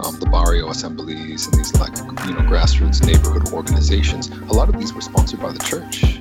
um, 0.00 0.18
the 0.20 0.26
barrio 0.26 0.68
assemblies 0.70 1.46
and 1.46 1.54
these 1.54 1.74
like 1.80 1.96
you 2.26 2.34
know 2.34 2.40
grassroots 2.40 3.04
neighborhood 3.04 3.52
organizations, 3.52 4.28
a 4.28 4.52
lot 4.52 4.68
of 4.68 4.78
these 4.78 4.92
were 4.92 5.00
sponsored 5.00 5.40
by 5.40 5.52
the 5.52 5.58
church. 5.58 6.20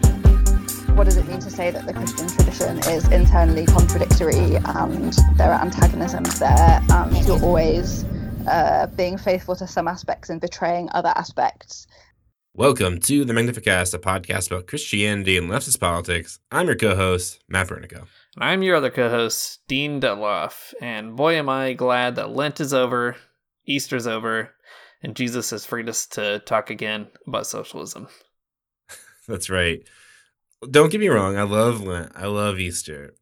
What 0.95 1.03
does 1.03 1.17
it 1.17 1.27
mean 1.27 1.39
to 1.39 1.49
say 1.49 1.69
that 1.69 1.85
the 1.85 1.93
Christian 1.93 2.27
tradition 2.27 2.79
is 2.91 3.07
internally 3.09 3.65
contradictory 3.65 4.55
and 4.55 5.13
there 5.35 5.51
are 5.51 5.61
antagonisms 5.61 6.39
there 6.39 6.81
and 6.89 7.27
you're 7.27 7.41
always 7.43 8.03
uh, 8.47 8.87
being 8.95 9.17
faithful 9.17 9.55
to 9.55 9.67
some 9.67 9.87
aspects 9.87 10.29
and 10.29 10.41
betraying 10.41 10.89
other 10.93 11.13
aspects? 11.15 11.85
Welcome 12.55 12.99
to 13.01 13.23
the 13.23 13.33
Magnificast, 13.33 13.93
a 13.93 13.99
podcast 13.99 14.49
about 14.49 14.65
Christianity 14.65 15.37
and 15.37 15.47
leftist 15.47 15.79
politics. 15.79 16.39
I'm 16.51 16.65
your 16.65 16.75
co-host, 16.75 17.43
Matt 17.47 17.67
Bernico. 17.67 18.07
And 18.35 18.43
I'm 18.43 18.63
your 18.63 18.77
other 18.77 18.89
co-host, 18.89 19.59
Dean 19.67 20.01
Dettloff. 20.01 20.73
And 20.81 21.15
boy, 21.15 21.35
am 21.35 21.49
I 21.49 21.73
glad 21.73 22.15
that 22.15 22.31
Lent 22.31 22.59
is 22.59 22.73
over, 22.73 23.15
Easter's 23.67 24.07
over, 24.07 24.51
and 25.03 25.15
Jesus 25.15 25.49
has 25.51 25.65
freed 25.65 25.89
us 25.89 26.07
to 26.07 26.39
talk 26.39 26.69
again 26.69 27.07
about 27.27 27.47
socialism. 27.47 28.07
That's 29.27 29.49
right. 29.49 29.87
Don't 30.69 30.91
get 30.91 31.01
me 31.01 31.09
wrong. 31.09 31.37
I 31.37 31.43
love 31.43 31.81
Lent. 31.81 32.11
I 32.15 32.25
love 32.25 32.59
Easter 32.59 33.13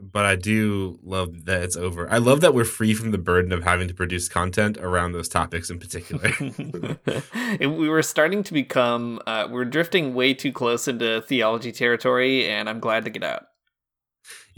but 0.00 0.24
I 0.24 0.36
do 0.36 0.98
love 1.02 1.46
that 1.46 1.62
it's 1.62 1.76
over. 1.76 2.10
I 2.10 2.18
love 2.18 2.40
that 2.42 2.54
we're 2.54 2.64
free 2.64 2.94
from 2.94 3.10
the 3.10 3.18
burden 3.18 3.52
of 3.52 3.64
having 3.64 3.88
to 3.88 3.94
produce 3.94 4.28
content 4.28 4.78
around 4.78 5.12
those 5.12 5.28
topics 5.28 5.70
in 5.70 5.78
particular. 5.78 6.32
we 7.60 7.88
were 7.88 8.02
starting 8.02 8.42
to 8.44 8.52
become, 8.52 9.20
uh, 9.26 9.48
we're 9.50 9.64
drifting 9.64 10.14
way 10.14 10.34
too 10.34 10.52
close 10.52 10.86
into 10.86 11.20
theology 11.22 11.72
territory, 11.72 12.48
and 12.48 12.68
I'm 12.68 12.80
glad 12.80 13.04
to 13.04 13.10
get 13.10 13.24
out. 13.24 13.46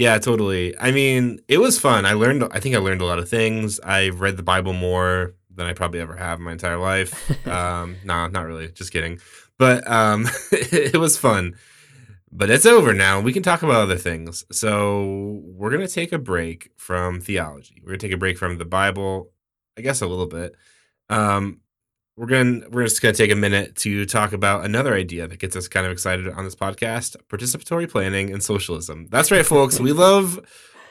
Yeah, 0.00 0.16
totally. 0.16 0.74
I 0.78 0.92
mean, 0.92 1.40
it 1.46 1.58
was 1.58 1.78
fun. 1.78 2.06
I 2.06 2.14
learned, 2.14 2.44
I 2.52 2.58
think 2.58 2.74
I 2.74 2.78
learned 2.78 3.02
a 3.02 3.04
lot 3.04 3.18
of 3.18 3.28
things. 3.28 3.78
I've 3.80 4.22
read 4.22 4.38
the 4.38 4.42
Bible 4.42 4.72
more 4.72 5.34
than 5.54 5.66
I 5.66 5.74
probably 5.74 6.00
ever 6.00 6.16
have 6.16 6.38
in 6.38 6.44
my 6.46 6.52
entire 6.52 6.78
life. 6.78 7.46
um, 7.46 7.96
nah, 8.02 8.26
not 8.28 8.46
really. 8.46 8.68
Just 8.72 8.94
kidding. 8.94 9.20
But 9.58 9.86
um, 9.86 10.26
it 10.52 10.96
was 10.96 11.18
fun. 11.18 11.54
But 12.32 12.48
it's 12.48 12.64
over 12.64 12.94
now. 12.94 13.20
We 13.20 13.34
can 13.34 13.42
talk 13.42 13.62
about 13.62 13.82
other 13.82 13.98
things. 13.98 14.42
So 14.50 15.42
we're 15.44 15.68
going 15.68 15.86
to 15.86 15.94
take 15.94 16.12
a 16.12 16.18
break 16.18 16.70
from 16.78 17.20
theology. 17.20 17.82
We're 17.82 17.88
going 17.88 17.98
to 17.98 18.06
take 18.06 18.14
a 18.14 18.18
break 18.18 18.38
from 18.38 18.56
the 18.56 18.64
Bible, 18.64 19.30
I 19.76 19.82
guess 19.82 20.00
a 20.00 20.06
little 20.06 20.28
bit. 20.28 20.56
Um, 21.10 21.60
we're 22.20 22.26
going 22.26 22.62
we're 22.70 22.84
just 22.84 23.00
going 23.00 23.14
to 23.14 23.16
take 23.16 23.30
a 23.30 23.34
minute 23.34 23.74
to 23.76 24.04
talk 24.04 24.34
about 24.34 24.62
another 24.66 24.92
idea 24.94 25.26
that 25.26 25.38
gets 25.38 25.56
us 25.56 25.68
kind 25.68 25.86
of 25.86 25.92
excited 25.92 26.28
on 26.28 26.44
this 26.44 26.54
podcast: 26.54 27.16
participatory 27.30 27.88
planning 27.88 28.30
and 28.30 28.42
socialism. 28.42 29.06
That's 29.08 29.30
right, 29.30 29.44
folks. 29.44 29.80
We 29.80 29.92
love 29.92 30.38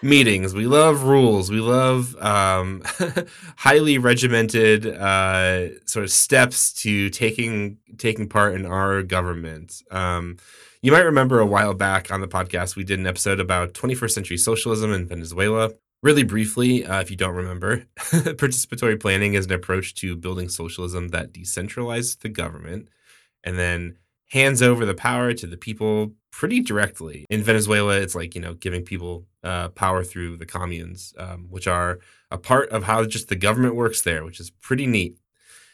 meetings. 0.01 0.55
We 0.55 0.65
love 0.65 1.03
rules. 1.03 1.51
We 1.51 1.59
love 1.59 2.15
um, 2.19 2.81
highly 3.57 3.99
regimented 3.99 4.87
uh, 4.87 5.85
sort 5.85 6.03
of 6.03 6.09
steps 6.09 6.73
to 6.81 7.11
taking 7.11 7.77
taking 7.99 8.27
part 8.27 8.55
in 8.55 8.65
our 8.65 9.03
government. 9.03 9.83
Um, 9.91 10.37
you 10.81 10.91
might 10.91 11.01
remember 11.01 11.39
a 11.39 11.45
while 11.45 11.75
back 11.75 12.11
on 12.11 12.21
the 12.21 12.27
podcast, 12.27 12.75
we 12.75 12.83
did 12.83 12.97
an 12.97 13.05
episode 13.05 13.39
about 13.39 13.73
21st 13.73 14.11
century 14.11 14.37
socialism 14.37 14.91
in 14.93 15.05
Venezuela. 15.05 15.73
Really 16.01 16.23
briefly, 16.23 16.85
uh, 16.85 17.01
if 17.01 17.11
you 17.11 17.17
don't 17.17 17.35
remember, 17.35 17.85
participatory 17.97 18.99
planning 18.99 19.33
is 19.33 19.45
an 19.45 19.51
approach 19.51 19.95
to 19.95 20.15
building 20.15 20.47
socialism 20.47 21.09
that 21.09 21.33
decentralizes 21.33 22.19
the 22.19 22.29
government 22.29 22.87
and 23.43 23.59
then 23.59 23.97
hands 24.29 24.61
over 24.61 24.85
the 24.85 24.93
power 24.93 25.33
to 25.33 25.45
the 25.45 25.57
people 25.57 26.13
pretty 26.31 26.61
directly. 26.61 27.25
In 27.29 27.43
Venezuela, 27.43 27.97
it's 27.99 28.15
like, 28.15 28.33
you 28.33 28.39
know, 28.39 28.53
giving 28.53 28.83
people 28.83 29.25
uh, 29.43 29.69
power 29.69 30.03
through 30.03 30.37
the 30.37 30.45
communes, 30.45 31.13
um, 31.17 31.47
which 31.49 31.67
are 31.67 31.99
a 32.31 32.37
part 32.37 32.69
of 32.69 32.83
how 32.83 33.03
just 33.05 33.27
the 33.27 33.35
government 33.35 33.75
works 33.75 34.01
there, 34.01 34.23
which 34.23 34.39
is 34.39 34.51
pretty 34.51 34.87
neat. 34.87 35.17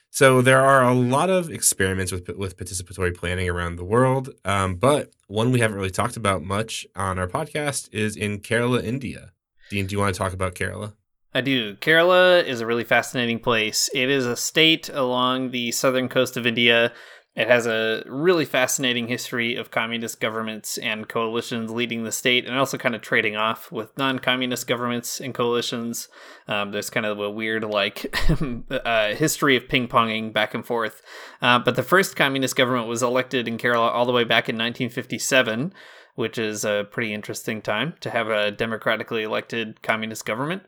So 0.10 0.42
there 0.42 0.62
are 0.62 0.82
a 0.82 0.94
lot 0.94 1.30
of 1.30 1.50
experiments 1.50 2.12
with 2.12 2.30
with 2.38 2.56
participatory 2.56 3.14
planning 3.16 3.50
around 3.50 3.76
the 3.76 3.84
world, 3.84 4.30
um, 4.46 4.76
but 4.76 5.12
one 5.28 5.52
we 5.52 5.60
haven't 5.60 5.76
really 5.76 5.90
talked 5.90 6.16
about 6.16 6.42
much 6.42 6.88
on 6.96 7.20
our 7.20 7.28
podcast 7.28 7.90
is 7.92 8.16
in 8.16 8.40
Kerala, 8.40 8.82
India. 8.82 9.34
Dean, 9.70 9.88
do 9.88 9.94
you 9.94 10.00
want 10.00 10.14
to 10.14 10.18
talk 10.18 10.34
about 10.34 10.56
Kerala? 10.56 10.94
I 11.34 11.42
do. 11.42 11.76
Kerala 11.76 12.44
is 12.46 12.62
a 12.62 12.66
really 12.66 12.84
fascinating 12.84 13.40
place. 13.40 13.90
It 13.94 14.10
is 14.10 14.26
a 14.26 14.38
state 14.38 14.90
along 14.90 15.52
the 15.52 15.72
southern 15.72 16.08
coast 16.08 16.38
of 16.38 16.48
India 16.48 16.94
it 17.36 17.50
has 17.50 17.68
a 17.68 18.02
really 18.06 18.46
fascinating 18.46 19.10
history 19.10 19.58
of 19.58 19.70
communist 19.70 20.22
governments 20.22 20.78
and 20.78 21.10
coalitions 21.10 21.70
leading 21.70 22.06
the 22.06 22.12
state, 22.12 22.46
and 22.46 22.58
also 22.58 22.78
kind 22.78 22.96
of 22.96 23.02
trading 23.02 23.36
off 23.36 23.74
with 23.74 23.96
non-communist 23.98 24.68
governments 24.68 25.20
and 25.20 25.34
coalitions. 25.34 26.08
Um, 26.48 26.72
there's 26.72 26.90
kind 26.90 27.06
of 27.06 27.20
a 27.20 27.30
weird 27.30 27.66
like 27.66 28.16
uh, 28.72 29.16
history 29.16 29.58
of 29.58 29.68
ping-ponging 29.68 30.32
back 30.32 30.54
and 30.54 30.66
forth. 30.66 31.02
Uh, 31.42 31.60
but 31.60 31.76
the 31.76 31.84
first 31.84 32.16
communist 32.16 32.56
government 32.56 32.88
was 32.88 33.04
elected 33.04 33.50
in 33.50 33.58
Kerala 33.58 33.92
all 33.92 34.06
the 34.06 34.14
way 34.14 34.24
back 34.24 34.48
in 34.48 34.56
1957 34.56 35.74
which 36.16 36.38
is 36.38 36.64
a 36.64 36.88
pretty 36.90 37.14
interesting 37.14 37.62
time 37.62 37.94
to 38.00 38.10
have 38.10 38.30
a 38.30 38.50
democratically 38.50 39.24
elected 39.24 39.82
communist 39.82 40.26
government. 40.26 40.64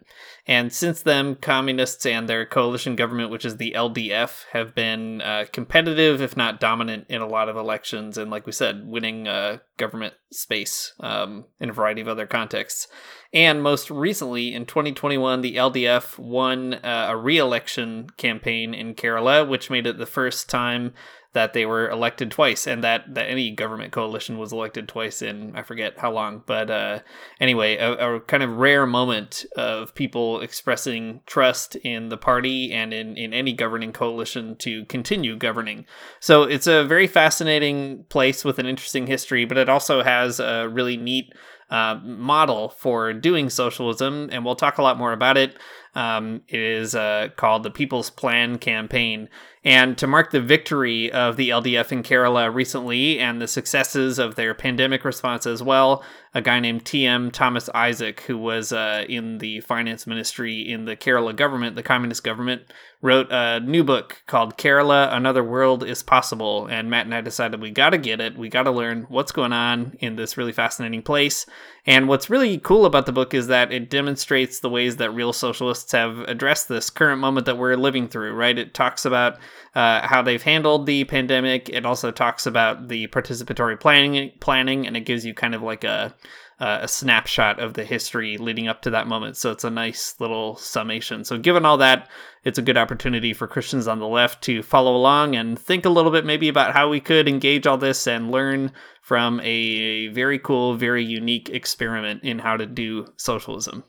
And 0.46 0.72
since 0.72 1.02
then, 1.02 1.35
communists 1.35 2.06
and 2.06 2.28
their 2.28 2.46
coalition 2.46 2.96
government, 2.97 3.31
which 3.31 3.46
is 3.46 3.56
the 3.56 3.74
LDF, 3.75 4.44
have 4.52 4.75
been 4.75 5.22
uh, 5.22 5.46
competitive, 5.52 6.22
if 6.22 6.36
not 6.36 6.59
dominant, 6.59 7.06
in 7.09 7.22
a 7.22 7.28
lot 7.28 7.47
of 7.47 7.56
elections. 7.56 8.18
And 8.18 8.30
like 8.30 8.46
we 8.46 8.52
said, 8.52 8.88
winning 8.88 9.28
uh, 9.28 9.59
government 9.78 10.16
space 10.31 10.94
um, 11.00 11.46
in 11.59 11.69
a 11.69 11.74
variety 11.74 12.02
of 12.02 12.09
other 12.09 12.28
contexts. 12.28 12.88
And 13.34 13.63
most 13.63 13.90
recently, 13.90 14.53
in 14.53 14.66
2021, 14.66 15.41
the 15.41 15.56
LDF 15.56 16.18
won 16.18 16.74
uh, 16.75 17.07
a 17.09 17.18
re 17.18 17.38
election 17.38 18.09
campaign 18.18 18.74
in 18.74 18.96
Kerala, 18.96 19.47
which 19.47 19.69
made 19.69 19.88
it 19.88 19.97
the 19.97 20.06
first 20.06 20.50
time 20.50 20.94
that 21.38 21.53
they 21.53 21.68
were 21.68 21.88
elected 21.88 22.31
twice 22.31 22.66
and 22.66 22.84
that, 22.84 23.14
that 23.14 23.30
any 23.30 23.52
government 23.52 23.92
coalition 23.92 24.40
was 24.40 24.52
elected 24.52 24.88
twice 24.88 25.22
in 25.22 25.56
I 25.56 25.62
forget 25.62 26.00
how 26.00 26.12
long. 26.12 26.42
But 26.48 26.72
uh, 26.72 27.00
anyway, 27.40 27.78
a, 27.78 28.16
a, 28.16 28.20
kind 28.22 28.42
of 28.42 28.58
rare 28.58 28.88
moment 28.88 29.46
of 29.56 29.94
people 29.94 30.42
expressing 30.42 31.22
trust 31.28 31.75
in 31.75 32.09
the 32.09 32.18
party 32.18 32.74
and 32.74 32.92
in, 32.92 33.16
in 33.18 33.36
any 33.36 33.53
governing 33.53 33.94
coalition 33.94 34.56
to 34.56 34.86
continue 34.86 35.38
governing. 35.38 35.86
So 36.20 36.42
it's 36.42 36.66
a 36.66 36.84
very 36.84 37.06
fascinating 37.06 38.06
place 38.09 38.44
with 38.44 38.58
an 38.58 38.66
interesting 38.66 39.06
history, 39.06 39.45
but 39.45 39.60
it 39.60 39.69
also 39.69 40.01
has 40.01 40.39
a 40.39 40.68
really 40.68 40.98
neat 40.98 41.31
uh, 41.69 42.00
model 42.01 42.69
for 42.69 43.13
doing 43.13 43.50
socialism, 43.51 44.30
and 44.31 44.44
we'll 44.44 44.56
talk 44.56 44.80
a 44.80 44.81
lot 44.81 44.98
more 44.98 45.12
about 45.12 45.38
it. 45.38 45.56
Um, 45.98 46.44
it 46.48 46.60
is 46.60 46.94
uh, 46.94 47.30
called 47.38 47.64
the 47.64 47.72
People's 47.72 48.12
Plan 48.12 48.60
Campaign. 48.60 49.30
And 49.64 49.98
to 49.98 50.06
mark 50.06 50.32
the 50.32 50.40
victory 50.40 51.12
of 51.12 51.36
the 51.36 51.50
LDF 51.50 51.92
in 51.92 52.04
Kerala 52.04 52.54
recently 52.54 53.20
and 53.20 53.42
the 53.42 53.48
successes 53.48 54.20
of 54.20 54.36
their 54.36 54.54
pandemic 54.54 55.04
response 55.04 55.48
as 55.48 55.62
well, 55.64 56.04
a 56.34 56.42
guy 56.42 56.60
named 56.60 56.86
T.M. 56.86 57.32
Thomas 57.32 57.68
Isaac, 57.74 58.22
who 58.22 58.38
was 58.38 58.72
uh, 58.72 59.06
in 59.10 59.40
the 59.40 59.60
finance 59.62 60.06
ministry 60.06 60.62
in 60.62 60.86
the 60.86 60.96
Kerala 60.96 61.36
government, 61.36 61.76
the 61.76 61.84
communist 61.84 62.24
government, 62.24 62.62
wrote 63.02 63.28
a 63.32 63.60
new 63.60 63.84
book 63.84 64.22
called 64.28 64.58
Kerala 64.58 65.14
Another 65.14 65.44
World 65.44 65.84
is 65.84 66.04
Possible. 66.04 66.68
And 66.68 66.90
Matt 66.90 67.06
and 67.06 67.16
I 67.16 67.22
decided 67.22 67.60
we 67.60 67.72
got 67.72 67.90
to 67.90 67.98
get 67.98 68.22
it. 68.22 68.38
We 68.38 68.50
got 68.50 68.64
to 68.64 68.72
learn 68.72 69.06
what's 69.10 69.32
going 69.32 69.54
on 69.54 69.98
in 70.00 70.16
this 70.16 70.38
really 70.38 70.54
fascinating 70.54 71.02
place. 71.02 71.46
And 71.86 72.08
what's 72.08 72.30
really 72.30 72.58
cool 72.58 72.86
about 72.86 73.06
the 73.06 73.12
book 73.12 73.34
is 73.34 73.48
that 73.48 73.72
it 73.72 73.90
demonstrates 73.90 74.60
the 74.60 74.70
ways 74.70 74.98
that 74.98 75.12
real 75.12 75.34
socialists 75.34 75.87
have 75.92 76.19
addressed 76.22 76.68
this 76.68 76.89
current 76.89 77.22
moment 77.22 77.45
that 77.45 77.57
we're 77.57 77.75
living 77.75 78.07
through, 78.07 78.34
right? 78.34 78.57
It 78.57 78.74
talks 78.74 79.06
about 79.06 79.38
uh, 79.75 80.07
how 80.07 80.22
they've 80.22 80.42
handled 80.42 80.86
the 80.86 81.04
pandemic. 81.06 81.69
It 81.69 81.86
also 81.86 82.12
talks 82.12 82.45
about 82.45 82.88
the 82.88 83.07
participatory 83.07 83.80
planning, 83.80 84.31
planning, 84.39 84.86
and 84.86 84.98
it 84.98 85.06
gives 85.06 85.25
you 85.25 85.34
kind 85.34 85.56
of 85.56 85.62
like 85.62 85.84
a 85.84 86.16
a 86.60 86.88
snapshot 86.88 87.60
of 87.60 87.75
the 87.75 87.84
history 87.84 88.38
leading 88.38 88.68
up 88.68 88.81
to 88.81 88.89
that 88.89 89.07
moment. 89.07 89.38
So 89.38 89.51
it's 89.51 89.63
a 89.63 89.69
nice 89.69 90.16
little 90.19 90.56
summation. 90.56 91.24
So, 91.24 91.38
given 91.38 91.66
all 91.66 91.78
that, 91.78 92.10
it's 92.44 92.57
a 92.57 92.63
good 92.63 92.78
opportunity 92.78 93.34
for 93.34 93.48
Christians 93.48 93.88
on 93.88 94.00
the 94.00 94.07
left 94.07 94.44
to 94.45 94.63
follow 94.63 94.95
along 94.95 95.36
and 95.36 95.60
think 95.60 95.86
a 95.86 95.89
little 95.89 96.12
bit 96.12 96.25
maybe 96.25 96.48
about 96.48 96.74
how 96.74 96.89
we 96.89 97.00
could 97.00 97.28
engage 97.28 97.68
all 97.68 97.78
this 97.78 98.07
and 98.07 98.31
learn 98.31 98.72
from 99.01 99.39
a 99.42 100.07
very 100.07 100.39
cool, 100.39 100.75
very 100.75 101.04
unique 101.04 101.50
experiment 101.50 102.24
in 102.24 102.39
how 102.39 102.57
to 102.57 102.66
do 102.66 103.06
socialism. 103.18 103.84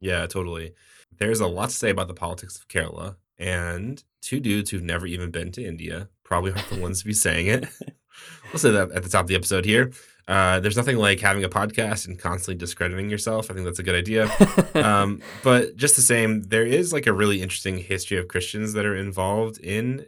Yeah, 0.00 0.26
totally. 0.26 0.74
There's 1.18 1.40
a 1.40 1.46
lot 1.46 1.70
to 1.70 1.74
say 1.74 1.90
about 1.90 2.08
the 2.08 2.14
politics 2.14 2.56
of 2.56 2.68
Kerala, 2.68 3.16
and 3.38 4.02
two 4.20 4.40
dudes 4.40 4.70
who've 4.70 4.82
never 4.82 5.06
even 5.06 5.30
been 5.30 5.52
to 5.52 5.64
India 5.64 6.08
probably 6.24 6.52
aren't 6.52 6.68
the 6.70 6.80
ones 6.80 7.00
to 7.00 7.06
be 7.06 7.12
saying 7.12 7.46
it. 7.46 7.66
we'll 8.52 8.58
say 8.58 8.70
that 8.70 8.90
at 8.92 9.02
the 9.02 9.08
top 9.08 9.22
of 9.22 9.28
the 9.28 9.34
episode 9.34 9.64
here. 9.64 9.92
Uh, 10.28 10.60
there's 10.60 10.76
nothing 10.76 10.96
like 10.96 11.20
having 11.20 11.42
a 11.42 11.48
podcast 11.48 12.06
and 12.06 12.18
constantly 12.18 12.54
discrediting 12.54 13.10
yourself. 13.10 13.50
I 13.50 13.54
think 13.54 13.66
that's 13.66 13.80
a 13.80 13.82
good 13.82 13.96
idea. 13.96 14.30
um, 14.74 15.20
but 15.42 15.76
just 15.76 15.96
the 15.96 16.02
same, 16.02 16.42
there 16.44 16.64
is 16.64 16.92
like 16.92 17.06
a 17.06 17.12
really 17.12 17.42
interesting 17.42 17.78
history 17.78 18.18
of 18.18 18.28
Christians 18.28 18.72
that 18.74 18.86
are 18.86 18.96
involved 18.96 19.58
in 19.58 20.06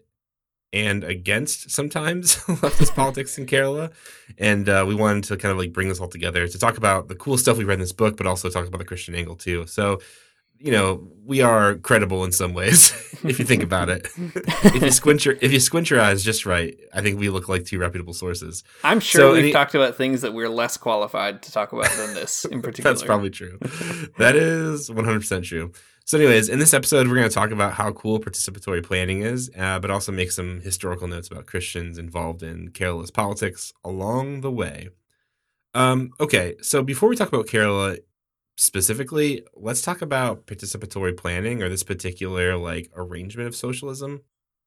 and 0.72 1.04
against 1.04 1.70
sometimes 1.70 2.36
leftist 2.46 2.94
politics 2.94 3.38
in 3.38 3.46
Kerala. 3.46 3.92
And 4.38 4.68
uh, 4.68 4.84
we 4.86 4.94
wanted 4.94 5.24
to 5.24 5.36
kind 5.36 5.52
of 5.52 5.58
like 5.58 5.72
bring 5.72 5.88
this 5.88 6.00
all 6.00 6.08
together 6.08 6.46
to 6.46 6.58
talk 6.58 6.76
about 6.76 7.08
the 7.08 7.14
cool 7.14 7.38
stuff 7.38 7.58
we 7.58 7.64
read 7.64 7.74
in 7.74 7.80
this 7.80 7.92
book, 7.92 8.16
but 8.16 8.26
also 8.26 8.48
talk 8.48 8.66
about 8.66 8.78
the 8.78 8.84
Christian 8.84 9.14
angle 9.14 9.36
too. 9.36 9.66
So 9.66 10.00
you 10.58 10.72
know, 10.72 11.06
we 11.24 11.40
are 11.40 11.74
credible 11.76 12.24
in 12.24 12.32
some 12.32 12.54
ways 12.54 12.92
if 13.24 13.38
you 13.38 13.44
think 13.44 13.62
about 13.62 13.88
it. 13.88 14.06
if 14.16 14.82
you 14.82 14.90
squint 14.90 15.24
your 15.24 15.36
if 15.40 15.52
you 15.52 15.60
squint 15.60 15.90
your 15.90 16.00
eyes 16.00 16.22
just 16.22 16.46
right, 16.46 16.78
I 16.92 17.00
think 17.00 17.18
we 17.18 17.28
look 17.28 17.48
like 17.48 17.64
two 17.64 17.78
reputable 17.78 18.14
sources. 18.14 18.64
I'm 18.82 19.00
sure 19.00 19.20
so 19.20 19.32
we've 19.32 19.52
talked 19.52 19.74
about 19.74 19.96
things 19.96 20.20
that 20.22 20.34
we're 20.34 20.48
less 20.48 20.76
qualified 20.76 21.42
to 21.42 21.52
talk 21.52 21.72
about 21.72 21.90
than 21.92 22.14
this 22.14 22.44
in 22.44 22.62
particular. 22.62 22.92
That's 22.92 23.04
probably 23.04 23.30
true. 23.30 23.58
That 24.18 24.36
is 24.36 24.90
100% 24.90 25.44
true. 25.44 25.72
So, 26.06 26.18
anyways, 26.18 26.50
in 26.50 26.58
this 26.58 26.74
episode, 26.74 27.08
we're 27.08 27.14
going 27.14 27.28
to 27.28 27.34
talk 27.34 27.50
about 27.50 27.72
how 27.72 27.90
cool 27.92 28.20
participatory 28.20 28.84
planning 28.84 29.22
is, 29.22 29.50
uh, 29.56 29.78
but 29.78 29.90
also 29.90 30.12
make 30.12 30.32
some 30.32 30.60
historical 30.60 31.08
notes 31.08 31.28
about 31.28 31.46
Christians 31.46 31.96
involved 31.96 32.42
in 32.42 32.68
Kerala's 32.72 33.10
politics 33.10 33.72
along 33.82 34.42
the 34.42 34.50
way. 34.50 34.90
Um, 35.72 36.10
okay, 36.20 36.56
so 36.60 36.82
before 36.82 37.08
we 37.08 37.16
talk 37.16 37.28
about 37.28 37.46
Kerala, 37.46 37.98
specifically, 38.56 39.44
let's 39.54 39.82
talk 39.82 40.02
about 40.02 40.46
participatory 40.46 41.16
planning 41.16 41.62
or 41.62 41.68
this 41.68 41.82
particular 41.82 42.56
like 42.56 42.90
arrangement 42.94 43.48
of 43.48 43.56
socialism 43.56 44.22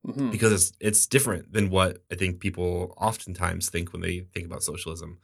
mm-hmm. 0.06 0.30
because 0.30 0.52
it's 0.52 0.72
it's 0.80 1.08
different 1.08 1.54
than 1.54 1.70
what 1.70 2.00
I 2.12 2.16
think 2.16 2.40
people 2.40 2.94
oftentimes 2.98 3.70
think 3.70 3.94
when 3.94 4.02
they 4.02 4.26
think 4.34 4.46
about 4.46 4.64
socialism. 4.64 5.20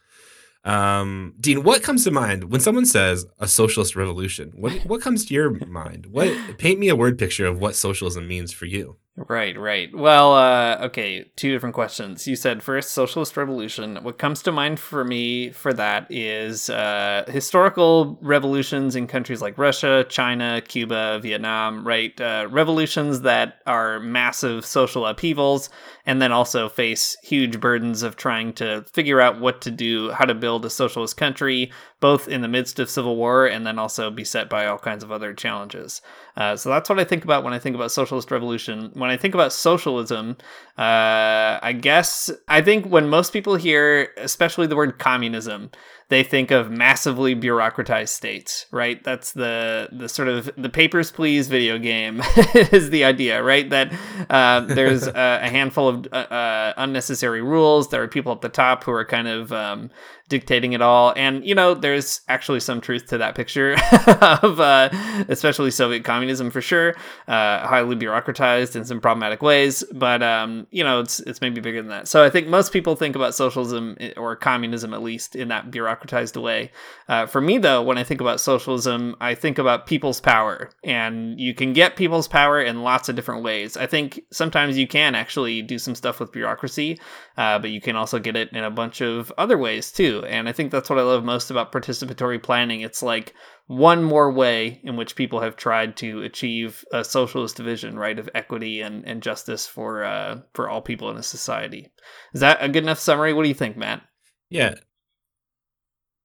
Um, 0.65 1.33
Dean, 1.39 1.63
what 1.63 1.83
comes 1.83 2.05
to 2.05 2.11
mind 2.11 2.45
when 2.45 2.61
someone 2.61 2.85
says 2.85 3.25
a 3.37 3.47
socialist 3.47 3.95
revolution? 3.95 4.53
What 4.55 4.73
what 4.85 5.01
comes 5.01 5.25
to 5.25 5.33
your 5.33 5.51
mind? 5.65 6.07
What 6.07 6.33
paint 6.57 6.79
me 6.79 6.89
a 6.89 6.95
word 6.95 7.17
picture 7.17 7.45
of 7.45 7.59
what 7.59 7.75
socialism 7.75 8.27
means 8.27 8.51
for 8.53 8.65
you? 8.65 8.97
Right, 9.15 9.55
right. 9.55 9.95
Well, 9.95 10.33
uh, 10.33 10.77
okay, 10.85 11.25
two 11.35 11.51
different 11.51 11.75
questions. 11.75 12.27
You 12.27 12.35
said 12.35 12.63
first, 12.63 12.93
socialist 12.93 13.37
revolution. 13.37 13.99
What 14.01 14.17
comes 14.17 14.41
to 14.41 14.51
mind 14.51 14.79
for 14.79 15.03
me 15.03 15.51
for 15.51 15.71
that 15.71 16.07
is 16.09 16.67
uh, 16.71 17.23
historical 17.27 18.17
revolutions 18.23 18.95
in 18.95 19.05
countries 19.05 19.39
like 19.39 19.55
Russia, 19.59 20.03
China, 20.09 20.63
Cuba, 20.67 21.19
Vietnam, 21.21 21.85
right? 21.85 22.19
Uh, 22.19 22.47
revolutions 22.49 23.21
that 23.21 23.59
are 23.67 23.99
massive 23.99 24.65
social 24.65 25.05
upheavals 25.05 25.69
and 26.05 26.21
then 26.21 26.31
also 26.31 26.67
face 26.67 27.15
huge 27.23 27.59
burdens 27.59 28.03
of 28.03 28.15
trying 28.15 28.53
to 28.53 28.83
figure 28.91 29.21
out 29.21 29.39
what 29.39 29.61
to 29.61 29.71
do, 29.71 30.11
how 30.11 30.25
to 30.25 30.33
build 30.33 30.65
a 30.65 30.69
socialist 30.69 31.15
country, 31.15 31.71
both 32.01 32.27
in 32.27 32.41
the 32.41 32.47
midst 32.47 32.79
of 32.79 32.89
civil 32.89 33.15
war 33.15 33.45
and 33.45 33.65
then 33.65 33.79
also 33.79 34.11
beset 34.11 34.49
by 34.49 34.65
all 34.65 34.77
kinds 34.77 35.03
of 35.03 35.11
other 35.11 35.33
challenges. 35.33 36.01
Uh, 36.35 36.55
so 36.55 36.69
that's 36.69 36.89
what 36.89 36.99
I 36.99 37.05
think 37.05 37.23
about 37.23 37.43
when 37.43 37.53
I 37.53 37.59
think 37.59 37.75
about 37.75 37.91
socialist 37.91 38.31
revolution. 38.31 38.91
When 38.95 39.09
I 39.09 39.17
think 39.17 39.33
about 39.33 39.53
socialism, 39.53 40.37
uh, 40.77 41.59
I 41.61 41.77
guess 41.79 42.29
I 42.47 42.61
think 42.61 42.87
when 42.87 43.07
most 43.07 43.31
people 43.31 43.55
hear, 43.55 44.09
especially 44.17 44.67
the 44.67 44.75
word 44.75 44.99
communism, 44.99 45.71
they 46.13 46.23
think 46.23 46.51
of 46.51 46.69
massively 46.69 47.35
bureaucratized 47.35 48.09
states, 48.09 48.67
right? 48.69 49.03
That's 49.03 49.31
the 49.31 49.89
the 49.91 50.07
sort 50.07 50.27
of 50.27 50.51
the 50.55 50.69
papers 50.69 51.11
please 51.11 51.47
video 51.47 51.79
game 51.79 52.21
is 52.53 52.91
the 52.91 53.03
idea, 53.03 53.41
right? 53.41 53.67
That 53.67 53.91
uh, 54.29 54.59
there's 54.61 55.07
a, 55.07 55.39
a, 55.41 55.49
handful 55.49 55.89
of 55.89 56.07
uh, 56.13 56.15
uh, 56.15 56.73
unnecessary 56.77 57.41
rules. 57.41 57.89
There 57.89 58.03
are 58.03 58.07
people 58.07 58.31
at 58.31 58.41
the 58.41 58.49
top 58.49 58.83
who 58.83 58.91
are 58.91 59.05
kind 59.05 59.27
of 59.27 59.51
um, 59.51 59.89
dictating 60.29 60.73
it 60.73 60.81
all. 60.81 61.13
And, 61.15 61.45
you 61.45 61.53
know, 61.53 61.73
there's 61.73 62.21
actually 62.27 62.59
some 62.59 62.81
truth 62.81 63.07
to 63.07 63.17
that 63.17 63.35
picture 63.35 63.73
of 64.41 64.59
uh, 64.59 64.89
especially 65.27 65.71
Soviet 65.71 66.03
communism 66.03 66.49
for 66.49 66.61
sure, 66.61 66.95
uh, 67.27 67.67
highly 67.67 67.95
bureaucratized 67.95 68.75
in 68.75 68.85
some 68.85 69.01
problematic 69.01 69.41
ways. 69.41 69.83
But, 69.93 70.23
um, 70.23 70.67
you 70.71 70.83
know, 70.83 71.01
it's, 71.01 71.19
it's 71.21 71.41
maybe 71.41 71.61
bigger 71.61 71.81
than 71.81 71.89
that. 71.89 72.07
So 72.07 72.23
I 72.23 72.29
think 72.29 72.47
most 72.47 72.71
people 72.71 72.95
think 72.95 73.15
about 73.15 73.35
socialism 73.35 73.97
eh, 73.99 74.13
or 74.17 74.35
communism, 74.35 74.93
at 74.93 75.03
least, 75.03 75.35
in 75.35 75.49
that 75.49 75.71
bureaucratized 75.71 76.41
way. 76.41 76.71
Uh, 77.07 77.25
for 77.25 77.41
me, 77.41 77.57
though, 77.57 77.81
when 77.81 77.97
I 77.97 78.03
think 78.03 78.21
about 78.21 78.39
socialism, 78.39 79.15
I 79.19 79.35
think 79.35 79.57
about 79.57 79.87
people's 79.87 80.21
power. 80.21 80.69
And 80.83 81.39
you 81.39 81.53
can 81.53 81.73
get 81.73 81.95
people's 81.95 82.27
power 82.27 82.61
in 82.61 82.83
lots 82.83 83.09
of 83.09 83.15
different 83.15 83.43
ways. 83.43 83.77
I 83.77 83.87
think 83.87 84.21
sometimes 84.31 84.77
you 84.77 84.87
can 84.87 85.15
actually 85.15 85.61
do 85.61 85.77
some 85.77 85.95
stuff 85.95 86.19
with 86.19 86.31
bureaucracy, 86.31 86.99
uh, 87.37 87.59
but 87.59 87.71
you 87.71 87.81
can 87.81 87.95
also 87.95 88.19
get 88.19 88.35
it 88.35 88.51
in 88.53 88.63
a 88.63 88.71
bunch 88.71 89.01
of 89.01 89.31
other 89.37 89.57
ways 89.57 89.91
too. 89.91 90.12
And 90.21 90.47
I 90.47 90.51
think 90.51 90.71
that's 90.71 90.89
what 90.89 90.99
I 90.99 91.03
love 91.03 91.23
most 91.23 91.49
about 91.49 91.71
participatory 91.71 92.41
planning. 92.41 92.81
It's 92.81 93.01
like 93.01 93.33
one 93.67 94.03
more 94.03 94.31
way 94.31 94.81
in 94.83 94.95
which 94.95 95.15
people 95.15 95.41
have 95.41 95.55
tried 95.55 95.97
to 95.97 96.21
achieve 96.21 96.83
a 96.91 97.03
socialist 97.03 97.57
vision, 97.57 97.97
right, 97.97 98.19
of 98.19 98.29
equity 98.35 98.81
and, 98.81 99.07
and 99.07 99.23
justice 99.23 99.65
for 99.65 100.03
uh, 100.03 100.41
for 100.53 100.69
all 100.69 100.81
people 100.81 101.09
in 101.09 101.17
a 101.17 101.23
society. 101.23 101.91
Is 102.33 102.41
that 102.41 102.57
a 102.61 102.69
good 102.69 102.83
enough 102.83 102.99
summary? 102.99 103.33
What 103.33 103.43
do 103.43 103.49
you 103.49 103.55
think, 103.55 103.77
Matt? 103.77 104.01
Yeah, 104.49 104.75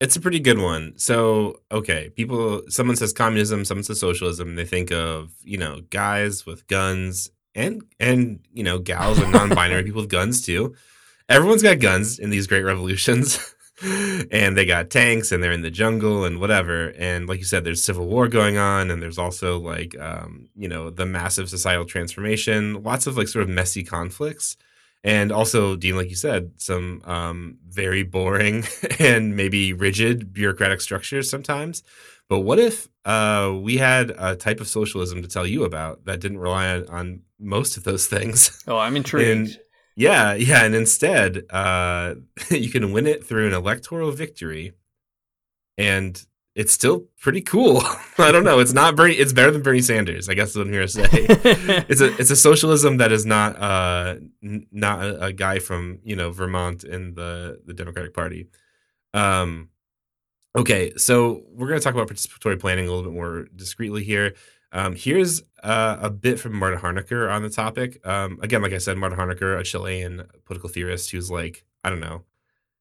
it's 0.00 0.16
a 0.16 0.20
pretty 0.20 0.40
good 0.40 0.58
one. 0.58 0.94
So, 0.96 1.60
okay, 1.72 2.10
people, 2.10 2.62
someone 2.68 2.96
says 2.96 3.12
communism, 3.12 3.64
someone 3.64 3.84
says 3.84 4.00
socialism. 4.00 4.54
They 4.54 4.64
think 4.64 4.92
of 4.92 5.32
you 5.42 5.58
know 5.58 5.82
guys 5.90 6.46
with 6.46 6.66
guns 6.66 7.30
and 7.54 7.82
and 7.98 8.40
you 8.52 8.62
know 8.62 8.78
gals 8.78 9.20
or 9.20 9.28
non-binary 9.30 9.82
people 9.84 10.02
with 10.02 10.10
guns 10.10 10.44
too. 10.44 10.74
Everyone's 11.28 11.62
got 11.62 11.80
guns 11.80 12.18
in 12.18 12.30
these 12.30 12.46
great 12.46 12.64
revolutions. 12.64 13.54
and 13.82 14.56
they 14.56 14.64
got 14.64 14.90
tanks 14.90 15.30
and 15.30 15.42
they're 15.42 15.52
in 15.52 15.62
the 15.62 15.70
jungle 15.70 16.24
and 16.24 16.40
whatever. 16.40 16.88
And 16.98 17.28
like 17.28 17.38
you 17.38 17.44
said 17.44 17.64
there's 17.64 17.82
civil 17.82 18.06
war 18.06 18.28
going 18.28 18.58
on 18.58 18.90
and 18.90 19.02
there's 19.02 19.18
also 19.18 19.58
like 19.58 19.98
um, 19.98 20.48
you 20.56 20.68
know 20.68 20.90
the 20.90 21.06
massive 21.06 21.48
societal 21.48 21.84
transformation 21.84 22.82
lots 22.82 23.06
of 23.06 23.16
like 23.16 23.28
sort 23.28 23.44
of 23.44 23.48
messy 23.48 23.84
conflicts. 23.84 24.56
And 25.04 25.30
also 25.30 25.76
dean 25.76 25.96
like 25.96 26.10
you 26.10 26.16
said 26.16 26.52
some 26.56 27.02
um, 27.04 27.58
very 27.68 28.02
boring 28.02 28.64
and 28.98 29.36
maybe 29.36 29.72
rigid 29.72 30.32
bureaucratic 30.32 30.80
structures 30.80 31.30
sometimes. 31.30 31.82
But 32.28 32.40
what 32.40 32.58
if 32.58 32.88
uh, 33.06 33.56
we 33.58 33.78
had 33.78 34.12
a 34.18 34.36
type 34.36 34.60
of 34.60 34.68
socialism 34.68 35.22
to 35.22 35.28
tell 35.28 35.46
you 35.46 35.64
about 35.64 36.04
that 36.04 36.20
didn't 36.20 36.40
rely 36.40 36.74
on, 36.74 36.86
on 36.88 37.22
most 37.38 37.76
of 37.76 37.84
those 37.84 38.06
things? 38.06 38.62
Oh 38.66 38.78
i'm 38.78 38.96
intrigued. 38.96 39.28
And, 39.56 39.60
yeah, 39.98 40.34
yeah, 40.34 40.64
and 40.64 40.76
instead, 40.76 41.44
uh, 41.50 42.14
you 42.50 42.70
can 42.70 42.92
win 42.92 43.08
it 43.08 43.26
through 43.26 43.48
an 43.48 43.52
electoral 43.52 44.12
victory, 44.12 44.74
and 45.76 46.24
it's 46.54 46.72
still 46.72 47.06
pretty 47.20 47.40
cool. 47.40 47.82
I 48.18 48.30
don't 48.30 48.44
know. 48.44 48.60
It's 48.60 48.72
not 48.72 48.94
Bernie. 48.94 49.14
It's 49.14 49.32
better 49.32 49.50
than 49.50 49.62
Bernie 49.62 49.80
Sanders. 49.80 50.28
I 50.28 50.34
guess 50.34 50.50
is 50.50 50.56
what 50.56 50.68
I'm 50.68 50.72
here 50.72 50.82
to 50.82 50.88
say. 50.88 51.02
it's 51.10 52.00
a 52.00 52.16
it's 52.16 52.30
a 52.30 52.36
socialism 52.36 52.98
that 52.98 53.10
is 53.10 53.26
not 53.26 53.60
uh 53.60 54.16
n- 54.40 54.68
not 54.70 55.02
a, 55.02 55.24
a, 55.24 55.32
guy 55.32 55.58
from 55.58 55.98
you 56.04 56.14
know 56.14 56.30
Vermont 56.30 56.84
in 56.84 57.14
the 57.14 57.60
the 57.66 57.74
Democratic 57.74 58.14
Party. 58.14 58.46
Um, 59.14 59.70
okay, 60.56 60.92
so 60.96 61.42
we're 61.50 61.66
gonna 61.66 61.80
talk 61.80 61.94
about 61.94 62.08
participatory 62.08 62.60
planning 62.60 62.86
a 62.86 62.92
little 62.92 63.10
bit 63.10 63.14
more 63.14 63.48
discreetly 63.56 64.04
here. 64.04 64.34
Um, 64.72 64.94
here's 64.94 65.42
uh, 65.62 65.96
a 66.00 66.10
bit 66.10 66.38
from 66.38 66.54
Marta 66.54 66.76
Harnecker 66.76 67.32
on 67.32 67.42
the 67.42 67.50
topic. 67.50 68.06
Um, 68.06 68.38
again, 68.42 68.62
like 68.62 68.72
I 68.72 68.78
said, 68.78 68.96
Marta 68.96 69.16
Harnecker, 69.16 69.58
a 69.58 69.64
Chilean 69.64 70.26
political 70.44 70.68
theorist 70.68 71.10
who's 71.10 71.30
like, 71.30 71.64
I 71.84 71.90
don't 71.90 72.00
know, 72.00 72.24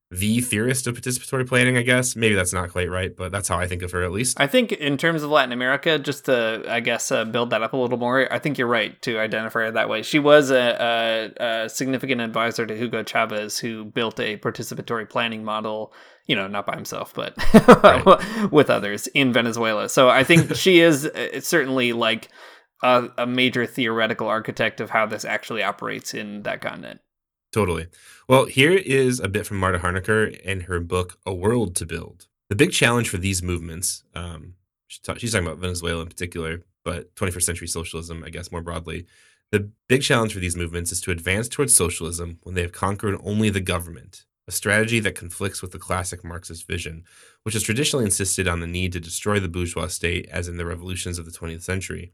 the 0.09 0.39
theorist 0.39 0.87
of 0.87 0.95
participatory 0.95 1.47
planning, 1.47 1.77
I 1.77 1.81
guess. 1.81 2.15
Maybe 2.15 2.33
that's 2.33 2.53
not 2.53 2.71
quite 2.71 2.89
right, 2.89 3.15
but 3.15 3.31
that's 3.31 3.49
how 3.49 3.59
I 3.59 3.67
think 3.67 3.81
of 3.81 3.91
her 3.91 4.03
at 4.03 4.11
least. 4.11 4.39
I 4.39 4.47
think 4.47 4.71
in 4.71 4.97
terms 4.97 5.21
of 5.21 5.29
Latin 5.29 5.51
America, 5.51 5.99
just 5.99 6.25
to, 6.25 6.63
I 6.67 6.79
guess, 6.79 7.11
uh, 7.11 7.25
build 7.25 7.49
that 7.49 7.61
up 7.61 7.73
a 7.73 7.77
little 7.77 7.97
more, 7.97 8.31
I 8.31 8.39
think 8.39 8.57
you're 8.57 8.67
right 8.67 8.99
to 9.01 9.19
identify 9.19 9.61
her 9.61 9.71
that 9.71 9.89
way. 9.89 10.03
She 10.03 10.19
was 10.19 10.49
a, 10.49 11.33
a, 11.39 11.63
a 11.65 11.69
significant 11.69 12.21
advisor 12.21 12.65
to 12.65 12.77
Hugo 12.77 13.03
Chavez, 13.03 13.57
who 13.59 13.83
built 13.83 14.19
a 14.19 14.37
participatory 14.37 15.09
planning 15.09 15.43
model 15.43 15.93
you 16.27 16.35
know, 16.35 16.47
not 16.47 16.65
by 16.65 16.75
himself, 16.75 17.13
but 17.13 17.33
right. 17.83 18.51
with 18.51 18.69
others 18.69 19.07
in 19.07 19.31
Venezuela. 19.33 19.89
So 19.89 20.09
I 20.09 20.23
think 20.23 20.55
she 20.57 20.81
is 20.81 21.05
uh, 21.05 21.39
certainly 21.39 21.93
like 21.93 22.29
a, 22.83 23.09
a 23.17 23.25
major 23.25 23.65
theoretical 23.65 24.27
architect 24.27 24.81
of 24.81 24.89
how 24.89 25.05
this 25.05 25.25
actually 25.25 25.63
operates 25.63 26.13
in 26.13 26.43
that 26.43 26.61
continent. 26.61 26.99
Totally. 27.51 27.87
Well, 28.27 28.45
here 28.45 28.73
is 28.73 29.19
a 29.19 29.27
bit 29.27 29.45
from 29.45 29.57
Marta 29.57 29.79
Harnecker 29.79 30.37
in 30.41 30.61
her 30.61 30.79
book, 30.79 31.17
A 31.25 31.33
World 31.33 31.75
to 31.77 31.85
Build. 31.85 32.27
The 32.49 32.55
big 32.55 32.71
challenge 32.71 33.09
for 33.09 33.17
these 33.17 33.41
movements, 33.41 34.03
um, 34.15 34.55
she's 34.87 34.99
talking 34.99 35.47
about 35.47 35.57
Venezuela 35.57 36.01
in 36.01 36.07
particular, 36.07 36.63
but 36.83 37.13
21st 37.15 37.43
century 37.43 37.67
socialism, 37.67 38.23
I 38.23 38.29
guess, 38.29 38.51
more 38.51 38.61
broadly. 38.61 39.05
The 39.51 39.71
big 39.87 40.01
challenge 40.01 40.33
for 40.33 40.39
these 40.39 40.57
movements 40.57 40.91
is 40.91 41.01
to 41.01 41.11
advance 41.11 41.47
towards 41.47 41.73
socialism 41.73 42.39
when 42.43 42.55
they 42.55 42.61
have 42.61 42.73
conquered 42.73 43.19
only 43.23 43.49
the 43.49 43.61
government, 43.61 44.25
a 44.47 44.51
strategy 44.51 44.99
that 44.99 45.15
conflicts 45.15 45.61
with 45.61 45.71
the 45.71 45.79
classic 45.79 46.23
Marxist 46.23 46.67
vision, 46.67 47.03
which 47.43 47.53
has 47.53 47.63
traditionally 47.63 48.05
insisted 48.05 48.47
on 48.47 48.59
the 48.59 48.67
need 48.67 48.91
to 48.93 48.99
destroy 48.99 49.39
the 49.39 49.47
bourgeois 49.47 49.87
state, 49.87 50.27
as 50.29 50.49
in 50.49 50.57
the 50.57 50.65
revolutions 50.65 51.17
of 51.17 51.25
the 51.25 51.31
20th 51.31 51.63
century. 51.63 52.11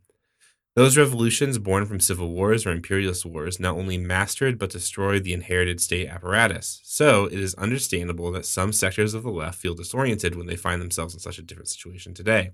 Those 0.75 0.98
revolutions 0.98 1.60
born 1.60 1.86
from 1.86 2.00
civil 2.00 2.32
wars 2.32 2.65
or 2.65 2.72
imperialist 2.72 3.27
wars 3.27 3.60
not 3.60 3.75
only 3.75 3.96
mastered 4.00 4.58
but 4.58 4.72
destroyed 4.72 5.24
the 5.24 5.34
inherited 5.34 5.80
state 5.80 6.08
apparatus. 6.08 6.82
So 6.84 7.25
it 7.25 7.39
is 7.39 7.53
understandable 7.56 8.32
that 8.32 8.48
some 8.48 8.74
sectors 8.74 9.13
of 9.13 9.22
the 9.22 9.30
left 9.30 9.60
feel 9.60 9.75
disoriented 9.75 10.36
when 10.36 10.48
they 10.48 10.56
find 10.56 10.82
themselves 10.82 11.13
in 11.13 11.20
such 11.20 11.38
a 11.38 11.44
different 11.44 11.70
situation 11.70 12.15
today. 12.15 12.53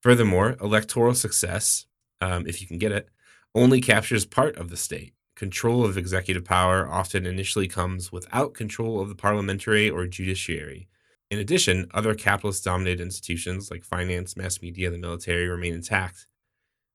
Furthermore, 0.00 0.56
electoral 0.62 1.14
success, 1.14 1.84
um, 2.22 2.46
if 2.46 2.62
you 2.62 2.66
can 2.66 2.78
get 2.78 2.92
it, 2.92 3.10
only 3.54 3.82
captures 3.82 4.24
part 4.24 4.56
of 4.56 4.70
the 4.70 4.76
state. 4.76 5.12
Control 5.34 5.84
of 5.84 5.98
executive 5.98 6.44
power 6.46 6.88
often 6.88 7.26
initially 7.26 7.68
comes 7.68 8.10
without 8.10 8.54
control 8.54 8.98
of 8.98 9.10
the 9.10 9.14
parliamentary 9.14 9.90
or 9.90 10.06
judiciary. 10.06 10.88
In 11.30 11.38
addition, 11.38 11.90
other 11.92 12.14
capitalist 12.14 12.64
dominated 12.64 13.02
institutions 13.02 13.70
like 13.70 13.84
finance, 13.84 14.38
mass 14.38 14.62
media, 14.62 14.86
and 14.86 14.94
the 14.94 15.06
military 15.06 15.46
remain 15.46 15.74
intact. 15.74 16.26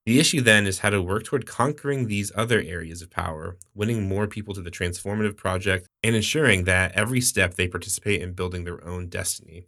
The 0.05 0.19
issue 0.19 0.41
then 0.41 0.65
is 0.65 0.79
how 0.79 0.89
to 0.89 1.01
work 1.01 1.23
toward 1.23 1.45
conquering 1.45 2.07
these 2.07 2.31
other 2.35 2.59
areas 2.59 3.01
of 3.01 3.11
power, 3.11 3.57
winning 3.75 4.07
more 4.07 4.25
people 4.25 4.53
to 4.55 4.61
the 4.61 4.71
transformative 4.71 5.37
project, 5.37 5.87
and 6.03 6.15
ensuring 6.15 6.63
that 6.63 6.93
every 6.93 7.21
step 7.21 7.53
they 7.53 7.67
participate 7.67 8.21
in 8.21 8.33
building 8.33 8.63
their 8.63 8.83
own 8.83 9.07
destiny. 9.07 9.67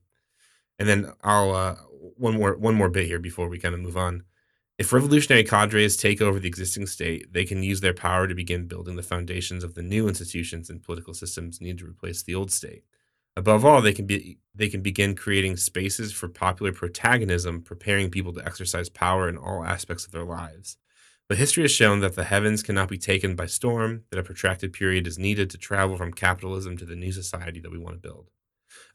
And 0.79 0.89
then 0.89 1.11
I'll 1.21 1.53
uh, 1.53 1.75
one 2.17 2.35
more 2.35 2.57
one 2.57 2.75
more 2.75 2.89
bit 2.89 3.05
here 3.05 3.19
before 3.19 3.47
we 3.47 3.59
kind 3.59 3.75
of 3.75 3.81
move 3.81 3.97
on. 3.97 4.23
If 4.79 4.91
revolutionary 4.91 5.43
cadres 5.43 5.95
take 5.95 6.19
over 6.19 6.39
the 6.39 6.47
existing 6.47 6.87
state, 6.87 7.31
they 7.31 7.45
can 7.45 7.61
use 7.61 7.81
their 7.81 7.93
power 7.93 8.27
to 8.27 8.33
begin 8.33 8.67
building 8.67 8.95
the 8.95 9.03
foundations 9.03 9.63
of 9.63 9.75
the 9.75 9.83
new 9.83 10.07
institutions 10.07 10.67
and 10.69 10.81
political 10.81 11.13
systems 11.13 11.61
needed 11.61 11.77
to 11.79 11.85
replace 11.85 12.23
the 12.23 12.33
old 12.33 12.51
state. 12.51 12.83
Above 13.35 13.65
all, 13.65 13.81
they 13.81 13.93
can 13.93 14.05
be 14.05 14.37
they 14.55 14.69
can 14.69 14.81
begin 14.81 15.15
creating 15.15 15.57
spaces 15.57 16.11
for 16.11 16.27
popular 16.27 16.71
protagonism, 16.71 17.61
preparing 17.61 18.11
people 18.11 18.33
to 18.33 18.45
exercise 18.45 18.87
power 18.89 19.27
in 19.27 19.37
all 19.37 19.65
aspects 19.65 20.05
of 20.05 20.11
their 20.11 20.23
lives. 20.23 20.77
But 21.27 21.39
history 21.39 21.63
has 21.63 21.71
shown 21.71 22.01
that 22.01 22.15
the 22.15 22.25
heavens 22.25 22.61
cannot 22.61 22.89
be 22.89 22.97
taken 22.97 23.35
by 23.35 23.47
storm, 23.47 24.03
that 24.11 24.19
a 24.19 24.23
protracted 24.23 24.73
period 24.73 25.07
is 25.07 25.17
needed 25.17 25.49
to 25.49 25.57
travel 25.57 25.97
from 25.97 26.13
capitalism 26.13 26.77
to 26.77 26.85
the 26.85 26.95
new 26.95 27.11
society 27.11 27.59
that 27.61 27.71
we 27.71 27.79
want 27.79 27.95
to 27.95 28.07
build. 28.07 28.29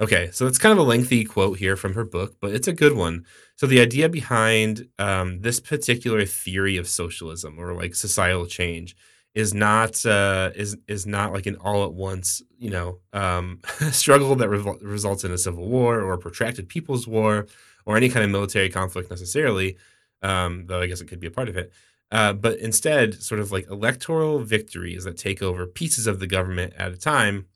Okay, 0.00 0.30
so 0.32 0.46
it's 0.46 0.58
kind 0.58 0.72
of 0.72 0.78
a 0.78 0.88
lengthy 0.88 1.24
quote 1.24 1.58
here 1.58 1.76
from 1.76 1.94
her 1.94 2.04
book, 2.04 2.36
but 2.40 2.52
it's 2.52 2.68
a 2.68 2.72
good 2.72 2.94
one. 2.94 3.24
So 3.56 3.66
the 3.66 3.80
idea 3.80 4.08
behind 4.08 4.88
um, 4.98 5.40
this 5.40 5.60
particular 5.60 6.24
theory 6.24 6.76
of 6.76 6.88
socialism 6.88 7.58
or 7.58 7.74
like 7.74 7.94
societal 7.94 8.46
change 8.46 8.96
is 9.34 9.54
not 9.54 10.04
uh, 10.06 10.50
is 10.54 10.76
is 10.86 11.06
not 11.06 11.32
like 11.32 11.46
an 11.46 11.56
all 11.56 11.84
at 11.84 11.92
once 11.92 12.42
you 12.58 12.70
know 12.70 12.98
um, 13.12 13.60
struggle 13.90 14.34
that 14.36 14.48
re- 14.48 14.78
results 14.82 15.24
in 15.24 15.32
a 15.32 15.38
civil 15.38 15.68
war 15.68 16.00
or 16.00 16.14
a 16.14 16.18
protracted 16.18 16.68
people's 16.68 17.06
war 17.06 17.46
or 17.88 17.96
any 17.96 18.10
kind 18.10 18.22
of 18.22 18.30
military 18.30 18.68
conflict 18.68 19.08
necessarily, 19.08 19.76
um, 20.22 20.66
though 20.66 20.80
I 20.80 20.86
guess 20.86 21.00
it 21.00 21.06
could 21.08 21.20
be 21.20 21.26
a 21.26 21.30
part 21.32 21.48
of 21.48 21.56
it. 21.56 21.72
Uh, 22.12 22.34
but 22.34 22.58
instead, 22.58 23.14
sort 23.22 23.40
of 23.40 23.50
like 23.50 23.66
electoral 23.70 24.40
victories 24.40 25.04
that 25.04 25.16
take 25.16 25.42
over 25.42 25.66
pieces 25.66 26.06
of 26.06 26.20
the 26.20 26.26
government 26.26 26.74
at 26.76 26.92
a 26.92 26.96
time, 26.96 27.46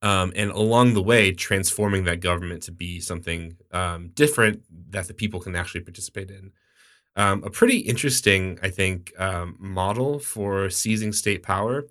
um, 0.00 0.32
and 0.36 0.50
along 0.52 0.94
the 0.94 1.02
way, 1.02 1.32
transforming 1.32 2.04
that 2.04 2.20
government 2.20 2.62
to 2.64 2.72
be 2.72 3.00
something 3.00 3.56
um, 3.72 4.10
different 4.14 4.62
that 4.92 5.08
the 5.08 5.14
people 5.14 5.40
can 5.40 5.56
actually 5.56 5.80
participate 5.80 6.30
in 6.30 6.52
um, 7.18 7.42
a 7.44 7.50
pretty 7.50 7.78
interesting, 7.78 8.58
I 8.62 8.70
think, 8.70 9.12
um, 9.18 9.56
model 9.58 10.20
for 10.20 10.70
seizing 10.70 11.12
state 11.12 11.42
power. 11.42 11.86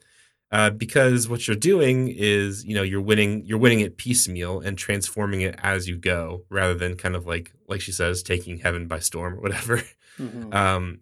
Uh, 0.50 0.70
because 0.70 1.28
what 1.28 1.46
you're 1.46 1.58
doing 1.58 2.08
is, 2.08 2.64
you 2.64 2.74
know, 2.74 2.82
you're 2.82 3.02
winning, 3.02 3.44
you're 3.46 3.58
winning 3.58 3.82
it 3.82 3.98
piecemeal 3.98 4.62
and 4.62 4.78
transforming 4.78 5.42
it 5.42 5.60
as 5.62 5.90
you 5.90 5.98
go, 5.98 6.44
rather 6.50 6.74
than 6.74 6.96
kind 6.96 7.18
of 7.18 7.28
like, 7.28 7.52
like 7.68 7.82
she 7.82 7.92
says, 7.92 8.24
taking 8.24 8.58
heaven 8.58 8.88
by 8.88 8.98
storm 9.00 9.34
or 9.36 9.42
whatever. 9.42 9.84
Mm-hmm. 10.18 10.54
Um, 10.54 11.02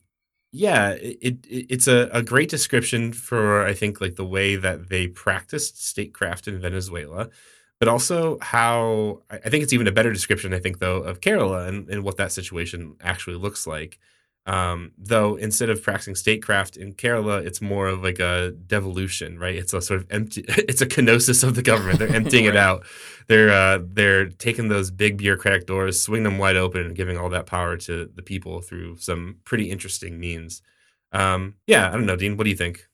yeah, 0.51 0.91
it, 0.91 1.17
it, 1.21 1.45
it's 1.49 1.87
a, 1.87 2.09
a 2.13 2.23
great 2.23 2.49
description 2.49 3.11
for 3.11 3.65
I 3.65 3.73
think 3.73 3.99
like 3.99 4.15
the 4.15 4.25
way 4.25 4.55
that 4.55 4.89
they 4.89 5.07
practiced 5.07 5.85
statecraft 5.85 6.47
in 6.47 6.61
Venezuela, 6.61 7.29
but 7.79 7.89
also 7.89 8.39
how 8.41 9.21
I 9.29 9.49
think 9.49 9.63
it's 9.63 9.73
even 9.73 9.87
a 9.87 9.91
better 9.91 10.13
description 10.13 10.53
I 10.53 10.59
think 10.59 10.79
though 10.79 10.97
of 10.97 11.19
Kerala 11.19 11.67
and, 11.67 11.89
and 11.89 12.03
what 12.03 12.17
that 12.17 12.31
situation 12.31 12.95
actually 13.01 13.35
looks 13.35 13.67
like. 13.67 13.99
Um, 14.47 14.91
though 14.95 15.35
instead 15.37 15.71
of 15.71 15.81
practicing 15.81 16.13
statecraft 16.13 16.77
in 16.77 16.93
Kerala, 16.93 17.43
it's 17.43 17.61
more 17.61 17.87
of 17.87 18.03
like 18.03 18.19
a 18.19 18.51
devolution, 18.51 19.39
right? 19.39 19.55
It's 19.55 19.73
a 19.73 19.81
sort 19.81 20.01
of 20.01 20.07
empty. 20.11 20.45
It's 20.69 20.81
a 20.81 20.85
kenosis 20.85 21.43
of 21.43 21.55
the 21.55 21.63
government. 21.63 21.99
They're 21.99 22.15
emptying 22.15 22.45
right. 22.47 22.55
it 22.55 22.57
out. 22.57 22.85
They're 23.27 23.49
uh, 23.49 23.79
they're 23.83 24.29
taking 24.29 24.67
those 24.67 24.91
big 24.91 25.17
bureaucratic 25.17 25.65
doors, 25.65 25.99
swing 25.99 26.23
them 26.23 26.37
wide 26.37 26.57
open, 26.57 26.85
and 26.85 26.95
giving 26.95 27.17
all 27.17 27.29
that 27.29 27.47
power 27.47 27.75
to 27.77 28.09
the 28.13 28.21
people 28.21 28.61
through 28.61 28.97
some 28.97 29.37
pretty 29.45 29.71
interesting 29.71 30.19
means. 30.19 30.61
Um, 31.11 31.55
yeah, 31.65 31.87
I 31.87 31.93
don't 31.93 32.05
know, 32.05 32.15
Dean. 32.15 32.37
What 32.37 32.43
do 32.43 32.49
you 32.51 32.55
think? 32.55 32.85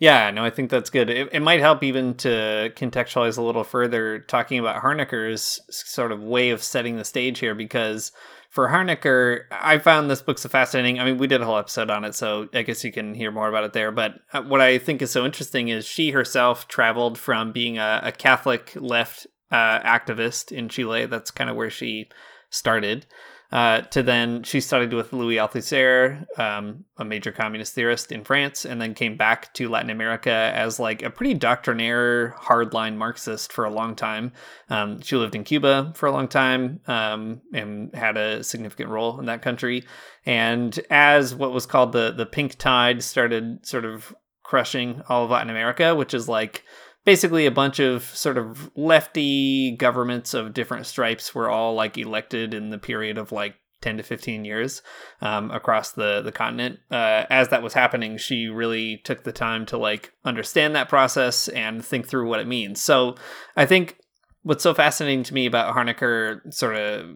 Yeah, 0.00 0.30
no, 0.30 0.44
I 0.44 0.50
think 0.50 0.70
that's 0.70 0.90
good. 0.90 1.10
It, 1.10 1.28
it, 1.32 1.40
might 1.40 1.60
help 1.60 1.82
even 1.82 2.14
to 2.18 2.72
contextualize 2.76 3.36
a 3.36 3.42
little 3.42 3.64
further, 3.64 4.20
talking 4.20 4.58
about 4.58 4.80
Harnecker's 4.80 5.60
sort 5.70 6.12
of 6.12 6.22
way 6.22 6.50
of 6.50 6.62
setting 6.62 6.96
the 6.96 7.04
stage 7.04 7.40
here, 7.40 7.54
because 7.54 8.12
for 8.58 8.66
Harnecker, 8.66 9.42
I 9.52 9.78
found 9.78 10.10
this 10.10 10.20
book 10.20 10.36
so 10.36 10.48
fascinating. 10.48 10.98
I 10.98 11.04
mean, 11.04 11.16
we 11.16 11.28
did 11.28 11.40
a 11.40 11.44
whole 11.44 11.58
episode 11.58 11.90
on 11.90 12.04
it, 12.04 12.16
so 12.16 12.48
I 12.52 12.62
guess 12.62 12.82
you 12.82 12.90
can 12.90 13.14
hear 13.14 13.30
more 13.30 13.48
about 13.48 13.62
it 13.62 13.72
there. 13.72 13.92
But 13.92 14.14
uh, 14.32 14.42
what 14.42 14.60
I 14.60 14.78
think 14.78 15.00
is 15.00 15.12
so 15.12 15.24
interesting 15.24 15.68
is 15.68 15.86
she 15.86 16.10
herself 16.10 16.66
traveled 16.66 17.18
from 17.18 17.52
being 17.52 17.78
a, 17.78 18.00
a 18.02 18.10
Catholic 18.10 18.72
left 18.74 19.28
uh, 19.52 19.78
activist 19.82 20.50
in 20.50 20.68
Chile. 20.68 21.06
That's 21.06 21.30
kind 21.30 21.48
of 21.48 21.54
where 21.54 21.70
she 21.70 22.08
started 22.50 23.06
uh, 23.50 23.80
to 23.80 24.02
then 24.02 24.42
she 24.42 24.60
studied 24.60 24.92
with 24.92 25.12
Louis 25.12 25.36
Althusser, 25.36 26.26
um, 26.38 26.84
a 26.98 27.04
major 27.04 27.32
communist 27.32 27.74
theorist 27.74 28.12
in 28.12 28.22
France, 28.22 28.66
and 28.66 28.80
then 28.80 28.92
came 28.92 29.16
back 29.16 29.52
to 29.54 29.70
Latin 29.70 29.88
America 29.88 30.30
as 30.30 30.78
like 30.78 31.02
a 31.02 31.08
pretty 31.08 31.32
doctrinaire, 31.32 32.36
hardline 32.38 32.96
Marxist 32.96 33.52
for 33.52 33.64
a 33.64 33.70
long 33.70 33.96
time. 33.96 34.32
Um, 34.68 35.00
she 35.00 35.16
lived 35.16 35.34
in 35.34 35.44
Cuba 35.44 35.92
for 35.96 36.06
a 36.06 36.12
long 36.12 36.28
time 36.28 36.80
um, 36.86 37.40
and 37.54 37.94
had 37.94 38.18
a 38.18 38.44
significant 38.44 38.90
role 38.90 39.18
in 39.18 39.26
that 39.26 39.40
country. 39.40 39.84
And 40.26 40.78
as 40.90 41.34
what 41.34 41.52
was 41.52 41.64
called 41.64 41.92
the 41.92 42.12
the 42.12 42.26
pink 42.26 42.58
tide 42.58 43.02
started 43.02 43.66
sort 43.66 43.86
of 43.86 44.14
crushing 44.42 45.02
all 45.08 45.24
of 45.24 45.30
Latin 45.30 45.50
America, 45.50 45.94
which 45.94 46.12
is 46.12 46.28
like 46.28 46.64
basically 47.04 47.46
a 47.46 47.50
bunch 47.50 47.78
of 47.78 48.02
sort 48.04 48.38
of 48.38 48.70
lefty 48.76 49.76
governments 49.76 50.34
of 50.34 50.54
different 50.54 50.86
stripes 50.86 51.34
were 51.34 51.48
all 51.48 51.74
like 51.74 51.96
elected 51.98 52.54
in 52.54 52.70
the 52.70 52.78
period 52.78 53.18
of 53.18 53.32
like 53.32 53.54
10 53.80 53.98
to 53.98 54.02
15 54.02 54.44
years 54.44 54.82
um, 55.20 55.50
across 55.52 55.92
the 55.92 56.20
the 56.20 56.32
continent. 56.32 56.80
Uh, 56.90 57.24
as 57.30 57.48
that 57.48 57.62
was 57.62 57.74
happening 57.74 58.16
she 58.18 58.46
really 58.46 58.98
took 59.04 59.24
the 59.24 59.32
time 59.32 59.64
to 59.66 59.78
like 59.78 60.12
understand 60.24 60.74
that 60.74 60.88
process 60.88 61.48
and 61.48 61.84
think 61.84 62.06
through 62.06 62.28
what 62.28 62.40
it 62.40 62.46
means. 62.46 62.80
So 62.80 63.14
i 63.56 63.66
think 63.66 63.98
what's 64.42 64.62
so 64.62 64.74
fascinating 64.74 65.22
to 65.24 65.34
me 65.34 65.46
about 65.46 65.74
harnecker 65.74 66.40
sort 66.52 66.76
of 66.76 67.06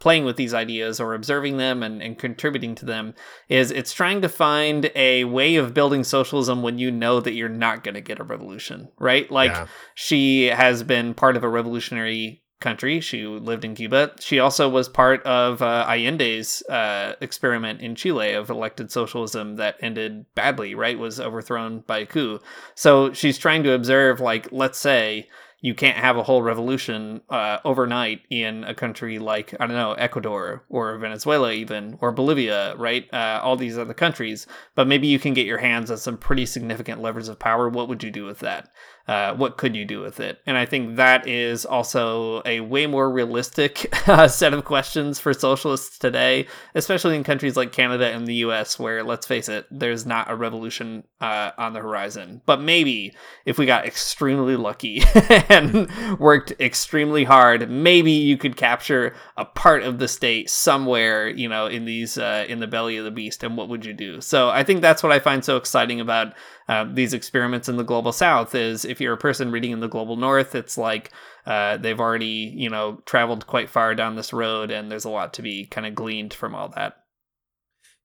playing 0.00 0.24
with 0.24 0.36
these 0.36 0.54
ideas 0.54 0.98
or 0.98 1.14
observing 1.14 1.58
them 1.58 1.82
and, 1.82 2.02
and 2.02 2.18
contributing 2.18 2.74
to 2.74 2.86
them 2.86 3.14
is 3.48 3.70
it's 3.70 3.92
trying 3.92 4.22
to 4.22 4.28
find 4.28 4.90
a 4.96 5.24
way 5.24 5.56
of 5.56 5.74
building 5.74 6.02
socialism 6.02 6.62
when 6.62 6.78
you 6.78 6.90
know 6.90 7.20
that 7.20 7.34
you're 7.34 7.48
not 7.48 7.84
going 7.84 7.94
to 7.94 8.00
get 8.00 8.18
a 8.18 8.24
revolution, 8.24 8.88
right? 8.98 9.30
Like 9.30 9.52
yeah. 9.52 9.66
she 9.94 10.46
has 10.46 10.82
been 10.82 11.14
part 11.14 11.36
of 11.36 11.44
a 11.44 11.48
revolutionary 11.48 12.42
country. 12.60 13.00
She 13.00 13.26
lived 13.26 13.64
in 13.64 13.74
Cuba. 13.74 14.12
She 14.20 14.38
also 14.38 14.68
was 14.68 14.88
part 14.88 15.22
of 15.24 15.62
uh, 15.62 15.86
Allende's 15.88 16.62
uh, 16.68 17.14
experiment 17.20 17.80
in 17.80 17.94
Chile 17.94 18.32
of 18.32 18.50
elected 18.50 18.90
socialism 18.90 19.56
that 19.56 19.76
ended 19.80 20.26
badly, 20.34 20.74
right? 20.74 20.98
Was 20.98 21.20
overthrown 21.20 21.80
by 21.86 21.98
a 21.98 22.06
coup. 22.06 22.40
So 22.74 23.12
she's 23.12 23.38
trying 23.38 23.62
to 23.64 23.72
observe, 23.72 24.20
like, 24.20 24.48
let's 24.50 24.78
say 24.78 25.28
you 25.62 25.74
can't 25.74 25.96
have 25.96 26.16
a 26.16 26.22
whole 26.22 26.42
revolution 26.42 27.20
uh, 27.28 27.58
overnight 27.64 28.22
in 28.30 28.64
a 28.64 28.74
country 28.74 29.18
like 29.18 29.54
I 29.60 29.66
don't 29.66 29.76
know 29.76 29.92
Ecuador 29.92 30.64
or 30.68 30.96
Venezuela 30.98 31.52
even 31.52 31.98
or 32.00 32.12
Bolivia, 32.12 32.74
right? 32.76 33.06
Uh, 33.12 33.40
all 33.42 33.56
these 33.56 33.76
other 33.76 33.94
countries, 33.94 34.46
but 34.74 34.86
maybe 34.86 35.06
you 35.06 35.18
can 35.18 35.34
get 35.34 35.46
your 35.46 35.58
hands 35.58 35.90
on 35.90 35.98
some 35.98 36.16
pretty 36.16 36.46
significant 36.46 37.02
levers 37.02 37.28
of 37.28 37.38
power. 37.38 37.68
What 37.68 37.88
would 37.88 38.02
you 38.02 38.10
do 38.10 38.24
with 38.24 38.38
that? 38.40 38.70
Uh, 39.10 39.34
what 39.34 39.56
could 39.56 39.74
you 39.74 39.84
do 39.84 40.00
with 40.00 40.20
it? 40.20 40.38
And 40.46 40.56
I 40.56 40.66
think 40.66 40.94
that 40.94 41.26
is 41.26 41.66
also 41.66 42.42
a 42.46 42.60
way 42.60 42.86
more 42.86 43.10
realistic 43.10 43.92
uh, 44.08 44.28
set 44.28 44.54
of 44.54 44.64
questions 44.64 45.18
for 45.18 45.34
socialists 45.34 45.98
today, 45.98 46.46
especially 46.76 47.16
in 47.16 47.24
countries 47.24 47.56
like 47.56 47.72
Canada 47.72 48.06
and 48.06 48.24
the 48.24 48.36
US, 48.46 48.78
where, 48.78 49.02
let's 49.02 49.26
face 49.26 49.48
it, 49.48 49.66
there's 49.68 50.06
not 50.06 50.30
a 50.30 50.36
revolution 50.36 51.02
uh, 51.20 51.50
on 51.58 51.72
the 51.72 51.80
horizon. 51.80 52.40
But 52.46 52.62
maybe 52.62 53.12
if 53.44 53.58
we 53.58 53.66
got 53.66 53.84
extremely 53.84 54.54
lucky 54.54 55.02
and 55.48 55.90
worked 56.20 56.52
extremely 56.60 57.24
hard, 57.24 57.68
maybe 57.68 58.12
you 58.12 58.38
could 58.38 58.56
capture 58.56 59.16
a 59.36 59.44
part 59.44 59.82
of 59.82 59.98
the 59.98 60.06
state 60.06 60.48
somewhere, 60.48 61.28
you 61.28 61.48
know, 61.48 61.66
in 61.66 61.84
these, 61.84 62.16
uh, 62.16 62.46
in 62.48 62.60
the 62.60 62.68
belly 62.68 62.96
of 62.96 63.04
the 63.04 63.10
beast. 63.10 63.42
And 63.42 63.56
what 63.56 63.68
would 63.68 63.84
you 63.84 63.92
do? 63.92 64.20
So 64.20 64.50
I 64.50 64.62
think 64.62 64.82
that's 64.82 65.02
what 65.02 65.10
I 65.10 65.18
find 65.18 65.44
so 65.44 65.56
exciting 65.56 65.98
about 65.98 66.32
uh, 66.70 66.84
these 66.88 67.12
experiments 67.12 67.68
in 67.68 67.76
the 67.76 67.82
global 67.82 68.12
south 68.12 68.54
is 68.54 68.84
if 68.84 68.99
you're 69.00 69.14
a 69.14 69.18
person 69.18 69.50
reading 69.50 69.70
in 69.70 69.80
the 69.80 69.88
global 69.88 70.16
north 70.16 70.54
it's 70.54 70.78
like 70.78 71.10
uh, 71.46 71.76
they've 71.78 72.00
already 72.00 72.52
you 72.54 72.68
know 72.68 73.00
traveled 73.06 73.46
quite 73.46 73.70
far 73.70 73.94
down 73.94 74.14
this 74.14 74.32
road 74.32 74.70
and 74.70 74.90
there's 74.90 75.04
a 75.04 75.10
lot 75.10 75.32
to 75.32 75.42
be 75.42 75.64
kind 75.64 75.86
of 75.86 75.94
gleaned 75.94 76.34
from 76.34 76.54
all 76.54 76.68
that 76.68 77.04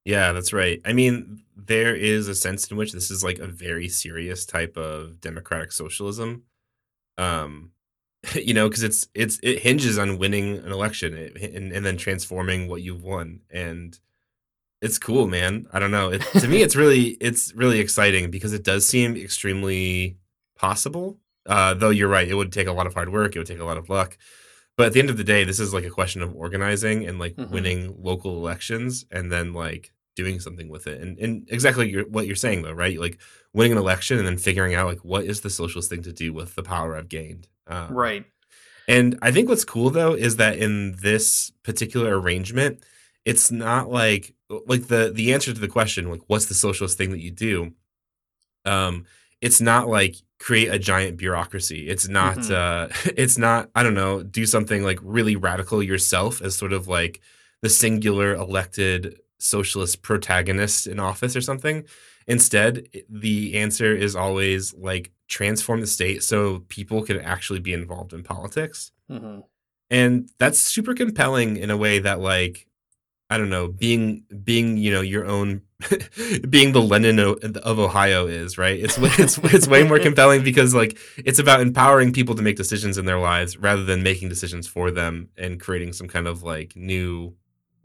yeah 0.03 0.31
that's 0.31 0.53
right 0.53 0.81
i 0.85 0.93
mean 0.93 1.41
there 1.55 1.95
is 1.95 2.27
a 2.27 2.35
sense 2.35 2.69
in 2.69 2.77
which 2.77 2.93
this 2.93 3.11
is 3.11 3.23
like 3.23 3.39
a 3.39 3.47
very 3.47 3.89
serious 3.89 4.45
type 4.45 4.77
of 4.77 5.19
democratic 5.21 5.71
socialism 5.71 6.43
um 7.17 7.71
you 8.33 8.53
know 8.53 8.67
because 8.67 8.83
it's 8.83 9.07
it's 9.13 9.39
it 9.43 9.59
hinges 9.59 9.97
on 9.97 10.17
winning 10.17 10.57
an 10.59 10.71
election 10.71 11.15
and, 11.15 11.71
and 11.71 11.85
then 11.85 11.97
transforming 11.97 12.67
what 12.67 12.81
you've 12.81 13.03
won 13.03 13.41
and 13.51 13.99
it's 14.85 14.99
cool, 14.99 15.27
man. 15.27 15.67
I 15.73 15.79
don't 15.79 15.91
know. 15.91 16.09
It, 16.09 16.21
to 16.39 16.47
me, 16.47 16.61
it's 16.61 16.75
really 16.75 17.17
it's 17.19 17.53
really 17.53 17.79
exciting 17.79 18.31
because 18.31 18.53
it 18.53 18.63
does 18.63 18.85
seem 18.85 19.15
extremely 19.15 20.17
possible. 20.55 21.19
Uh, 21.45 21.73
though 21.73 21.89
you're 21.89 22.09
right, 22.09 22.27
it 22.27 22.33
would 22.33 22.51
take 22.51 22.67
a 22.67 22.73
lot 22.73 22.87
of 22.87 22.93
hard 22.93 23.11
work. 23.11 23.35
It 23.35 23.39
would 23.39 23.47
take 23.47 23.59
a 23.59 23.65
lot 23.65 23.77
of 23.77 23.89
luck. 23.89 24.17
But 24.77 24.87
at 24.87 24.93
the 24.93 24.99
end 24.99 25.09
of 25.09 25.17
the 25.17 25.23
day, 25.23 25.43
this 25.43 25.59
is 25.59 25.73
like 25.73 25.85
a 25.85 25.89
question 25.89 26.21
of 26.21 26.35
organizing 26.35 27.05
and 27.05 27.19
like 27.19 27.35
mm-hmm. 27.35 27.53
winning 27.53 27.95
local 28.01 28.37
elections, 28.37 29.05
and 29.11 29.31
then 29.31 29.53
like 29.53 29.93
doing 30.15 30.39
something 30.39 30.69
with 30.69 30.87
it. 30.87 31.01
And 31.01 31.17
and 31.19 31.47
exactly 31.49 31.89
your, 31.89 32.07
what 32.07 32.27
you're 32.27 32.35
saying 32.35 32.63
though, 32.63 32.73
right? 32.73 32.99
Like 32.99 33.19
winning 33.53 33.73
an 33.73 33.77
election 33.77 34.17
and 34.17 34.27
then 34.27 34.37
figuring 34.37 34.75
out 34.75 34.87
like 34.87 34.99
what 34.99 35.25
is 35.25 35.41
the 35.41 35.49
socialist 35.49 35.89
thing 35.89 36.03
to 36.03 36.11
do 36.11 36.33
with 36.33 36.55
the 36.55 36.63
power 36.63 36.95
I've 36.95 37.09
gained. 37.09 37.47
Um, 37.67 37.93
right. 37.93 38.25
And 38.87 39.17
I 39.21 39.31
think 39.31 39.49
what's 39.49 39.65
cool 39.65 39.89
though 39.89 40.13
is 40.13 40.35
that 40.37 40.57
in 40.57 40.95
this 41.01 41.51
particular 41.63 42.19
arrangement, 42.19 42.83
it's 43.25 43.51
not 43.51 43.89
like 43.89 44.33
like 44.67 44.87
the 44.87 45.11
the 45.13 45.33
answer 45.33 45.53
to 45.53 45.59
the 45.59 45.67
question 45.67 46.09
like 46.09 46.21
what's 46.27 46.45
the 46.45 46.53
socialist 46.53 46.97
thing 46.97 47.09
that 47.09 47.19
you 47.19 47.31
do 47.31 47.73
um 48.63 49.05
it's 49.41 49.59
not 49.59 49.87
like 49.87 50.15
create 50.39 50.67
a 50.67 50.79
giant 50.79 51.17
bureaucracy 51.17 51.87
it's 51.87 52.07
not 52.07 52.37
mm-hmm. 52.37 52.53
uh 52.53 53.11
it's 53.17 53.37
not 53.37 53.69
i 53.75 53.83
don't 53.83 53.93
know 53.93 54.21
do 54.23 54.45
something 54.45 54.83
like 54.83 54.99
really 55.01 55.35
radical 55.35 55.81
yourself 55.81 56.41
as 56.41 56.55
sort 56.55 56.73
of 56.73 56.87
like 56.87 57.21
the 57.61 57.69
singular 57.69 58.33
elected 58.33 59.19
socialist 59.39 60.01
protagonist 60.01 60.87
in 60.87 60.99
office 60.99 61.35
or 61.35 61.41
something 61.41 61.85
instead 62.27 62.87
the 63.09 63.55
answer 63.57 63.95
is 63.95 64.15
always 64.15 64.73
like 64.75 65.11
transform 65.27 65.81
the 65.81 65.87
state 65.87 66.23
so 66.23 66.59
people 66.67 67.01
can 67.03 67.19
actually 67.21 67.59
be 67.59 67.73
involved 67.73 68.13
in 68.13 68.23
politics 68.23 68.91
mm-hmm. 69.09 69.39
and 69.89 70.29
that's 70.37 70.59
super 70.59 70.93
compelling 70.93 71.57
in 71.57 71.69
a 71.69 71.77
way 71.77 71.99
that 71.99 72.19
like 72.19 72.67
I 73.29 73.37
don't 73.37 73.49
know, 73.49 73.67
being 73.67 74.23
being 74.43 74.77
you 74.77 74.91
know 74.91 75.01
your 75.01 75.25
own, 75.25 75.61
being 76.49 76.71
the 76.71 76.81
Lenin 76.81 77.19
of, 77.19 77.79
Ohio 77.79 78.27
is 78.27 78.57
right. 78.57 78.79
It's 78.79 78.97
it's 79.19 79.37
it's 79.39 79.67
way 79.67 79.83
more 79.83 79.99
compelling 79.99 80.43
because 80.43 80.73
like 80.73 80.97
it's 81.17 81.39
about 81.39 81.61
empowering 81.61 82.13
people 82.13 82.35
to 82.35 82.41
make 82.41 82.55
decisions 82.55 82.97
in 82.97 83.05
their 83.05 83.19
lives 83.19 83.57
rather 83.57 83.83
than 83.83 84.01
making 84.01 84.29
decisions 84.29 84.67
for 84.67 84.89
them 84.89 85.29
and 85.37 85.59
creating 85.59 85.93
some 85.93 86.07
kind 86.07 86.27
of 86.27 86.43
like 86.43 86.75
new, 86.75 87.33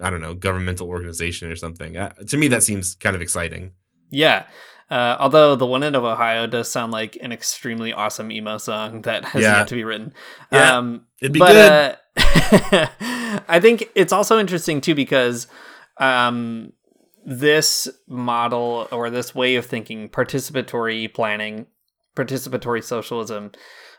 I 0.00 0.11
don't 0.11 0.20
know, 0.20 0.35
governmental 0.35 0.88
organization 0.88 1.50
or 1.50 1.56
something. 1.56 1.97
Uh, 1.97 2.11
to 2.28 2.37
me, 2.37 2.49
that 2.49 2.62
seems 2.62 2.94
kind 2.94 3.16
of 3.16 3.23
exciting. 3.23 3.73
Yeah. 4.11 4.47
Uh, 4.90 5.16
although 5.20 5.54
the 5.54 5.66
one 5.66 5.85
end 5.85 5.94
of 5.94 6.02
Ohio 6.02 6.49
does 6.49 6.68
sound 6.70 6.90
like 6.90 7.16
an 7.20 7.30
extremely 7.30 7.92
awesome 7.92 8.32
emo 8.32 8.59
song 8.59 9.02
that 9.02 9.25
has 9.25 9.42
yeah. 9.42 9.59
yet 9.59 9.68
to 9.68 9.76
be 9.76 9.85
written. 9.85 10.12
Yeah, 10.50 10.78
um, 10.78 11.06
it'd 11.20 11.32
be 11.32 11.38
but, 11.38 11.52
good. 11.52 11.92
Uh, 12.16 12.87
I 13.49 13.61
think 13.61 13.88
it's 13.94 14.12
also 14.12 14.40
interesting 14.40 14.81
too 14.81 14.96
because 14.96 15.46
um, 15.98 16.72
this 17.24 17.88
model 18.09 18.88
or 18.90 19.11
this 19.11 19.35
way 19.35 19.56
of 19.56 19.66
thinking, 19.66 20.09
participatory 20.09 21.12
planning, 21.12 21.66
participatory 22.16 22.83
socialism, 22.83 23.52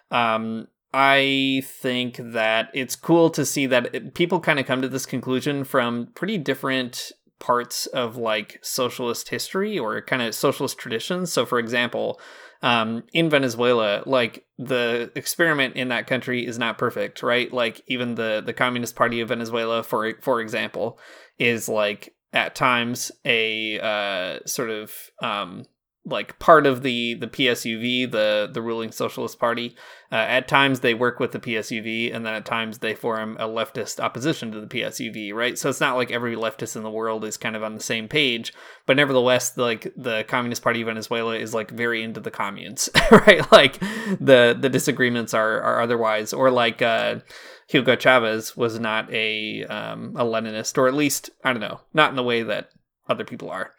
um, 0.10 0.68
I 0.94 1.64
think 1.66 2.18
that 2.18 2.70
it's 2.74 2.96
cool 2.96 3.30
to 3.32 3.46
see 3.46 3.66
that 3.68 3.96
it, 3.96 4.14
people 4.14 4.40
kind 4.40 4.60
of 4.60 4.66
come 4.66 4.82
to 4.82 4.90
this 4.90 5.06
conclusion 5.06 5.64
from 5.64 6.08
pretty 6.16 6.38
different 6.38 7.12
parts 7.40 7.88
of 7.88 8.18
like 8.18 8.60
socialist 8.62 9.30
history 9.30 9.80
or 9.80 10.02
kind 10.02 10.22
of 10.22 10.36
socialist 10.36 10.78
traditions. 10.78 11.32
So, 11.32 11.46
for 11.46 11.60
example, 11.60 12.20
um, 12.62 13.04
in 13.14 13.30
Venezuela, 13.30 14.04
like 14.06 14.46
the 14.58 15.12
experiment 15.16 15.76
in 15.76 15.88
that 15.88 16.08
country 16.08 16.46
is 16.46 16.60
not 16.60 16.78
perfect, 16.78 17.24
right? 17.24 17.52
Like 17.52 17.82
even 17.88 18.16
the 18.16 18.44
the 18.46 18.54
Communist 18.54 18.96
Party 18.96 19.22
of 19.22 19.30
Venezuela, 19.30 19.84
for 19.84 20.14
for 20.22 20.42
example, 20.42 21.00
is 21.40 21.68
like 21.68 22.14
at 22.34 22.56
times 22.56 23.12
a 23.26 23.80
uh, 23.80 24.40
sort 24.46 24.70
of 24.70 24.94
um, 25.22 25.66
like 26.04 26.40
part 26.40 26.66
of 26.66 26.82
the 26.82 27.14
the 27.16 27.28
PSUV, 27.28 28.10
the 28.10 28.50
the 28.52 28.62
ruling 28.62 28.92
Socialist 28.92 29.40
Party. 29.40 29.76
Uh, 30.12 30.16
at 30.16 30.48
times 30.48 30.80
they 30.80 30.94
work 30.94 31.20
with 31.20 31.32
the 31.32 31.40
PSUV, 31.40 32.14
and 32.14 32.26
then 32.26 32.34
at 32.34 32.46
times 32.46 32.80
they 32.80 32.96
form 32.96 33.38
a 33.40 33.48
leftist 33.48 34.00
opposition 34.00 34.52
to 34.52 34.60
the 34.60 34.68
PSUV. 34.68 35.34
Right, 35.34 35.58
so 35.58 35.70
it's 35.70 35.80
not 35.80 35.98
like 35.98 36.10
every 36.10 36.36
leftist 36.36 36.76
in 36.76 36.84
the 36.84 36.90
world 36.90 37.24
is 37.24 37.38
kind 37.38 37.56
of 37.56 37.64
on 37.64 37.76
the 37.76 37.84
same 37.84 38.08
page, 38.08 38.52
but 38.88 38.98
nevertheless, 38.98 39.56
like 39.58 39.94
the 39.96 40.24
Communist 40.28 40.64
Party 40.64 40.82
of 40.82 40.88
Venezuela 40.88 41.36
is 41.36 41.54
like 41.54 41.70
very 41.70 42.02
into 42.02 42.20
the 42.20 42.32
communes, 42.32 42.90
right? 43.12 43.50
Like 43.52 43.80
the 44.20 44.58
the 44.60 44.70
disagreements 44.70 45.34
are 45.34 45.62
are 45.62 45.82
otherwise, 45.82 46.34
or 46.34 46.50
like. 46.50 46.82
Uh, 46.82 47.20
Hugo 47.72 47.96
Chavez 47.96 48.58
was 48.58 48.80
not 48.80 49.12
a 49.14 49.64
um, 49.66 50.14
a 50.18 50.26
Leninist, 50.26 50.78
or 50.78 50.90
at 50.90 50.94
least 50.94 51.30
I 51.44 51.54
don't 51.54 51.62
know, 51.62 51.80
not 51.94 52.10
in 52.10 52.18
the 52.18 52.24
way 52.24 52.44
that 52.44 52.70
other 53.08 53.24
people 53.24 53.50
are. 53.50 53.72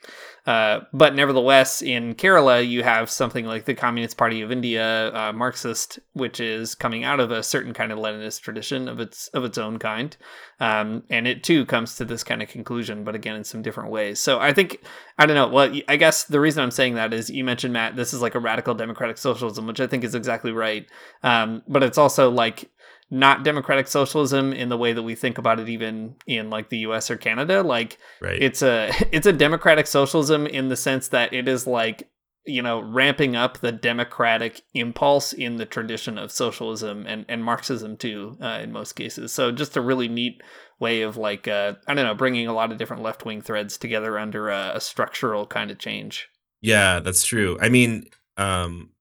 Uh, 0.46 0.81
but 0.92 1.14
nevertheless, 1.14 1.83
in 1.83 2.14
Kerala, 2.14 2.66
you 2.66 2.83
have 2.83 3.09
something 3.09 3.44
like 3.44 3.64
the 3.64 3.74
Communist 3.74 4.16
Party 4.16 4.40
of 4.40 4.50
India, 4.50 5.14
uh, 5.14 5.33
Marxist, 5.33 6.00
which 6.14 6.40
is 6.40 6.74
coming 6.74 7.05
out 7.05 7.20
of 7.20 7.31
a 7.31 7.42
certain 7.42 7.72
kind 7.72 7.92
of 7.92 7.98
Leninist 7.98 8.40
tradition 8.40 8.88
of 8.88 8.98
its 8.98 9.28
of 9.28 9.44
its 9.44 9.59
own 9.59 9.78
kind, 9.78 10.16
um, 10.59 11.02
and 11.11 11.28
it 11.28 11.44
too 11.44 11.66
comes 11.66 11.96
to 11.96 12.05
this 12.07 12.24
kind 12.24 12.42
of 12.42 12.48
conclusion, 12.48 13.05
but 13.05 13.14
again 13.14 13.37
in 13.37 13.44
some 13.44 13.61
different 13.61 13.90
ways. 13.90 14.18
So 14.18 14.40
I 14.40 14.55
think 14.55 14.83
I 15.18 15.26
don't 15.26 15.37
know. 15.37 15.48
Well, 15.48 15.78
I 15.87 15.96
guess 15.96 16.24
the 16.24 16.40
reason 16.40 16.62
I'm 16.62 16.70
saying 16.70 16.94
that 16.94 17.12
is 17.12 17.28
you 17.28 17.44
mentioned 17.44 17.74
Matt. 17.74 17.94
This 17.94 18.14
is 18.14 18.22
like 18.22 18.35
a 18.35 18.40
radical 18.40 18.74
democratic 18.74 19.18
socialism, 19.18 19.66
which 19.66 19.81
I 19.81 19.87
think 19.87 20.02
is 20.02 20.14
exactly 20.14 20.52
right. 20.52 20.87
Um, 21.22 21.62
but 21.68 21.83
it's 21.83 21.98
also 21.98 22.31
like 22.31 22.70
not 23.12 23.44
democratic 23.44 23.87
socialism 23.87 24.55
in 24.55 24.70
the 24.70 24.79
way 24.79 24.94
that 24.94 25.03
we 25.03 25.14
think 25.14 25.37
about 25.37 25.61
it 25.61 25.68
even 25.68 26.16
in 26.27 26.48
like 26.48 26.70
the 26.70 26.79
US 26.79 27.11
or 27.11 27.16
Canada. 27.18 27.62
Like 27.62 27.98
right. 28.22 28.40
it's 28.40 28.62
a 28.62 28.90
it's 29.12 29.27
a 29.27 29.33
democratic 29.35 29.87
socialism 29.87 30.46
in 30.46 30.70
the 30.70 30.77
sense 30.77 31.09
that 31.09 31.33
it 31.35 31.46
is 31.46 31.66
like 31.66 32.09
you 32.46 32.62
know 32.62 32.81
ramping 32.81 33.37
up 33.37 33.59
the 33.59 33.70
democratic 33.70 34.62
impulse 34.72 35.35
in 35.35 35.57
the 35.57 35.66
tradition 35.66 36.16
of 36.16 36.33
socialism 36.33 37.05
and 37.07 37.27
and 37.29 37.44
Marxism 37.44 37.98
too 37.98 38.38
uh, 38.40 38.61
in 38.62 38.72
most 38.72 38.94
cases. 38.94 39.31
So 39.31 39.53
just 39.53 39.77
a 39.77 39.83
really 39.83 40.09
neat 40.09 40.42
way 40.81 41.03
of 41.03 41.18
like 41.18 41.46
uh, 41.46 41.75
I 41.87 41.92
don't 41.92 42.07
know 42.07 42.14
bringing 42.14 42.46
a 42.46 42.55
lot 42.55 42.72
of 42.72 42.79
different 42.79 43.03
left-wing 43.03 43.42
threads 43.42 43.77
together 43.77 44.18
under 44.18 44.48
a, 44.48 44.72
a 44.77 44.81
structural 44.81 45.46
kind 45.46 45.70
of 45.70 45.79
change. 45.79 46.29
Yeah 46.62 47.01
that's 47.01 47.25
true. 47.25 47.59
I 47.61 47.68
mean 47.68 48.07
um 48.38 48.91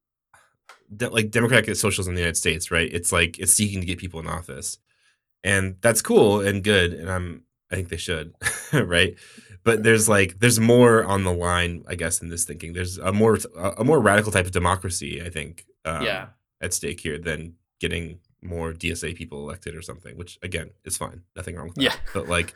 de- 0.96 1.10
like 1.10 1.32
democratic 1.32 1.76
socialism 1.76 2.12
in 2.12 2.16
the 2.16 2.22
United 2.22 2.38
States, 2.38 2.72
right? 2.72 2.90
It's 2.92 3.12
like 3.12 3.40
it's 3.40 3.54
seeking 3.54 3.80
to 3.82 3.86
get 3.86 3.98
people 3.98 4.20
in 4.20 4.28
office, 4.28 4.78
and 5.44 5.76
that's 5.82 6.02
cool 6.02 6.42
and 6.42 6.64
good, 6.64 6.94
and 6.94 7.10
I'm 7.10 7.44
I 7.72 7.76
think 7.76 7.90
they 7.90 7.98
should, 7.98 8.34
right? 8.74 9.16
But 9.64 9.84
there's 9.84 10.10
like 10.10 10.40
there's 10.40 10.60
more 10.60 11.04
on 11.04 11.24
the 11.24 11.34
line, 11.34 11.84
I 11.88 11.96
guess, 11.96 12.22
in 12.22 12.30
this 12.30 12.46
thinking. 12.46 12.74
There's 12.74 12.98
a 12.98 13.12
more 13.12 13.38
a 13.78 13.84
more 13.84 14.00
radical 14.00 14.32
type 14.32 14.46
of 14.46 14.52
democracy, 14.52 15.22
I 15.22 15.30
think, 15.30 15.66
um, 15.86 16.04
yeah, 16.04 16.28
at 16.60 16.74
stake 16.74 17.00
here 17.00 17.18
than 17.18 17.56
getting 17.80 18.20
more 18.42 18.74
DSA 18.74 19.16
people 19.16 19.40
elected 19.40 19.76
or 19.76 19.82
something. 19.82 20.18
Which 20.18 20.40
again 20.42 20.72
is 20.84 20.98
fine, 20.98 21.22
nothing 21.36 21.56
wrong 21.56 21.68
with 21.68 21.76
that. 21.76 21.84
Yeah, 21.84 21.96
but 22.14 22.28
like. 22.28 22.54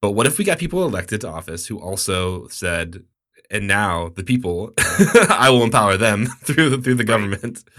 But 0.00 0.12
what 0.12 0.28
if 0.28 0.38
we 0.38 0.44
got 0.44 0.60
people 0.60 0.84
elected 0.84 1.22
to 1.22 1.28
office 1.28 1.66
who 1.66 1.80
also 1.80 2.46
said, 2.46 3.02
and 3.50 3.66
now 3.66 4.10
the 4.10 4.24
people, 4.24 4.72
I 4.78 5.48
will 5.50 5.62
empower 5.62 5.96
them 5.96 6.26
through 6.42 6.70
the, 6.70 6.78
through 6.78 6.96
the 6.96 7.04
government. 7.04 7.64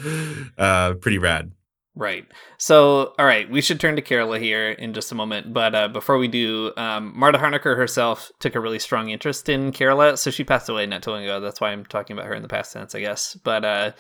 Uh, 0.58 0.94
pretty 0.96 1.18
rad. 1.18 1.52
Right. 1.96 2.26
So, 2.58 3.14
all 3.18 3.26
right, 3.26 3.50
we 3.50 3.62
should 3.62 3.80
turn 3.80 3.96
to 3.96 4.02
Kerala 4.02 4.40
here 4.40 4.72
in 4.72 4.94
just 4.94 5.12
a 5.12 5.16
moment. 5.16 5.54
But 5.54 5.74
uh, 5.74 5.88
before 5.88 6.18
we 6.18 6.28
do, 6.28 6.74
um, 6.76 7.14
Marta 7.16 7.38
Harnecker 7.38 7.78
herself 7.78 8.32
took 8.40 8.56
a 8.56 8.60
really 8.60 8.80
strong 8.80 9.10
interest 9.10 9.48
in 9.48 9.72
Kerala. 9.72 10.18
So 10.18 10.32
she 10.32 10.44
passed 10.44 10.70
away 10.70 10.86
not 10.86 11.04
too 11.04 11.12
long 11.12 11.24
ago. 11.24 11.40
That's 11.40 11.62
why 11.62 11.72
I'm 11.72 11.86
talking 11.86 12.18
about 12.18 12.28
her 12.28 12.34
in 12.34 12.42
the 12.42 12.50
past 12.50 12.74
tense, 12.74 12.94
I 12.94 13.00
guess. 13.00 13.36
But 13.36 13.64
uh, 13.64 13.92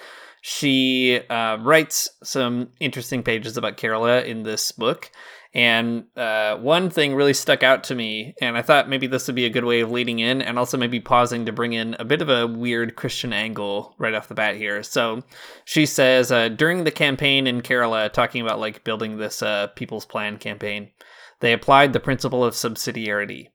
she 0.42 1.20
uh, 1.30 1.58
writes 1.62 2.10
some 2.24 2.70
interesting 2.80 3.24
pages 3.24 3.58
about 3.58 3.78
Kerala 3.78 4.26
in 4.26 4.44
this 4.44 4.72
book. 4.72 5.12
And 5.52 6.06
uh, 6.16 6.58
one 6.58 6.92
thing 6.92 7.16
really 7.16 7.34
stuck 7.34 7.64
out 7.64 7.84
to 7.86 7.96
me, 7.96 8.36
and 8.40 8.56
I 8.56 8.62
thought 8.62 8.88
maybe 8.88 9.08
this 9.08 9.26
would 9.26 9.36
be 9.36 9.46
a 9.46 9.50
good 9.50 9.66
way 9.66 9.80
of 9.80 9.90
leading 9.90 10.20
in 10.20 10.44
and 10.44 10.60
also 10.60 10.78
maybe 10.78 11.00
pausing 11.00 11.48
to 11.48 11.52
bring 11.52 11.74
in 11.74 11.96
a 11.98 12.06
bit 12.06 12.22
of 12.22 12.30
a 12.30 12.46
weird 12.46 12.96
Christian 12.96 13.34
angle 13.34 13.96
right 13.98 14.14
off 14.14 14.28
the 14.28 14.36
bat 14.36 14.58
here. 14.58 14.84
So 14.84 15.24
she 15.66 15.88
says 15.88 16.32
uh, 16.32 16.50
during 16.50 16.84
the 16.84 16.92
campaign 16.92 17.48
in 17.48 17.62
Kerala, 17.62 18.14
talking 18.14 18.44
about 18.44 18.60
like 18.60 18.84
building 18.84 19.18
this 19.18 19.42
uh, 19.42 19.68
People's 19.76 20.06
Plan 20.06 20.38
campaign, 20.38 20.92
they 21.40 21.52
applied 21.52 21.94
the 21.94 22.00
principle 22.00 22.44
of 22.44 22.54
subsidiarity. 22.54 23.48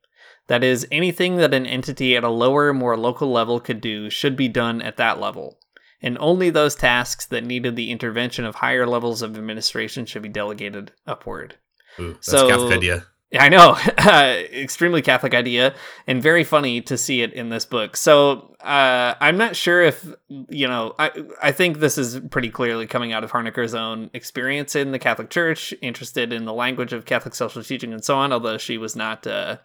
That 0.49 0.65
is, 0.65 0.87
anything 0.91 1.37
that 1.37 1.55
an 1.55 1.65
entity 1.65 2.17
at 2.17 2.25
a 2.25 2.29
lower, 2.29 2.75
more 2.75 2.97
local 2.97 3.31
level 3.31 3.61
could 3.61 3.81
do 3.81 4.11
should 4.11 4.37
be 4.37 4.49
done 4.49 4.83
at 4.83 4.97
that 4.97 5.21
level. 5.21 5.59
And 6.03 6.19
only 6.19 6.51
those 6.51 6.75
tasks 6.75 7.25
that 7.27 7.45
needed 7.45 7.77
the 7.77 7.91
intervention 7.91 8.45
of 8.45 8.57
higher 8.57 8.87
levels 8.87 9.23
of 9.23 9.39
administration 9.39 10.07
should 10.07 10.23
be 10.23 10.29
delegated 10.29 10.93
upward. 11.07 11.57
Ooh, 12.01 12.17
So- 12.21 12.49
Catholic 12.49 12.73
idea. 12.77 13.07
Yeah, 13.31 13.43
I 13.43 13.49
know, 13.49 13.77
extremely 14.63 15.03
Catholic 15.03 15.35
idea, 15.35 15.75
and 16.07 16.23
very 16.23 16.45
funny 16.45 16.81
to 16.83 16.97
see 16.97 17.21
it 17.21 17.33
in 17.33 17.49
this 17.49 17.65
book. 17.65 17.97
So 17.97 18.55
uh, 18.61 19.15
I'm 19.21 19.37
not 19.37 19.57
sure 19.57 19.83
if 19.83 20.07
you 20.29 20.69
know. 20.69 20.95
I 21.01 21.11
I 21.43 21.51
think 21.51 21.81
this 21.81 21.99
is 21.99 22.21
pretty 22.31 22.51
clearly 22.51 22.87
coming 22.87 23.13
out 23.13 23.25
of 23.25 23.33
Harnecker's 23.33 23.75
own 23.75 24.09
experience 24.15 24.77
in 24.77 24.93
the 24.93 25.01
Catholic 25.01 25.31
Church, 25.31 25.75
interested 25.83 26.33
in 26.33 26.45
the 26.45 26.53
language 26.53 26.93
of 26.93 27.07
Catholic 27.07 27.35
social 27.35 27.65
teaching 27.65 27.93
and 27.93 28.05
so 28.05 28.17
on. 28.17 28.33
Although 28.33 28.57
she 28.59 28.79
was 28.79 28.95
not 28.95 29.27
uh, 29.27 29.57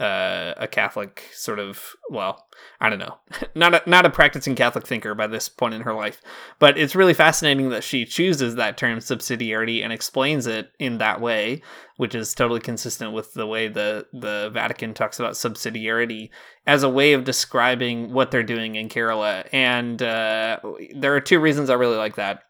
uh, 0.00 0.54
a 0.56 0.66
Catholic 0.66 1.28
sort 1.32 1.58
of 1.58 1.94
well, 2.08 2.46
I 2.80 2.88
don't 2.88 2.98
know, 2.98 3.18
not 3.54 3.74
a, 3.74 3.82
not 3.88 4.06
a 4.06 4.10
practicing 4.10 4.54
Catholic 4.54 4.86
thinker 4.86 5.14
by 5.14 5.26
this 5.26 5.48
point 5.48 5.74
in 5.74 5.82
her 5.82 5.92
life. 5.92 6.22
But 6.58 6.78
it's 6.78 6.96
really 6.96 7.12
fascinating 7.12 7.68
that 7.68 7.84
she 7.84 8.06
chooses 8.06 8.54
that 8.54 8.78
term 8.78 8.98
subsidiarity 8.98 9.84
and 9.84 9.92
explains 9.92 10.46
it 10.46 10.72
in 10.78 10.98
that 10.98 11.20
way, 11.20 11.62
which 11.98 12.14
is 12.14 12.34
totally 12.34 12.60
consistent 12.60 13.12
with 13.12 13.34
the 13.34 13.46
way 13.46 13.68
the 13.68 14.06
the 14.12 14.50
Vatican 14.52 14.94
talks 14.94 15.20
about 15.20 15.34
subsidiarity 15.34 16.30
as 16.66 16.82
a 16.82 16.88
way 16.88 17.12
of 17.12 17.24
describing 17.24 18.12
what 18.12 18.30
they're 18.30 18.42
doing 18.42 18.76
in 18.76 18.88
Kerala. 18.88 19.46
And 19.52 20.02
uh, 20.02 20.58
there 20.96 21.14
are 21.14 21.20
two 21.20 21.40
reasons 21.40 21.68
I 21.68 21.74
really 21.74 21.98
like 21.98 22.16
that. 22.16 22.44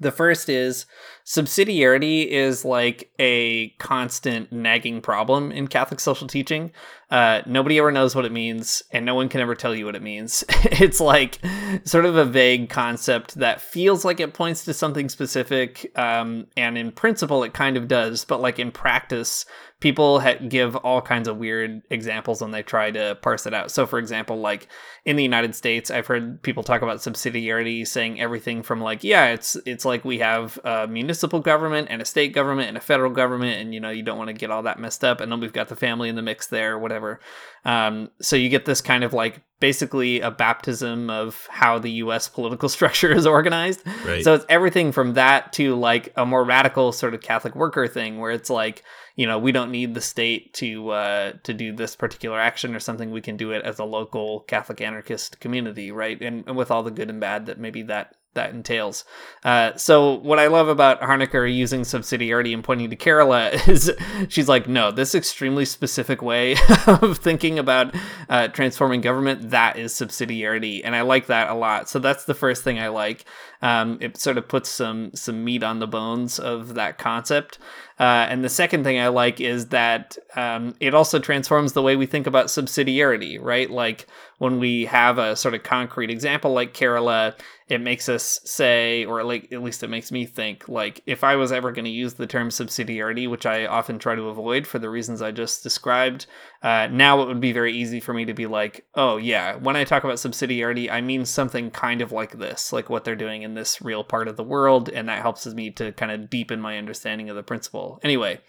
The 0.00 0.12
first 0.12 0.48
is 0.48 0.86
subsidiarity 1.24 2.26
is 2.26 2.64
like 2.64 3.10
a 3.18 3.70
constant 3.78 4.52
nagging 4.52 5.00
problem 5.00 5.52
in 5.52 5.68
Catholic 5.68 6.00
social 6.00 6.28
teaching. 6.28 6.72
Uh, 7.10 7.42
nobody 7.46 7.78
ever 7.78 7.92
knows 7.92 8.14
what 8.14 8.24
it 8.24 8.32
means, 8.32 8.82
and 8.90 9.06
no 9.06 9.14
one 9.14 9.28
can 9.28 9.40
ever 9.40 9.54
tell 9.54 9.74
you 9.74 9.86
what 9.86 9.94
it 9.94 10.02
means. 10.02 10.44
it's 10.48 11.00
like 11.00 11.38
sort 11.84 12.04
of 12.04 12.16
a 12.16 12.24
vague 12.24 12.68
concept 12.68 13.36
that 13.36 13.60
feels 13.60 14.04
like 14.04 14.20
it 14.20 14.34
points 14.34 14.64
to 14.64 14.74
something 14.74 15.08
specific, 15.08 15.90
um, 15.96 16.46
and 16.56 16.76
in 16.76 16.90
principle, 16.90 17.44
it 17.44 17.54
kind 17.54 17.76
of 17.76 17.88
does, 17.88 18.24
but 18.24 18.40
like 18.40 18.58
in 18.58 18.72
practice, 18.72 19.46
people 19.84 20.18
ha- 20.18 20.38
give 20.48 20.74
all 20.76 21.02
kinds 21.02 21.28
of 21.28 21.36
weird 21.36 21.82
examples 21.90 22.40
when 22.40 22.52
they 22.52 22.62
try 22.62 22.90
to 22.90 23.18
parse 23.20 23.44
it 23.44 23.52
out. 23.52 23.70
So, 23.70 23.84
for 23.84 23.98
example, 23.98 24.40
like 24.40 24.66
in 25.04 25.16
the 25.16 25.22
United 25.22 25.54
States, 25.54 25.90
I've 25.90 26.06
heard 26.06 26.42
people 26.42 26.62
talk 26.62 26.80
about 26.80 27.00
subsidiarity, 27.00 27.86
saying 27.86 28.18
everything 28.18 28.62
from 28.62 28.80
like, 28.80 29.04
yeah, 29.04 29.26
it's 29.26 29.58
it's 29.66 29.84
like 29.84 30.02
we 30.02 30.20
have 30.20 30.58
a 30.64 30.88
municipal 30.88 31.38
government 31.38 31.88
and 31.90 32.00
a 32.00 32.06
state 32.06 32.32
government 32.32 32.68
and 32.68 32.78
a 32.78 32.80
federal 32.80 33.10
government, 33.10 33.60
and 33.60 33.74
you 33.74 33.80
know 33.80 33.90
you 33.90 34.02
don't 34.02 34.16
want 34.16 34.28
to 34.28 34.32
get 34.32 34.50
all 34.50 34.62
that 34.62 34.78
messed 34.78 35.04
up, 35.04 35.20
and 35.20 35.30
then 35.30 35.38
we've 35.38 35.52
got 35.52 35.68
the 35.68 35.76
family 35.76 36.08
in 36.08 36.16
the 36.16 36.22
mix 36.22 36.46
there, 36.46 36.78
whatever. 36.78 37.20
Um, 37.66 38.10
so 38.22 38.36
you 38.36 38.48
get 38.48 38.64
this 38.64 38.80
kind 38.80 39.04
of 39.04 39.12
like 39.12 39.42
basically 39.60 40.20
a 40.20 40.30
baptism 40.30 41.10
of 41.10 41.46
how 41.50 41.78
the 41.78 41.90
U.S. 41.90 42.26
political 42.26 42.68
structure 42.78 43.12
is 43.12 43.26
organized. 43.26 43.82
Right. 44.06 44.24
So 44.24 44.32
it's 44.32 44.46
everything 44.48 44.92
from 44.92 45.12
that 45.14 45.52
to 45.54 45.74
like 45.74 46.10
a 46.16 46.24
more 46.24 46.42
radical 46.42 46.90
sort 46.92 47.12
of 47.12 47.20
Catholic 47.20 47.54
worker 47.54 47.86
thing, 47.86 48.18
where 48.18 48.30
it's 48.30 48.48
like 48.48 48.82
you 49.16 49.26
know 49.26 49.38
we 49.38 49.52
don't 49.52 49.70
need 49.70 49.94
the 49.94 50.00
state 50.00 50.52
to 50.54 50.90
uh, 50.90 51.32
to 51.42 51.54
do 51.54 51.72
this 51.72 51.96
particular 51.96 52.38
action 52.38 52.74
or 52.74 52.80
something. 52.80 53.10
We 53.10 53.20
can 53.20 53.36
do 53.36 53.52
it 53.52 53.64
as 53.64 53.78
a 53.78 53.84
local 53.84 54.40
Catholic 54.40 54.80
anarchist 54.80 55.40
community, 55.40 55.90
right? 55.90 56.20
And, 56.20 56.44
and 56.46 56.56
with 56.56 56.70
all 56.70 56.82
the 56.82 56.90
good 56.90 57.10
and 57.10 57.20
bad 57.20 57.46
that 57.46 57.58
maybe 57.58 57.82
that 57.82 58.16
that 58.34 58.50
entails. 58.50 59.04
Uh, 59.44 59.74
so 59.76 60.14
what 60.18 60.38
I 60.38 60.46
love 60.46 60.68
about 60.68 61.00
Harnecker 61.00 61.52
using 61.52 61.82
subsidiarity 61.82 62.52
and 62.52 62.62
pointing 62.62 62.90
to 62.90 62.96
Kerala 62.96 63.68
is 63.68 63.92
she's 64.28 64.48
like, 64.48 64.68
no, 64.68 64.90
this 64.90 65.14
extremely 65.14 65.64
specific 65.64 66.22
way 66.22 66.56
of 66.86 67.18
thinking 67.18 67.58
about 67.58 67.94
uh, 68.28 68.48
transforming 68.48 69.00
government 69.00 69.50
that 69.50 69.78
is 69.78 69.92
subsidiarity, 69.92 70.82
and 70.84 70.94
I 70.94 71.02
like 71.02 71.26
that 71.26 71.50
a 71.50 71.54
lot. 71.54 71.88
So 71.88 71.98
that's 71.98 72.24
the 72.24 72.34
first 72.34 72.62
thing 72.62 72.78
I 72.78 72.88
like. 72.88 73.24
Um, 73.62 73.98
it 74.00 74.18
sort 74.18 74.36
of 74.36 74.46
puts 74.46 74.68
some 74.68 75.12
some 75.14 75.42
meat 75.44 75.62
on 75.62 75.78
the 75.78 75.86
bones 75.86 76.38
of 76.38 76.74
that 76.74 76.98
concept. 76.98 77.58
Uh, 77.98 78.26
and 78.28 78.44
the 78.44 78.48
second 78.48 78.82
thing 78.82 78.98
I 78.98 79.08
like 79.08 79.40
is 79.40 79.68
that 79.68 80.18
um, 80.34 80.74
it 80.80 80.94
also 80.94 81.18
transforms 81.18 81.72
the 81.72 81.82
way 81.82 81.94
we 81.94 82.06
think 82.06 82.26
about 82.26 82.46
subsidiarity, 82.46 83.38
right? 83.40 83.70
Like 83.70 84.06
when 84.38 84.58
we 84.58 84.86
have 84.86 85.18
a 85.18 85.36
sort 85.36 85.54
of 85.54 85.62
concrete 85.62 86.10
example 86.10 86.52
like 86.52 86.74
Kerala, 86.74 87.38
it 87.66 87.80
makes 87.80 88.10
us 88.10 88.40
say, 88.44 89.06
or 89.06 89.24
like 89.24 89.50
at 89.50 89.62
least 89.62 89.82
it 89.82 89.88
makes 89.88 90.12
me 90.12 90.26
think, 90.26 90.68
like 90.68 91.00
if 91.06 91.24
I 91.24 91.36
was 91.36 91.50
ever 91.50 91.72
going 91.72 91.86
to 91.86 91.90
use 91.90 92.14
the 92.14 92.26
term 92.26 92.50
subsidiarity, 92.50 93.28
which 93.28 93.46
I 93.46 93.64
often 93.64 93.98
try 93.98 94.14
to 94.14 94.28
avoid 94.28 94.66
for 94.66 94.78
the 94.78 94.90
reasons 94.90 95.22
I 95.22 95.30
just 95.30 95.62
described, 95.62 96.26
uh, 96.62 96.88
now 96.90 97.22
it 97.22 97.28
would 97.28 97.40
be 97.40 97.52
very 97.52 97.72
easy 97.72 98.00
for 98.00 98.12
me 98.12 98.26
to 98.26 98.34
be 98.34 98.44
like, 98.46 98.84
oh 98.94 99.16
yeah, 99.16 99.56
when 99.56 99.76
I 99.76 99.84
talk 99.84 100.04
about 100.04 100.16
subsidiarity, 100.16 100.90
I 100.90 101.00
mean 101.00 101.24
something 101.24 101.70
kind 101.70 102.02
of 102.02 102.12
like 102.12 102.38
this, 102.38 102.70
like 102.70 102.90
what 102.90 103.04
they're 103.04 103.16
doing 103.16 103.42
in 103.42 103.54
this 103.54 103.80
real 103.80 104.04
part 104.04 104.28
of 104.28 104.36
the 104.36 104.44
world, 104.44 104.90
and 104.90 105.08
that 105.08 105.22
helps 105.22 105.46
me 105.46 105.70
to 105.70 105.92
kind 105.92 106.12
of 106.12 106.28
deepen 106.28 106.60
my 106.60 106.76
understanding 106.76 107.30
of 107.30 107.36
the 107.36 107.42
principle. 107.42 107.98
Anyway, 108.02 108.40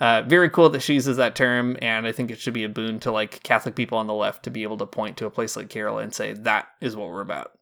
uh, 0.00 0.22
very 0.22 0.50
cool 0.50 0.68
that 0.70 0.82
she 0.82 0.94
uses 0.94 1.16
that 1.16 1.36
term, 1.36 1.76
and 1.80 2.08
I 2.08 2.12
think 2.12 2.32
it 2.32 2.40
should 2.40 2.54
be 2.54 2.64
a 2.64 2.68
boon 2.68 2.98
to 3.00 3.12
like 3.12 3.42
Catholic 3.44 3.76
people 3.76 3.98
on 3.98 4.08
the 4.08 4.14
left 4.14 4.42
to 4.44 4.50
be 4.50 4.64
able 4.64 4.78
to 4.78 4.86
point 4.86 5.16
to 5.18 5.26
a 5.26 5.30
place 5.30 5.56
like 5.56 5.68
Kerala 5.68 6.02
and 6.02 6.12
say 6.12 6.32
that 6.32 6.66
is 6.80 6.96
what 6.96 7.08
we're 7.08 7.20
about. 7.20 7.52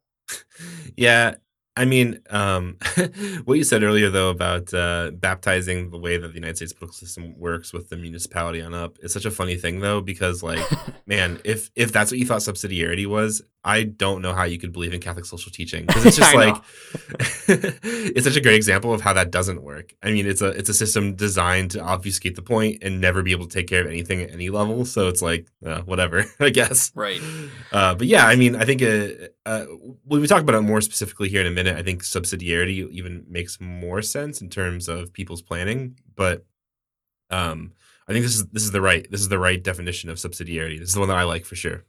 Yeah, 0.97 1.35
I 1.77 1.87
mean, 1.87 2.21
um, 2.29 2.77
what 3.45 3.57
you 3.57 3.65
said 3.65 3.83
earlier 3.83 4.11
though 4.11 4.31
about 4.31 4.73
uh, 4.75 5.11
baptizing 5.13 5.91
the 5.91 5.99
way 5.99 6.19
that 6.19 6.29
the 6.29 6.35
United 6.35 6.57
States 6.57 6.73
political 6.73 6.95
system 6.95 7.39
works 7.39 7.73
with 7.73 7.89
the 7.89 7.97
municipality 7.97 8.61
on 8.61 8.75
up 8.75 8.99
is 9.01 9.13
such 9.13 9.25
a 9.25 9.31
funny 9.31 9.57
thing 9.57 9.81
though 9.81 10.01
because 10.01 10.43
like, 10.43 10.65
man, 11.07 11.41
if 11.45 11.71
if 11.75 11.91
that's 11.91 12.11
what 12.11 12.19
you 12.19 12.27
thought 12.27 12.41
subsidiarity 12.41 13.07
was, 13.07 13.43
I 13.65 13.85
don't 13.85 14.23
know 14.23 14.35
how 14.35 14.43
you 14.43 14.59
could 14.59 14.73
believe 14.73 14.93
in 14.93 15.01
Catholic 15.01 15.25
social 15.25 15.53
teaching 15.53 15.87
because 15.87 16.05
it's 16.07 16.17
just 16.17 16.35
like 16.35 16.57
it's 17.49 18.27
such 18.27 18.37
a 18.37 18.41
great 18.41 18.57
example 18.57 18.93
of 18.93 19.01
how 19.01 19.13
that 19.13 19.31
doesn't 19.31 19.63
work. 19.63 19.95
I 20.03 20.11
mean, 20.11 20.27
it's 20.27 20.43
a 20.43 20.49
it's 20.49 20.69
a 20.69 20.75
system 20.75 21.15
designed 21.15 21.71
to 21.73 21.81
obfuscate 21.81 22.35
the 22.35 22.43
point 22.43 22.83
and 22.83 23.01
never 23.01 23.23
be 23.23 23.31
able 23.31 23.47
to 23.47 23.53
take 23.53 23.69
care 23.69 23.81
of 23.81 23.87
anything 23.87 24.21
at 24.23 24.33
any 24.33 24.51
level. 24.51 24.85
So 24.85 25.09
it's 25.09 25.23
like 25.23 25.47
uh, 25.65 25.83
whatever, 25.83 26.25
I 26.41 26.51
guess. 26.51 26.91
Right. 26.95 27.21
Uh, 27.71 27.95
but 27.95 28.07
yeah, 28.09 28.27
I 28.27 28.35
mean, 28.35 28.57
I 28.57 28.65
think 28.65 28.83
uh, 28.83 29.29
uh, 29.47 29.65
when 30.05 30.21
we 30.21 30.27
talk 30.27 30.43
about 30.43 30.57
it 30.57 30.63
more 30.63 30.81
specifically 30.81 31.29
here 31.29 31.41
in 31.41 31.47
a 31.47 31.53
minute, 31.53 31.77
I 31.77 31.83
think 31.83 32.03
subsidiarity 32.03 32.91
even 32.91 33.25
makes 33.29 33.61
more 33.61 34.03
sense 34.03 34.41
in 34.41 34.49
terms 34.51 34.89
of 34.89 35.13
people's 35.13 35.43
planning. 35.43 35.99
But 36.17 36.45
um, 37.31 37.73
I 38.09 38.13
think 38.13 38.25
this 38.25 38.35
is 38.35 38.47
this 38.49 38.65
is 38.65 38.73
the 38.73 38.81
right 38.81 39.09
this 39.09 39.21
is 39.21 39.29
the 39.29 39.39
right 39.39 39.63
definition 39.63 40.11
of 40.11 40.17
subsidiarity. 40.17 40.81
This 40.81 40.89
is 40.89 40.95
the 40.95 41.01
one 41.01 41.09
that 41.09 41.19
I 41.19 41.23
like 41.23 41.45
for 41.45 41.55
sure. 41.55 41.85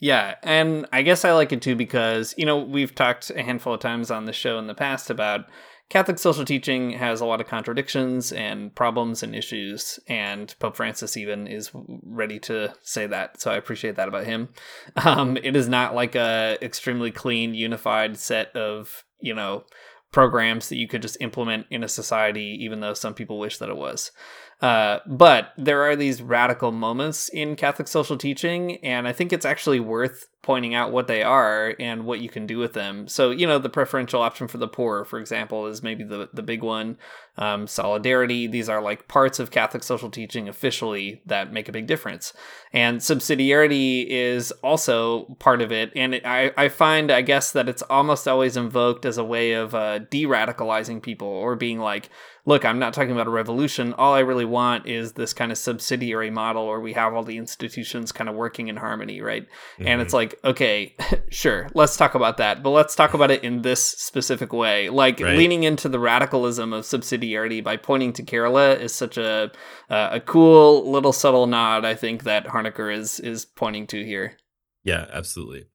Yeah, 0.00 0.36
and 0.42 0.86
I 0.92 1.02
guess 1.02 1.26
I 1.26 1.32
like 1.32 1.52
it 1.52 1.60
too 1.60 1.76
because, 1.76 2.34
you 2.38 2.46
know, 2.46 2.58
we've 2.58 2.94
talked 2.94 3.30
a 3.30 3.42
handful 3.42 3.74
of 3.74 3.80
times 3.80 4.10
on 4.10 4.24
the 4.24 4.32
show 4.32 4.58
in 4.58 4.66
the 4.66 4.74
past 4.74 5.10
about 5.10 5.44
Catholic 5.90 6.18
social 6.20 6.44
teaching 6.44 6.92
has 6.92 7.20
a 7.20 7.26
lot 7.26 7.40
of 7.40 7.48
contradictions 7.48 8.32
and 8.32 8.72
problems 8.74 9.24
and 9.24 9.34
issues, 9.34 9.98
and 10.06 10.54
Pope 10.60 10.76
Francis 10.76 11.16
even 11.16 11.48
is 11.48 11.72
ready 11.74 12.38
to 12.38 12.72
say 12.82 13.08
that. 13.08 13.40
So 13.40 13.50
I 13.50 13.56
appreciate 13.56 13.96
that 13.96 14.08
about 14.08 14.24
him. 14.24 14.48
Um, 15.04 15.36
it 15.36 15.56
is 15.56 15.68
not 15.68 15.94
like 15.94 16.14
a 16.14 16.56
extremely 16.62 17.10
clean, 17.10 17.54
unified 17.54 18.16
set 18.16 18.54
of, 18.54 19.04
you 19.18 19.34
know, 19.34 19.64
programs 20.12 20.68
that 20.68 20.76
you 20.76 20.86
could 20.86 21.02
just 21.02 21.16
implement 21.20 21.66
in 21.70 21.82
a 21.82 21.88
society, 21.88 22.56
even 22.60 22.80
though 22.80 22.94
some 22.94 23.14
people 23.14 23.38
wish 23.38 23.58
that 23.58 23.68
it 23.68 23.76
was. 23.76 24.12
Uh, 24.60 24.98
but 25.06 25.52
there 25.56 25.82
are 25.82 25.96
these 25.96 26.20
radical 26.20 26.70
moments 26.70 27.28
in 27.30 27.56
Catholic 27.56 27.88
social 27.88 28.18
teaching, 28.18 28.76
and 28.84 29.08
I 29.08 29.12
think 29.12 29.32
it's 29.32 29.46
actually 29.46 29.80
worth 29.80 30.26
pointing 30.42 30.74
out 30.74 30.90
what 30.90 31.06
they 31.06 31.22
are 31.22 31.74
and 31.78 32.04
what 32.06 32.20
you 32.20 32.28
can 32.28 32.46
do 32.46 32.58
with 32.58 32.72
them. 32.72 33.06
So, 33.06 33.30
you 33.30 33.46
know, 33.46 33.58
the 33.58 33.68
preferential 33.68 34.22
option 34.22 34.48
for 34.48 34.56
the 34.56 34.68
poor, 34.68 35.04
for 35.04 35.18
example, 35.18 35.66
is 35.66 35.82
maybe 35.82 36.02
the, 36.02 36.30
the 36.32 36.42
big 36.42 36.62
one. 36.62 36.96
Um, 37.36 37.66
solidarity, 37.66 38.46
these 38.46 38.68
are 38.68 38.82
like 38.82 39.06
parts 39.06 39.38
of 39.38 39.50
Catholic 39.50 39.82
social 39.82 40.10
teaching 40.10 40.48
officially 40.48 41.22
that 41.26 41.52
make 41.52 41.68
a 41.68 41.72
big 41.72 41.86
difference. 41.86 42.32
And 42.72 43.00
subsidiarity 43.00 44.06
is 44.08 44.50
also 44.62 45.36
part 45.38 45.60
of 45.60 45.72
it. 45.72 45.92
And 45.94 46.14
it, 46.14 46.26
I, 46.26 46.52
I 46.56 46.68
find, 46.68 47.10
I 47.10 47.22
guess, 47.22 47.52
that 47.52 47.68
it's 47.68 47.82
almost 47.82 48.26
always 48.26 48.56
invoked 48.56 49.04
as 49.04 49.18
a 49.18 49.24
way 49.24 49.52
of 49.52 49.74
uh, 49.74 50.00
de 50.00 50.24
radicalizing 50.24 51.02
people 51.02 51.28
or 51.28 51.54
being 51.54 51.78
like, 51.78 52.08
look, 52.46 52.64
I'm 52.64 52.78
not 52.78 52.94
talking 52.94 53.12
about 53.12 53.26
a 53.26 53.30
revolution. 53.30 53.92
All 53.94 54.14
I 54.14 54.20
really 54.20 54.44
want 54.44 54.86
is 54.86 55.12
this 55.12 55.32
kind 55.32 55.52
of 55.52 55.58
subsidiary 55.58 56.30
model 56.30 56.66
where 56.66 56.80
we 56.80 56.92
have 56.94 57.14
all 57.14 57.22
the 57.22 57.36
institutions 57.36 58.12
kind 58.12 58.28
of 58.28 58.36
working 58.36 58.68
in 58.68 58.76
harmony, 58.76 59.20
right? 59.20 59.44
Mm-hmm. 59.74 59.86
And 59.86 60.00
it's 60.00 60.14
like, 60.14 60.38
okay, 60.44 60.96
sure, 61.30 61.68
let's 61.74 61.96
talk 61.96 62.14
about 62.14 62.38
that, 62.38 62.62
but 62.62 62.70
let's 62.70 62.94
talk 62.94 63.14
about 63.14 63.30
it 63.30 63.44
in 63.44 63.62
this 63.62 63.84
specific 63.84 64.52
way. 64.52 64.88
Like 64.88 65.20
right. 65.20 65.36
leaning 65.36 65.64
into 65.64 65.88
the 65.88 65.98
radicalism 65.98 66.72
of 66.72 66.84
subsidiarity 66.84 67.62
by 67.62 67.76
pointing 67.76 68.12
to 68.14 68.22
Kerala 68.22 68.78
is 68.78 68.94
such 68.94 69.18
a 69.18 69.50
uh, 69.88 70.08
a 70.12 70.20
cool 70.20 70.90
little 70.90 71.12
subtle 71.12 71.46
nod. 71.46 71.84
I 71.84 71.94
think 71.94 72.24
that 72.24 72.46
Harnecker 72.46 72.94
is 72.94 73.20
is 73.20 73.44
pointing 73.44 73.86
to 73.88 74.04
here. 74.04 74.36
Yeah, 74.82 75.06
absolutely. 75.12 75.66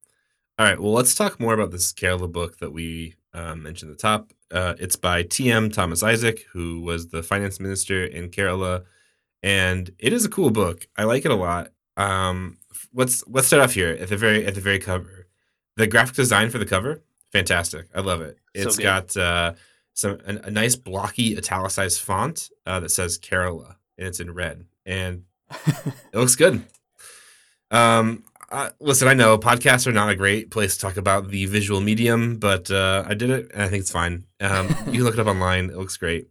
All 0.58 0.66
right, 0.66 0.80
well, 0.80 0.92
let's 0.92 1.14
talk 1.14 1.38
more 1.38 1.52
about 1.52 1.70
this 1.70 1.92
Kerala 1.92 2.32
book 2.32 2.58
that 2.58 2.72
we 2.72 3.14
um, 3.36 3.62
mentioned 3.62 3.92
at 3.92 3.98
the 3.98 4.02
top. 4.02 4.32
Uh, 4.50 4.74
it's 4.78 4.96
by 4.96 5.22
T.M. 5.22 5.70
Thomas 5.70 6.02
Isaac, 6.02 6.46
who 6.52 6.80
was 6.80 7.08
the 7.08 7.22
finance 7.22 7.60
minister 7.60 8.04
in 8.04 8.30
Kerala, 8.30 8.84
and 9.42 9.90
it 9.98 10.12
is 10.12 10.24
a 10.24 10.28
cool 10.28 10.50
book. 10.50 10.88
I 10.96 11.04
like 11.04 11.24
it 11.24 11.30
a 11.30 11.36
lot. 11.36 11.70
Um, 11.96 12.58
let's 12.94 13.22
let's 13.28 13.46
start 13.46 13.62
off 13.62 13.74
here 13.74 13.90
at 13.90 14.08
the 14.08 14.16
very 14.16 14.46
at 14.46 14.54
the 14.54 14.60
very 14.60 14.78
cover. 14.78 15.28
The 15.76 15.86
graphic 15.86 16.16
design 16.16 16.50
for 16.50 16.58
the 16.58 16.66
cover, 16.66 17.02
fantastic. 17.32 17.86
I 17.94 18.00
love 18.00 18.22
it. 18.22 18.38
It's 18.54 18.76
so 18.76 18.82
got 18.82 19.16
uh, 19.16 19.52
some 19.92 20.18
a, 20.26 20.36
a, 20.44 20.50
nice 20.50 20.74
blocky 20.74 21.36
italicized 21.36 22.00
font 22.00 22.50
uh, 22.64 22.80
that 22.80 22.90
says 22.90 23.18
Kerala, 23.18 23.76
and 23.98 24.06
it's 24.08 24.20
in 24.20 24.32
red, 24.32 24.64
and 24.86 25.24
it 25.66 26.14
looks 26.14 26.36
good. 26.36 26.64
Um, 27.70 28.24
uh, 28.50 28.70
listen, 28.80 29.08
I 29.08 29.14
know 29.14 29.38
podcasts 29.38 29.86
are 29.86 29.92
not 29.92 30.08
a 30.08 30.14
great 30.14 30.50
place 30.50 30.74
to 30.74 30.80
talk 30.80 30.96
about 30.96 31.28
the 31.30 31.46
visual 31.46 31.80
medium, 31.80 32.38
but 32.38 32.70
uh, 32.70 33.04
I 33.06 33.14
did 33.14 33.30
it 33.30 33.50
and 33.52 33.62
I 33.62 33.68
think 33.68 33.80
it's 33.80 33.90
fine. 33.90 34.24
Um, 34.40 34.68
you 34.86 34.92
can 34.92 35.04
look 35.04 35.14
it 35.14 35.20
up 35.20 35.26
online; 35.26 35.70
it 35.70 35.76
looks 35.76 35.96
great. 35.96 36.28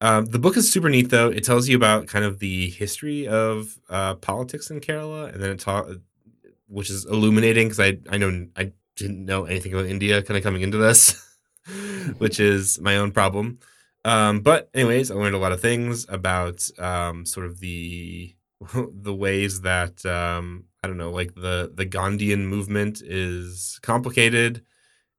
Um, 0.00 0.26
the 0.26 0.38
book 0.38 0.56
is 0.56 0.72
super 0.72 0.88
neat, 0.88 1.10
though. 1.10 1.28
It 1.28 1.44
tells 1.44 1.68
you 1.68 1.76
about 1.76 2.06
kind 2.06 2.24
of 2.24 2.38
the 2.38 2.70
history 2.70 3.26
of 3.26 3.78
uh, 3.88 4.14
politics 4.14 4.70
in 4.70 4.80
Kerala, 4.80 5.32
and 5.32 5.42
then 5.42 5.50
it 5.50 5.60
taught, 5.60 5.88
which 6.68 6.88
is 6.88 7.04
illuminating 7.04 7.68
because 7.68 7.80
I 7.80 7.98
I 8.08 8.16
know 8.16 8.46
I 8.56 8.72
didn't 8.96 9.24
know 9.24 9.44
anything 9.44 9.72
about 9.72 9.86
India 9.86 10.22
kind 10.22 10.38
of 10.38 10.44
coming 10.44 10.62
into 10.62 10.78
this, 10.78 11.36
which 12.18 12.38
is 12.38 12.80
my 12.80 12.96
own 12.96 13.10
problem. 13.10 13.58
Um, 14.04 14.40
but 14.40 14.70
anyways, 14.72 15.10
I 15.10 15.14
learned 15.14 15.34
a 15.34 15.38
lot 15.38 15.52
of 15.52 15.60
things 15.60 16.06
about 16.08 16.68
um, 16.78 17.26
sort 17.26 17.46
of 17.46 17.60
the 17.60 18.34
the 18.74 19.14
ways 19.14 19.62
that 19.62 20.06
um, 20.06 20.64
I 20.82 20.88
don't 20.88 20.96
know, 20.96 21.10
like 21.10 21.34
the 21.34 21.70
the 21.74 21.84
Gandhian 21.84 22.46
movement 22.46 23.02
is 23.02 23.78
complicated, 23.82 24.62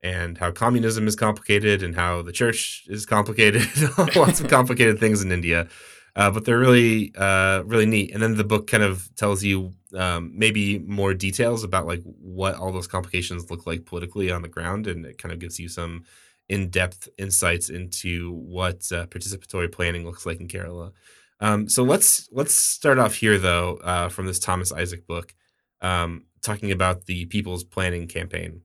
and 0.02 0.38
how 0.38 0.52
communism 0.52 1.08
is 1.08 1.15
complicated, 1.15 1.84
and 1.84 1.95
how 1.95 2.24
the 2.24 2.32
church 2.32 2.86
is 2.88 3.06
complicated. 3.06 3.67
Lots 4.15 4.39
of 4.39 4.47
complicated 4.47 5.00
things 5.00 5.21
in 5.21 5.32
India, 5.32 5.67
uh, 6.15 6.32
but 6.32 6.45
they're 6.45 6.58
really 6.58 7.13
uh, 7.15 7.62
really 7.65 7.86
neat. 7.86 8.12
And 8.12 8.24
then 8.24 8.38
the 8.38 8.43
book 8.43 8.65
kind 8.67 8.82
of 8.82 9.10
tells 9.15 9.43
you 9.43 9.74
um, 9.95 10.32
maybe 10.34 10.80
more 10.80 11.13
details 11.13 11.63
about 11.63 11.86
like 11.86 12.02
what 12.04 12.56
all 12.56 12.71
those 12.71 12.88
complications 12.88 13.52
look 13.52 13.67
like 13.67 13.86
politically 13.86 14.32
on 14.32 14.41
the 14.41 14.47
ground, 14.47 14.88
and 14.88 15.06
it 15.06 15.19
kind 15.19 15.32
of 15.32 15.38
gives 15.38 15.60
you 15.60 15.69
some 15.69 16.06
in-depth 16.50 17.08
insights 17.17 17.69
into 17.69 18.32
what 18.34 18.91
uh, 18.91 19.06
participatory 19.08 19.71
planning 19.71 20.06
looks 20.06 20.26
like 20.26 20.39
in 20.39 20.47
Kerala. 20.47 20.91
Um, 21.39 21.69
so 21.69 21.84
let's 21.84 22.28
let's 22.32 22.56
start 22.56 22.97
off 22.97 23.13
here 23.13 23.38
though 23.38 23.78
uh, 23.84 24.10
from 24.10 24.26
this 24.26 24.39
Thomas 24.39 24.71
Isaac 24.71 25.06
book 25.06 25.36
um, 25.82 26.26
talking 26.41 26.72
about 26.72 27.06
the 27.06 27.26
People's 27.26 27.63
Planning 27.63 28.08
Campaign. 28.08 28.62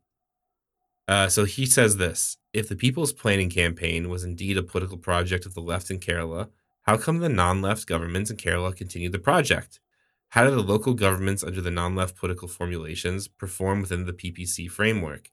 Uh, 1.09 1.29
so 1.29 1.45
he 1.45 1.67
says 1.67 1.97
this 1.97 2.39
If 2.53 2.69
the 2.69 2.77
People's 2.77 3.13
Planning 3.13 3.51
Campaign 3.51 4.09
was 4.09 4.25
indeed 4.25 4.57
a 4.57 4.63
political 4.63 4.99
project 4.99 5.47
of 5.47 5.55
the 5.55 5.61
left 5.61 5.91
in 5.91 6.01
Kerala, 6.01 6.49
how 6.83 6.97
come 6.97 7.19
the 7.19 7.29
non 7.29 7.63
left 7.63 7.87
governments 7.87 8.31
in 8.31 8.37
Kerala 8.37 8.75
continued 8.75 9.13
the 9.13 9.19
project? 9.19 9.81
How 10.31 10.45
did 10.45 10.55
the 10.55 10.63
local 10.63 10.95
governments 10.95 11.45
under 11.45 11.61
the 11.61 11.71
non 11.71 11.95
left 11.95 12.17
political 12.17 12.49
formulations 12.49 13.29
perform 13.29 13.81
within 13.81 14.07
the 14.07 14.13
PPC 14.13 14.71
framework? 14.71 15.31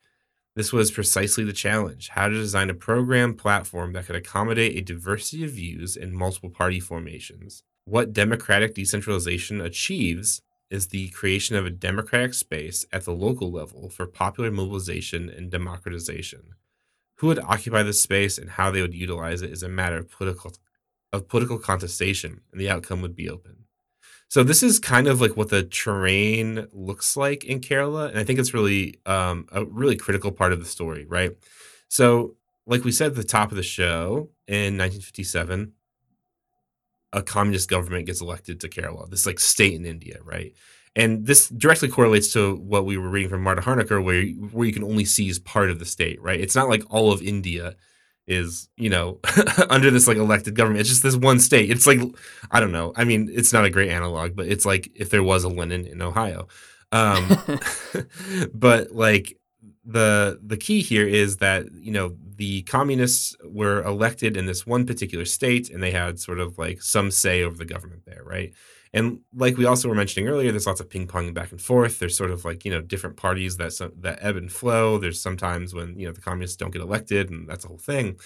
This 0.56 0.72
was 0.72 0.92
precisely 0.92 1.44
the 1.44 1.54
challenge 1.54 2.10
how 2.10 2.28
to 2.28 2.36
design 2.36 2.70
a 2.70 2.76
program 2.76 3.34
platform 3.34 3.94
that 3.94 4.06
could 4.06 4.16
accommodate 4.16 4.78
a 4.78 4.82
diversity 4.82 5.44
of 5.44 5.52
views 5.52 5.96
in 5.96 6.16
multiple 6.16 6.52
party 6.52 6.80
formations. 6.80 7.64
What 7.86 8.14
democratic 8.14 8.76
decentralization 8.76 9.60
achieves 9.60 10.42
is 10.74 10.88
the 10.88 11.10
creation 11.10 11.56
of 11.56 11.66
a 11.66 11.70
democratic 11.70 12.34
space 12.34 12.84
at 12.92 13.06
the 13.06 13.14
local 13.14 13.52
level 13.52 13.90
for 13.90 14.08
popular 14.08 14.50
mobilization 14.50 15.30
and 15.30 15.52
democratization. 15.52 16.56
Who 17.18 17.28
would 17.28 17.40
occupy 17.40 17.84
this 17.84 18.02
space 18.02 18.40
and 18.40 18.50
how 18.50 18.72
they 18.72 18.82
would 18.82 18.96
utilize 18.96 19.44
it 19.44 19.52
is 19.52 19.62
a 19.62 19.70
matter 19.70 19.98
of 19.98 20.10
political 20.10 20.54
of 21.14 21.28
political 21.28 21.60
contestation, 21.60 22.42
and 22.52 22.60
the 22.60 22.72
outcome 22.72 23.04
would 23.04 23.16
be 23.16 23.30
open. 23.30 23.66
So 24.30 24.44
this 24.44 24.64
is 24.64 24.80
kind 24.80 25.06
of 25.06 25.22
like 25.22 25.38
what 25.38 25.50
the 25.50 25.62
terrain 25.62 26.68
looks 26.74 27.16
like 27.16 27.44
in 27.44 27.60
Kerala, 27.62 28.10
and 28.10 28.18
I 28.18 28.24
think 28.24 28.40
it's 28.40 28.56
really 28.56 29.00
um, 29.06 29.48
a 29.52 29.64
really 29.64 29.96
critical 29.96 30.32
part 30.32 30.54
of 30.54 30.60
the 30.60 30.66
story, 30.66 31.06
right? 31.06 31.38
So, 31.88 32.36
like 32.66 32.84
we 32.84 32.92
said 32.92 33.12
at 33.12 33.16
the 33.16 33.24
top 33.24 33.52
of 33.52 33.58
the 33.58 33.62
show, 33.62 34.30
in 34.48 34.76
1957, 34.78 35.74
a 37.14 37.22
communist 37.22 37.70
government 37.70 38.08
gets 38.08 38.22
elected 38.22 38.60
to 38.60 38.70
Kerala, 38.70 39.10
this 39.10 39.26
like 39.26 39.40
state 39.40 39.74
in 39.74 39.86
India, 39.86 40.18
right? 40.24 40.54
And 40.96 41.26
this 41.26 41.48
directly 41.50 41.88
correlates 41.88 42.34
to 42.34 42.56
what 42.56 42.86
we 42.86 42.98
were 42.98 43.10
reading 43.10 43.30
from 43.30 43.44
Marta 43.44 43.62
Harnecker, 43.62 44.04
where 44.04 44.24
where 44.52 44.68
you 44.68 44.74
can 44.74 44.84
only 44.84 45.06
seize 45.06 45.40
part 45.40 45.70
of 45.70 45.80
the 45.80 45.86
state, 45.86 46.22
right? 46.22 46.40
It's 46.40 46.56
not 46.56 46.70
like 46.70 46.84
all 46.90 47.12
of 47.12 47.22
India 47.22 47.76
is 48.26 48.70
you 48.78 48.90
know 48.90 49.20
under 49.70 49.92
this 49.92 50.08
like 50.08 50.18
elected 50.18 50.56
government. 50.56 50.82
It's 50.82 50.90
just 50.90 51.04
this 51.04 51.16
one 51.16 51.40
state. 51.40 51.72
It's 51.72 51.88
like 51.88 52.00
I 52.52 52.60
don't 52.60 52.72
know. 52.72 52.94
I 52.96 53.06
mean, 53.06 53.30
it's 53.32 53.54
not 53.54 53.66
a 53.66 53.70
great 53.70 53.90
analog, 53.90 54.36
but 54.36 54.48
it's 54.48 54.66
like 54.66 54.92
if 54.96 55.10
there 55.10 55.24
was 55.24 55.44
a 55.44 55.50
Lenin 55.50 55.86
in 55.86 56.02
Ohio. 56.02 56.48
Um, 56.92 57.38
but 58.54 58.92
like 58.92 59.38
the 59.86 60.40
the 60.44 60.58
key 60.58 60.82
here 60.82 61.08
is 61.08 61.38
that 61.38 61.72
you 61.74 61.92
know 61.92 62.16
the 62.36 62.64
communists 62.64 63.36
were 63.44 63.84
elected 63.84 64.38
in 64.38 64.46
this 64.46 64.66
one 64.66 64.86
particular 64.86 65.26
state 65.26 65.70
and 65.70 65.82
they 65.82 65.92
had 65.92 66.20
sort 66.20 66.40
of 66.40 66.58
like 66.58 66.82
some 66.82 67.12
say 67.12 67.44
over 67.44 67.58
the 67.58 67.66
government 67.66 68.04
there 68.06 68.24
right? 68.24 68.54
And 68.94 69.22
like 69.34 69.58
we 69.58 69.66
also 69.66 69.90
were 69.90 69.96
mentioning 69.96 70.30
earlier 70.30 70.52
there's 70.52 70.68
lots 70.68 70.80
of 70.80 70.90
ping 70.90 71.08
pong 71.08 71.34
back 71.34 71.52
and 71.52 71.62
forth. 71.62 72.00
There's 72.00 72.18
sort 72.18 72.32
of 72.32 72.46
like 72.46 72.64
you 72.66 72.72
know 72.72 72.82
different 72.82 73.18
parties 73.18 73.58
that 73.58 73.74
that 74.02 74.20
ebb 74.22 74.36
and 74.36 74.52
flow. 74.52 74.98
There's 74.98 75.22
sometimes 75.22 75.74
when 75.74 75.98
you 75.98 76.08
know 76.08 76.14
the 76.14 76.22
communists 76.22 76.58
don't 76.58 76.72
get 76.72 76.82
elected 76.82 77.30
and 77.30 77.48
that's 77.48 77.66
a 77.66 77.70
whole 77.70 77.78
thing. 77.78 78.18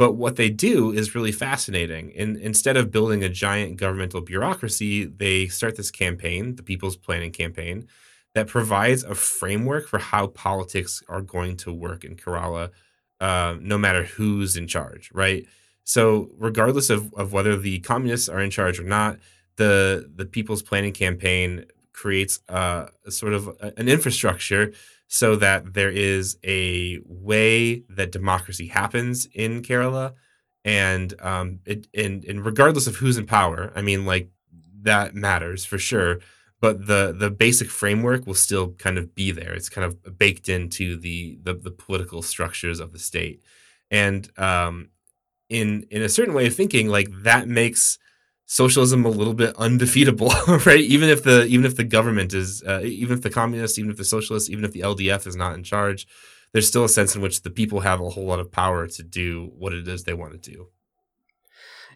But 0.00 0.14
what 0.14 0.36
they 0.36 0.48
do 0.48 0.92
is 0.92 1.14
really 1.14 1.30
fascinating. 1.30 2.10
And 2.16 2.38
instead 2.38 2.78
of 2.78 2.90
building 2.90 3.22
a 3.22 3.28
giant 3.28 3.76
governmental 3.76 4.22
bureaucracy, 4.22 5.04
they 5.04 5.46
start 5.48 5.76
this 5.76 5.90
campaign, 5.90 6.56
the 6.56 6.62
People's 6.62 6.96
Planning 6.96 7.32
Campaign, 7.32 7.86
that 8.34 8.46
provides 8.46 9.04
a 9.04 9.14
framework 9.14 9.86
for 9.88 9.98
how 9.98 10.28
politics 10.28 11.02
are 11.08 11.20
going 11.20 11.58
to 11.58 11.72
work 11.72 12.02
in 12.02 12.16
Kerala, 12.16 12.70
uh, 13.20 13.56
no 13.60 13.76
matter 13.78 14.04
who's 14.04 14.56
in 14.56 14.66
charge, 14.66 15.10
right? 15.12 15.46
So, 15.84 16.30
regardless 16.38 16.90
of, 16.90 17.12
of 17.14 17.32
whether 17.32 17.56
the 17.56 17.80
communists 17.80 18.28
are 18.28 18.40
in 18.40 18.50
charge 18.50 18.78
or 18.78 18.84
not, 18.84 19.18
the 19.56 20.10
the 20.14 20.24
People's 20.24 20.62
Planning 20.62 20.92
Campaign 20.92 21.66
creates 21.92 22.40
uh, 22.48 22.86
a 23.04 23.10
sort 23.10 23.34
of 23.34 23.48
a, 23.60 23.72
an 23.76 23.88
infrastructure 23.88 24.72
so 25.08 25.36
that 25.36 25.74
there 25.74 25.90
is 25.90 26.38
a 26.44 27.00
way 27.04 27.82
that 27.88 28.12
democracy 28.12 28.68
happens 28.68 29.26
in 29.34 29.62
Kerala, 29.62 30.14
and 30.64 31.12
um, 31.20 31.60
it, 31.66 31.88
and 31.94 32.24
and 32.24 32.44
regardless 32.44 32.86
of 32.86 32.96
who's 32.96 33.18
in 33.18 33.26
power, 33.26 33.72
I 33.74 33.82
mean, 33.82 34.06
like 34.06 34.30
that 34.82 35.14
matters 35.14 35.64
for 35.64 35.78
sure 35.78 36.20
but 36.60 36.86
the 36.86 37.14
the 37.16 37.30
basic 37.30 37.70
framework 37.70 38.26
will 38.26 38.34
still 38.34 38.72
kind 38.72 38.98
of 38.98 39.14
be 39.14 39.30
there. 39.30 39.52
It's 39.54 39.68
kind 39.68 39.84
of 39.84 40.18
baked 40.18 40.48
into 40.48 40.96
the 40.96 41.38
the, 41.42 41.54
the 41.54 41.70
political 41.70 42.22
structures 42.22 42.80
of 42.80 42.92
the 42.92 42.98
state, 42.98 43.42
and 43.90 44.30
um, 44.38 44.90
in 45.48 45.86
in 45.90 46.02
a 46.02 46.08
certain 46.08 46.34
way 46.34 46.46
of 46.46 46.54
thinking, 46.54 46.88
like 46.88 47.08
that 47.22 47.48
makes 47.48 47.98
socialism 48.46 49.04
a 49.04 49.08
little 49.10 49.34
bit 49.34 49.54
undefeatable, 49.56 50.32
right? 50.66 50.80
Even 50.80 51.08
if 51.08 51.22
the 51.22 51.46
even 51.46 51.64
if 51.64 51.76
the 51.76 51.84
government 51.84 52.34
is, 52.34 52.62
uh, 52.64 52.80
even 52.84 53.16
if 53.16 53.22
the 53.22 53.30
communists, 53.30 53.78
even 53.78 53.90
if 53.90 53.96
the 53.96 54.04
socialists, 54.04 54.50
even 54.50 54.64
if 54.64 54.72
the 54.72 54.80
LDF 54.80 55.26
is 55.26 55.36
not 55.36 55.54
in 55.54 55.62
charge, 55.62 56.06
there's 56.52 56.68
still 56.68 56.84
a 56.84 56.88
sense 56.88 57.14
in 57.14 57.22
which 57.22 57.42
the 57.42 57.50
people 57.50 57.80
have 57.80 58.00
a 58.00 58.10
whole 58.10 58.26
lot 58.26 58.40
of 58.40 58.50
power 58.50 58.86
to 58.86 59.02
do 59.02 59.50
what 59.56 59.72
it 59.72 59.88
is 59.88 60.04
they 60.04 60.14
want 60.14 60.32
to 60.32 60.50
do. 60.50 60.68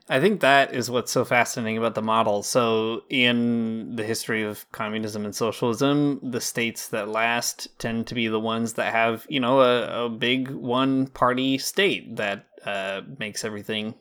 I 0.08 0.20
think 0.20 0.40
that 0.40 0.74
is 0.74 0.90
what's 0.90 1.10
so 1.10 1.24
fascinating 1.24 1.78
about 1.78 1.94
the 1.94 2.02
model. 2.02 2.42
So, 2.42 3.04
in 3.08 3.96
the 3.96 4.04
history 4.04 4.42
of 4.42 4.70
communism 4.70 5.24
and 5.24 5.34
socialism, 5.34 6.20
the 6.22 6.42
states 6.42 6.88
that 6.88 7.08
last 7.08 7.68
tend 7.78 8.06
to 8.08 8.14
be 8.14 8.28
the 8.28 8.40
ones 8.40 8.74
that 8.74 8.92
have, 8.92 9.26
you 9.30 9.40
know, 9.40 9.60
a, 9.60 10.04
a 10.04 10.08
big 10.10 10.50
one 10.50 11.06
party 11.06 11.56
state 11.56 12.16
that 12.16 12.46
uh, 12.66 13.00
makes 13.18 13.44
everything 13.44 13.94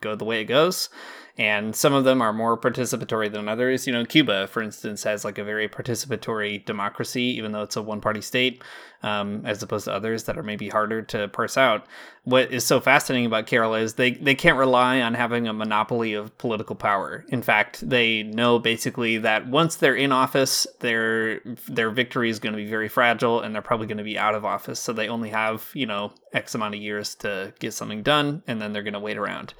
go 0.00 0.14
the 0.14 0.24
way 0.24 0.40
it 0.40 0.46
goes 0.46 0.88
and 1.36 1.74
some 1.74 1.92
of 1.92 2.04
them 2.04 2.22
are 2.22 2.32
more 2.32 2.56
participatory 2.56 3.30
than 3.32 3.48
others. 3.48 3.86
You 3.86 3.92
know, 3.92 4.04
Cuba, 4.04 4.46
for 4.46 4.62
instance, 4.62 5.02
has 5.04 5.24
like 5.24 5.38
a 5.38 5.44
very 5.44 5.68
participatory 5.68 6.64
democracy, 6.64 7.22
even 7.36 7.52
though 7.52 7.62
it's 7.62 7.76
a 7.76 7.82
one 7.82 8.00
party 8.00 8.20
state. 8.20 8.62
um, 9.04 9.42
as 9.44 9.62
opposed 9.62 9.84
to 9.84 9.92
others 9.92 10.24
that 10.24 10.38
are 10.38 10.42
maybe 10.42 10.70
harder 10.70 11.02
to 11.02 11.28
parse 11.28 11.58
out. 11.58 11.86
What 12.24 12.50
is 12.50 12.64
so 12.64 12.80
fascinating 12.80 13.26
about 13.26 13.46
Kerala 13.46 13.82
is 13.82 13.94
they, 13.94 14.12
they 14.12 14.34
can't 14.34 14.56
rely 14.56 15.02
on 15.02 15.12
having 15.12 15.46
a 15.46 15.52
monopoly 15.52 16.14
of 16.14 16.36
political 16.38 16.74
power. 16.74 17.26
In 17.28 17.42
fact, 17.42 17.86
they 17.86 18.22
know 18.22 18.58
basically 18.58 19.18
that 19.18 19.46
once 19.46 19.76
they're 19.76 19.94
in 19.94 20.10
office, 20.10 20.66
their 20.80 21.40
their 21.68 21.90
victory 21.90 22.30
is 22.30 22.38
going 22.38 22.54
to 22.54 22.56
be 22.56 22.66
very 22.66 22.88
fragile, 22.88 23.40
and 23.40 23.54
they're 23.54 23.60
probably 23.60 23.86
going 23.86 23.98
to 23.98 24.04
be 24.04 24.18
out 24.18 24.34
of 24.34 24.46
office. 24.46 24.80
So 24.80 24.94
they 24.94 25.08
only 25.08 25.28
have 25.30 25.70
you 25.74 25.84
know 25.84 26.12
X 26.32 26.54
amount 26.54 26.74
of 26.74 26.80
years 26.80 27.14
to 27.16 27.52
get 27.58 27.74
something 27.74 28.02
done, 28.02 28.42
and 28.46 28.60
then 28.60 28.72
they're 28.72 28.82
going 28.82 28.94
to 28.94 29.00
wait 29.00 29.18
around. 29.18 29.52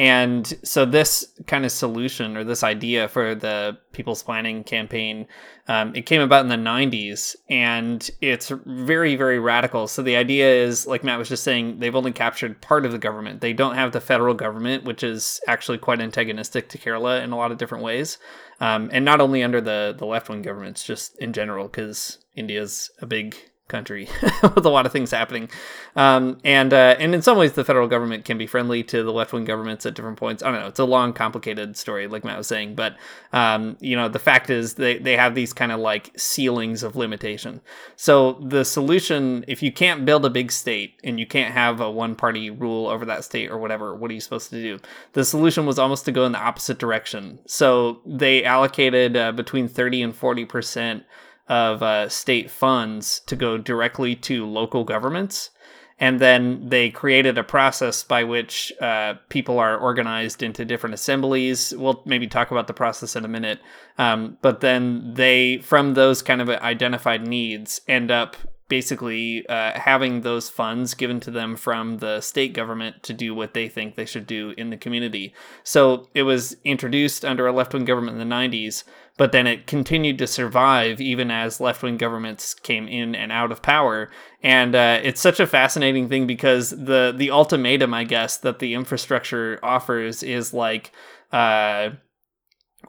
And 0.00 0.46
so 0.64 0.86
this 0.86 1.30
kind 1.46 1.66
of 1.66 1.70
solution 1.70 2.34
or 2.34 2.42
this 2.42 2.62
idea 2.62 3.06
for 3.06 3.34
the 3.34 3.76
People's 3.92 4.22
Planning 4.22 4.64
campaign, 4.64 5.26
um, 5.68 5.94
it 5.94 6.06
came 6.06 6.22
about 6.22 6.40
in 6.40 6.48
the 6.48 6.56
90s, 6.56 7.36
and 7.50 8.10
it's 8.22 8.50
very, 8.64 9.14
very 9.14 9.38
radical. 9.38 9.86
So 9.86 10.00
the 10.00 10.16
idea 10.16 10.50
is, 10.50 10.86
like 10.86 11.04
Matt 11.04 11.18
was 11.18 11.28
just 11.28 11.44
saying, 11.44 11.80
they've 11.80 11.94
only 11.94 12.12
captured 12.12 12.62
part 12.62 12.86
of 12.86 12.92
the 12.92 12.98
government. 12.98 13.42
They 13.42 13.52
don't 13.52 13.74
have 13.74 13.92
the 13.92 14.00
federal 14.00 14.32
government, 14.32 14.84
which 14.84 15.02
is 15.02 15.38
actually 15.46 15.76
quite 15.76 16.00
antagonistic 16.00 16.70
to 16.70 16.78
Kerala 16.78 17.22
in 17.22 17.32
a 17.32 17.36
lot 17.36 17.52
of 17.52 17.58
different 17.58 17.84
ways. 17.84 18.16
Um, 18.58 18.88
and 18.94 19.04
not 19.04 19.20
only 19.20 19.42
under 19.42 19.60
the, 19.60 19.94
the 19.98 20.06
left 20.06 20.30
wing 20.30 20.40
governments, 20.40 20.82
just 20.82 21.18
in 21.18 21.34
general, 21.34 21.68
because 21.68 22.24
India's 22.34 22.90
a 23.02 23.06
big 23.06 23.36
country 23.70 24.08
with 24.42 24.66
a 24.66 24.68
lot 24.68 24.84
of 24.84 24.92
things 24.92 25.10
happening. 25.10 25.48
Um, 25.96 26.38
and 26.44 26.72
uh, 26.74 26.96
and 26.98 27.14
in 27.14 27.22
some 27.22 27.38
ways, 27.38 27.52
the 27.52 27.64
federal 27.64 27.88
government 27.88 28.24
can 28.24 28.36
be 28.36 28.46
friendly 28.46 28.82
to 28.84 29.02
the 29.02 29.12
left 29.12 29.32
wing 29.32 29.44
governments 29.44 29.86
at 29.86 29.94
different 29.94 30.18
points. 30.18 30.42
I 30.42 30.50
don't 30.50 30.60
know. 30.60 30.66
It's 30.66 30.78
a 30.78 30.84
long, 30.84 31.12
complicated 31.12 31.76
story, 31.76 32.06
like 32.06 32.24
Matt 32.24 32.36
was 32.36 32.46
saying. 32.46 32.74
But 32.74 32.96
um, 33.32 33.78
you 33.80 33.96
know, 33.96 34.08
the 34.08 34.18
fact 34.18 34.50
is 34.50 34.74
they 34.74 34.98
they 34.98 35.16
have 35.16 35.34
these 35.34 35.52
kind 35.52 35.72
of 35.72 35.80
like 35.80 36.12
ceilings 36.16 36.82
of 36.82 36.96
limitation. 36.96 37.60
So 37.96 38.34
the 38.42 38.64
solution, 38.64 39.44
if 39.48 39.62
you 39.62 39.72
can't 39.72 40.04
build 40.04 40.24
a 40.24 40.30
big 40.30 40.52
state 40.52 41.00
and 41.02 41.18
you 41.18 41.26
can't 41.26 41.54
have 41.54 41.80
a 41.80 41.90
one 41.90 42.14
party 42.14 42.50
rule 42.50 42.88
over 42.88 43.04
that 43.06 43.24
state 43.24 43.50
or 43.50 43.58
whatever, 43.58 43.94
what 43.94 44.10
are 44.10 44.14
you 44.14 44.20
supposed 44.20 44.50
to 44.50 44.60
do? 44.60 44.78
The 45.14 45.24
solution 45.24 45.66
was 45.66 45.78
almost 45.78 46.04
to 46.04 46.12
go 46.12 46.24
in 46.24 46.32
the 46.32 46.38
opposite 46.38 46.78
direction. 46.78 47.38
So 47.46 48.00
they 48.04 48.44
allocated 48.44 49.16
uh, 49.16 49.32
between 49.32 49.68
thirty 49.68 50.02
and 50.02 50.14
forty 50.14 50.44
percent 50.44 51.04
of 51.50 51.82
uh, 51.82 52.08
state 52.08 52.48
funds 52.48 53.20
to 53.26 53.34
go 53.34 53.58
directly 53.58 54.14
to 54.14 54.46
local 54.46 54.84
governments. 54.84 55.50
And 55.98 56.18
then 56.18 56.68
they 56.70 56.88
created 56.88 57.36
a 57.36 57.44
process 57.44 58.04
by 58.04 58.24
which 58.24 58.72
uh, 58.80 59.14
people 59.28 59.58
are 59.58 59.76
organized 59.76 60.42
into 60.42 60.64
different 60.64 60.94
assemblies. 60.94 61.74
We'll 61.76 62.02
maybe 62.06 62.26
talk 62.26 62.52
about 62.52 62.68
the 62.68 62.72
process 62.72 63.16
in 63.16 63.24
a 63.24 63.28
minute. 63.28 63.58
Um, 63.98 64.38
but 64.40 64.60
then 64.60 65.12
they, 65.14 65.58
from 65.58 65.92
those 65.92 66.22
kind 66.22 66.40
of 66.40 66.48
identified 66.48 67.26
needs, 67.26 67.82
end 67.86 68.10
up 68.10 68.36
basically 68.68 69.46
uh, 69.48 69.78
having 69.78 70.20
those 70.20 70.48
funds 70.48 70.94
given 70.94 71.18
to 71.20 71.30
them 71.30 71.56
from 71.56 71.98
the 71.98 72.20
state 72.20 72.54
government 72.54 73.02
to 73.02 73.12
do 73.12 73.34
what 73.34 73.52
they 73.52 73.68
think 73.68 73.96
they 73.96 74.06
should 74.06 74.26
do 74.26 74.54
in 74.56 74.70
the 74.70 74.76
community. 74.76 75.34
So 75.64 76.08
it 76.14 76.22
was 76.22 76.56
introduced 76.64 77.24
under 77.24 77.46
a 77.48 77.52
left 77.52 77.74
wing 77.74 77.84
government 77.84 78.18
in 78.18 78.28
the 78.28 78.34
90s, 78.34 78.84
but 79.20 79.32
then 79.32 79.46
it 79.46 79.66
continued 79.66 80.16
to 80.16 80.26
survive 80.26 80.98
even 80.98 81.30
as 81.30 81.60
left 81.60 81.82
wing 81.82 81.98
governments 81.98 82.54
came 82.54 82.88
in 82.88 83.14
and 83.14 83.30
out 83.30 83.52
of 83.52 83.60
power. 83.60 84.10
And 84.42 84.74
uh, 84.74 84.98
it's 85.02 85.20
such 85.20 85.38
a 85.38 85.46
fascinating 85.46 86.08
thing 86.08 86.26
because 86.26 86.70
the 86.70 87.12
the 87.14 87.30
ultimatum, 87.30 87.92
I 87.92 88.04
guess, 88.04 88.38
that 88.38 88.60
the 88.60 88.72
infrastructure 88.72 89.60
offers 89.62 90.22
is 90.22 90.54
like. 90.54 90.92
Uh, 91.32 91.90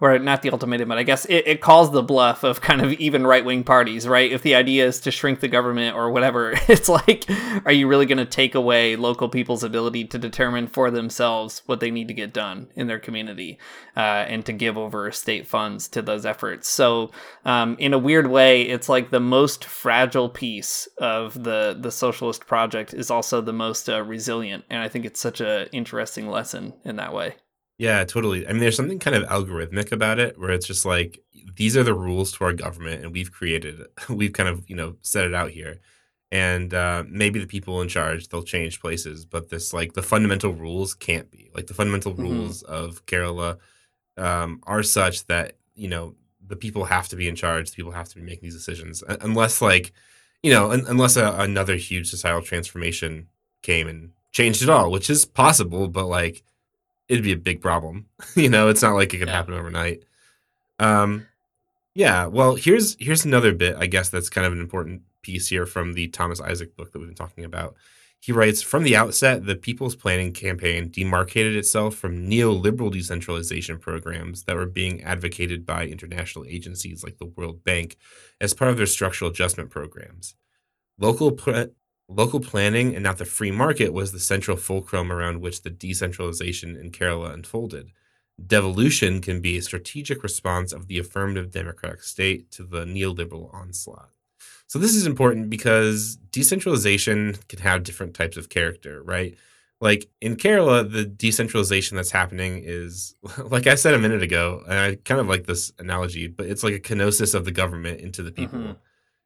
or 0.01 0.17
not 0.17 0.41
the 0.41 0.51
ultimatum, 0.51 0.89
but 0.89 0.97
I 0.97 1.03
guess 1.03 1.25
it, 1.25 1.43
it 1.45 1.61
calls 1.61 1.91
the 1.91 2.01
bluff 2.01 2.43
of 2.43 2.59
kind 2.59 2.81
of 2.81 2.91
even 2.93 3.25
right 3.25 3.45
wing 3.45 3.63
parties, 3.63 4.07
right? 4.07 4.31
If 4.31 4.41
the 4.41 4.55
idea 4.55 4.87
is 4.87 4.99
to 5.01 5.11
shrink 5.11 5.39
the 5.39 5.47
government 5.47 5.95
or 5.95 6.09
whatever, 6.09 6.53
it's 6.67 6.89
like, 6.89 7.25
are 7.65 7.71
you 7.71 7.87
really 7.87 8.07
going 8.07 8.17
to 8.17 8.25
take 8.25 8.55
away 8.55 8.95
local 8.95 9.29
people's 9.29 9.63
ability 9.63 10.05
to 10.05 10.17
determine 10.17 10.67
for 10.67 10.89
themselves 10.89 11.61
what 11.67 11.79
they 11.79 11.91
need 11.91 12.07
to 12.07 12.15
get 12.15 12.33
done 12.33 12.67
in 12.75 12.87
their 12.87 12.97
community 12.97 13.59
uh, 13.95 14.25
and 14.27 14.43
to 14.47 14.53
give 14.53 14.75
over 14.75 15.11
state 15.11 15.45
funds 15.45 15.87
to 15.89 16.01
those 16.01 16.25
efforts? 16.25 16.67
So, 16.67 17.11
um, 17.45 17.75
in 17.77 17.93
a 17.93 17.99
weird 17.99 18.27
way, 18.27 18.63
it's 18.63 18.89
like 18.89 19.11
the 19.11 19.19
most 19.19 19.63
fragile 19.63 20.29
piece 20.29 20.87
of 20.97 21.43
the 21.43 21.77
the 21.79 21.91
socialist 21.91 22.47
project 22.47 22.93
is 22.93 23.11
also 23.11 23.39
the 23.39 23.53
most 23.53 23.87
uh, 23.87 24.01
resilient, 24.01 24.65
and 24.69 24.81
I 24.81 24.87
think 24.87 25.05
it's 25.05 25.19
such 25.19 25.41
an 25.41 25.67
interesting 25.71 26.27
lesson 26.27 26.73
in 26.83 26.95
that 26.95 27.13
way. 27.13 27.35
Yeah, 27.81 28.03
totally. 28.03 28.47
I 28.47 28.51
mean, 28.51 28.59
there's 28.59 28.75
something 28.75 28.99
kind 28.99 29.15
of 29.15 29.27
algorithmic 29.27 29.91
about 29.91 30.19
it 30.19 30.37
where 30.37 30.51
it's 30.51 30.67
just 30.67 30.85
like 30.85 31.19
these 31.55 31.75
are 31.75 31.81
the 31.81 31.95
rules 31.95 32.31
to 32.33 32.43
our 32.43 32.53
government, 32.53 33.03
and 33.03 33.11
we've 33.11 33.31
created. 33.31 33.87
We've 34.07 34.33
kind 34.33 34.47
of 34.47 34.69
you 34.69 34.75
know 34.75 34.97
set 35.01 35.25
it 35.25 35.33
out 35.33 35.49
here, 35.49 35.79
and 36.31 36.71
uh, 36.75 37.05
maybe 37.09 37.39
the 37.39 37.47
people 37.47 37.81
in 37.81 37.87
charge 37.87 38.27
they'll 38.27 38.43
change 38.43 38.81
places, 38.81 39.25
but 39.25 39.49
this 39.49 39.73
like 39.73 39.93
the 39.93 40.03
fundamental 40.03 40.53
rules 40.53 40.93
can't 40.93 41.31
be 41.31 41.49
like 41.55 41.65
the 41.65 41.73
fundamental 41.73 42.11
mm-hmm. 42.11 42.21
rules 42.21 42.61
of 42.61 43.03
Kerala 43.07 43.57
um, 44.15 44.61
are 44.67 44.83
such 44.83 45.25
that 45.25 45.53
you 45.73 45.87
know 45.87 46.13
the 46.45 46.55
people 46.55 46.83
have 46.83 47.07
to 47.07 47.15
be 47.15 47.27
in 47.27 47.35
charge. 47.35 47.71
The 47.71 47.77
people 47.77 47.93
have 47.93 48.09
to 48.09 48.15
be 48.15 48.21
making 48.21 48.43
these 48.43 48.53
decisions, 48.53 49.03
unless 49.21 49.59
like 49.59 49.91
you 50.43 50.51
know 50.51 50.69
un- 50.69 50.85
unless 50.87 51.17
a, 51.17 51.33
another 51.39 51.77
huge 51.77 52.11
societal 52.11 52.43
transformation 52.43 53.27
came 53.63 53.87
and 53.87 54.11
changed 54.31 54.61
it 54.61 54.69
all, 54.69 54.91
which 54.91 55.09
is 55.09 55.25
possible, 55.25 55.87
but 55.87 56.05
like 56.05 56.43
it'd 57.11 57.23
be 57.23 57.33
a 57.33 57.37
big 57.37 57.61
problem. 57.61 58.05
you 58.35 58.49
know, 58.49 58.69
it's 58.69 58.81
not 58.81 58.93
like 58.93 59.13
it 59.13 59.19
could 59.19 59.27
yeah. 59.27 59.35
happen 59.35 59.53
overnight. 59.53 60.03
Um, 60.79 61.27
yeah. 61.93 62.25
Well, 62.25 62.55
here's 62.55 62.95
here's 62.99 63.25
another 63.25 63.53
bit. 63.53 63.75
I 63.77 63.85
guess 63.85 64.09
that's 64.09 64.29
kind 64.29 64.47
of 64.47 64.53
an 64.53 64.61
important 64.61 65.01
piece 65.21 65.49
here 65.49 65.65
from 65.65 65.93
the 65.93 66.07
Thomas 66.07 66.39
Isaac 66.39 66.75
book 66.75 66.91
that 66.91 66.99
we've 66.99 67.09
been 67.09 67.15
talking 67.15 67.43
about. 67.43 67.75
He 68.21 68.31
writes 68.31 68.61
From 68.61 68.83
the 68.83 68.95
outset, 68.95 69.45
the 69.45 69.55
People's 69.55 69.95
Planning 69.95 70.31
Campaign 70.31 70.89
demarcated 70.89 71.55
itself 71.55 71.95
from 71.95 72.29
neoliberal 72.29 72.91
decentralization 72.91 73.77
programs 73.77 74.43
that 74.43 74.55
were 74.55 74.67
being 74.67 75.03
advocated 75.03 75.65
by 75.65 75.87
international 75.87 76.45
agencies 76.47 77.03
like 77.03 77.17
the 77.17 77.25
World 77.25 77.63
Bank 77.63 77.97
as 78.39 78.53
part 78.53 78.71
of 78.71 78.77
their 78.77 78.85
structural 78.85 79.31
adjustment 79.31 79.69
programs. 79.69 80.35
Local, 80.97 81.31
Local 82.13 82.41
planning 82.41 82.93
and 82.93 83.03
not 83.03 83.17
the 83.17 83.25
free 83.25 83.51
market 83.51 83.93
was 83.93 84.11
the 84.11 84.19
central 84.19 84.57
fulcrum 84.57 85.11
around 85.11 85.39
which 85.39 85.61
the 85.61 85.69
decentralization 85.69 86.75
in 86.75 86.91
Kerala 86.91 87.33
unfolded. 87.33 87.91
Devolution 88.45 89.21
can 89.21 89.39
be 89.39 89.57
a 89.57 89.61
strategic 89.61 90.21
response 90.21 90.73
of 90.73 90.87
the 90.87 90.99
affirmative 90.99 91.51
democratic 91.51 92.03
state 92.03 92.51
to 92.51 92.63
the 92.63 92.83
neoliberal 92.83 93.53
onslaught. 93.53 94.09
So, 94.67 94.77
this 94.77 94.93
is 94.93 95.05
important 95.05 95.49
because 95.49 96.17
decentralization 96.31 97.35
can 97.47 97.59
have 97.59 97.83
different 97.83 98.13
types 98.13 98.35
of 98.35 98.49
character, 98.49 99.01
right? 99.03 99.37
Like 99.79 100.09
in 100.19 100.35
Kerala, 100.35 100.91
the 100.91 101.05
decentralization 101.05 101.95
that's 101.95 102.11
happening 102.11 102.61
is, 102.65 103.15
like 103.37 103.67
I 103.67 103.75
said 103.75 103.93
a 103.93 103.99
minute 103.99 104.21
ago, 104.21 104.63
and 104.67 104.77
I 104.77 104.95
kind 104.95 105.21
of 105.21 105.27
like 105.27 105.45
this 105.45 105.71
analogy, 105.79 106.27
but 106.27 106.47
it's 106.47 106.63
like 106.63 106.73
a 106.73 106.79
kenosis 106.79 107.33
of 107.33 107.45
the 107.45 107.51
government 107.51 108.01
into 108.01 108.21
the 108.21 108.31
people. 108.33 108.59
Mm-hmm 108.59 108.71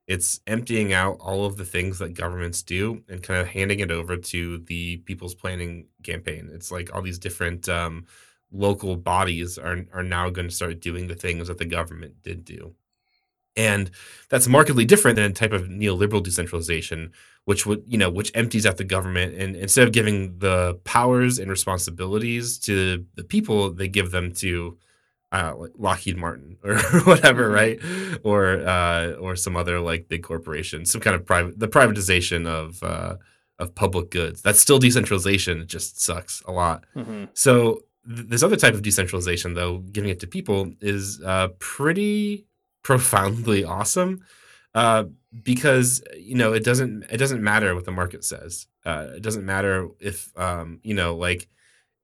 it's 0.08 0.39
emptying 0.46 0.94
out 0.94 1.18
all 1.20 1.46
of 1.46 1.58
the 1.58 1.65
things 1.65 2.00
that 2.00 2.13
governments 2.13 2.62
do 2.62 3.04
and 3.10 3.24
kind 3.24 3.39
of 3.39 3.48
handing 3.48 3.80
it 3.80 3.91
over 3.91 4.18
to 4.18 4.60
the 4.60 4.98
people's 4.98 5.34
planning 5.34 5.88
campaign. 6.04 6.50
It's 6.54 6.72
like 6.72 6.94
all 6.94 7.02
these 7.02 7.20
different 7.20 7.68
um, 7.68 8.06
local 8.52 8.96
bodies 8.96 9.58
are 9.58 9.86
are 9.94 10.04
now 10.04 10.30
going 10.30 10.48
to 10.48 10.56
start 10.56 10.80
doing 10.80 11.08
the 11.08 11.15
things 11.15 11.48
that 11.48 11.58
the 11.58 11.65
government 11.65 12.22
did 12.24 12.46
do. 12.46 12.76
And 13.58 13.89
that's 14.30 14.48
markedly 14.48 14.86
different 14.86 15.15
than 15.15 15.32
a 15.32 15.34
type 15.34 15.54
of 15.54 15.63
neoliberal 15.70 16.22
decentralization, 16.22 17.13
which 17.46 17.65
would, 17.65 17.84
you 17.88 17.98
know, 17.98 18.10
which 18.10 18.32
empties 18.36 18.65
out 18.65 18.78
the 18.78 18.84
government 18.84 19.34
and 19.36 19.56
instead 19.56 19.88
of 19.88 19.94
giving 19.94 20.38
the 20.39 20.80
powers 20.84 21.39
and 21.39 21.50
responsibilities 21.50 22.60
to 22.60 23.06
the 23.15 23.24
people, 23.24 23.72
they 23.72 23.88
give 23.88 24.12
them 24.12 24.34
to 24.34 24.78
uh, 25.32 25.54
like 25.58 25.72
Lockheed 25.78 26.18
Martin 26.18 26.58
or 26.64 26.78
whatever, 27.02 27.50
mm-hmm. 27.50 27.54
right? 27.54 28.20
Or 28.24 28.66
uh, 28.66 29.14
or 29.14 29.36
some 29.36 29.56
other 29.56 29.80
like 29.80 30.08
big 30.08 30.24
corporation, 30.24 30.86
some 30.86 31.02
kind 31.02 31.16
of 31.16 31.26
private 31.26 31.60
the 31.60 31.68
privatization 31.68 32.48
of 32.48 32.82
uh, 32.84 33.16
of 33.60 33.76
public 33.76 34.12
goods. 34.12 34.42
That's 34.42 34.60
still 34.60 34.80
decentralization. 34.80 35.62
It 35.62 35.68
just 35.68 36.02
sucks 36.02 36.42
a 36.48 36.52
lot. 36.52 36.86
Mm-hmm. 36.96 37.26
So 37.34 37.82
th- 38.08 38.28
this 38.28 38.44
other 38.44 38.58
type 38.58 38.74
of 38.74 38.82
decentralization, 38.82 39.54
though, 39.54 39.80
giving 39.80 40.10
it 40.10 40.20
to 40.22 40.28
people, 40.28 40.72
is 40.82 41.22
uh, 41.24 41.50
pretty 41.60 42.46
profoundly 42.84 43.64
awesome. 43.64 44.24
Uh, 44.74 45.06
because 45.44 46.04
you 46.18 46.36
know 46.36 46.54
it 46.54 46.64
doesn't 46.64 47.04
it 47.10 47.18
doesn't 47.18 47.44
matter 47.44 47.76
what 47.76 47.86
the 47.86 47.92
market 47.92 48.24
says. 48.24 48.68
Uh, 48.86 49.08
it 49.16 49.22
doesn't 49.22 49.46
matter 49.46 49.90
if 50.00 50.32
um, 50.38 50.80
you 50.84 50.94
know 50.94 51.16
like 51.16 51.48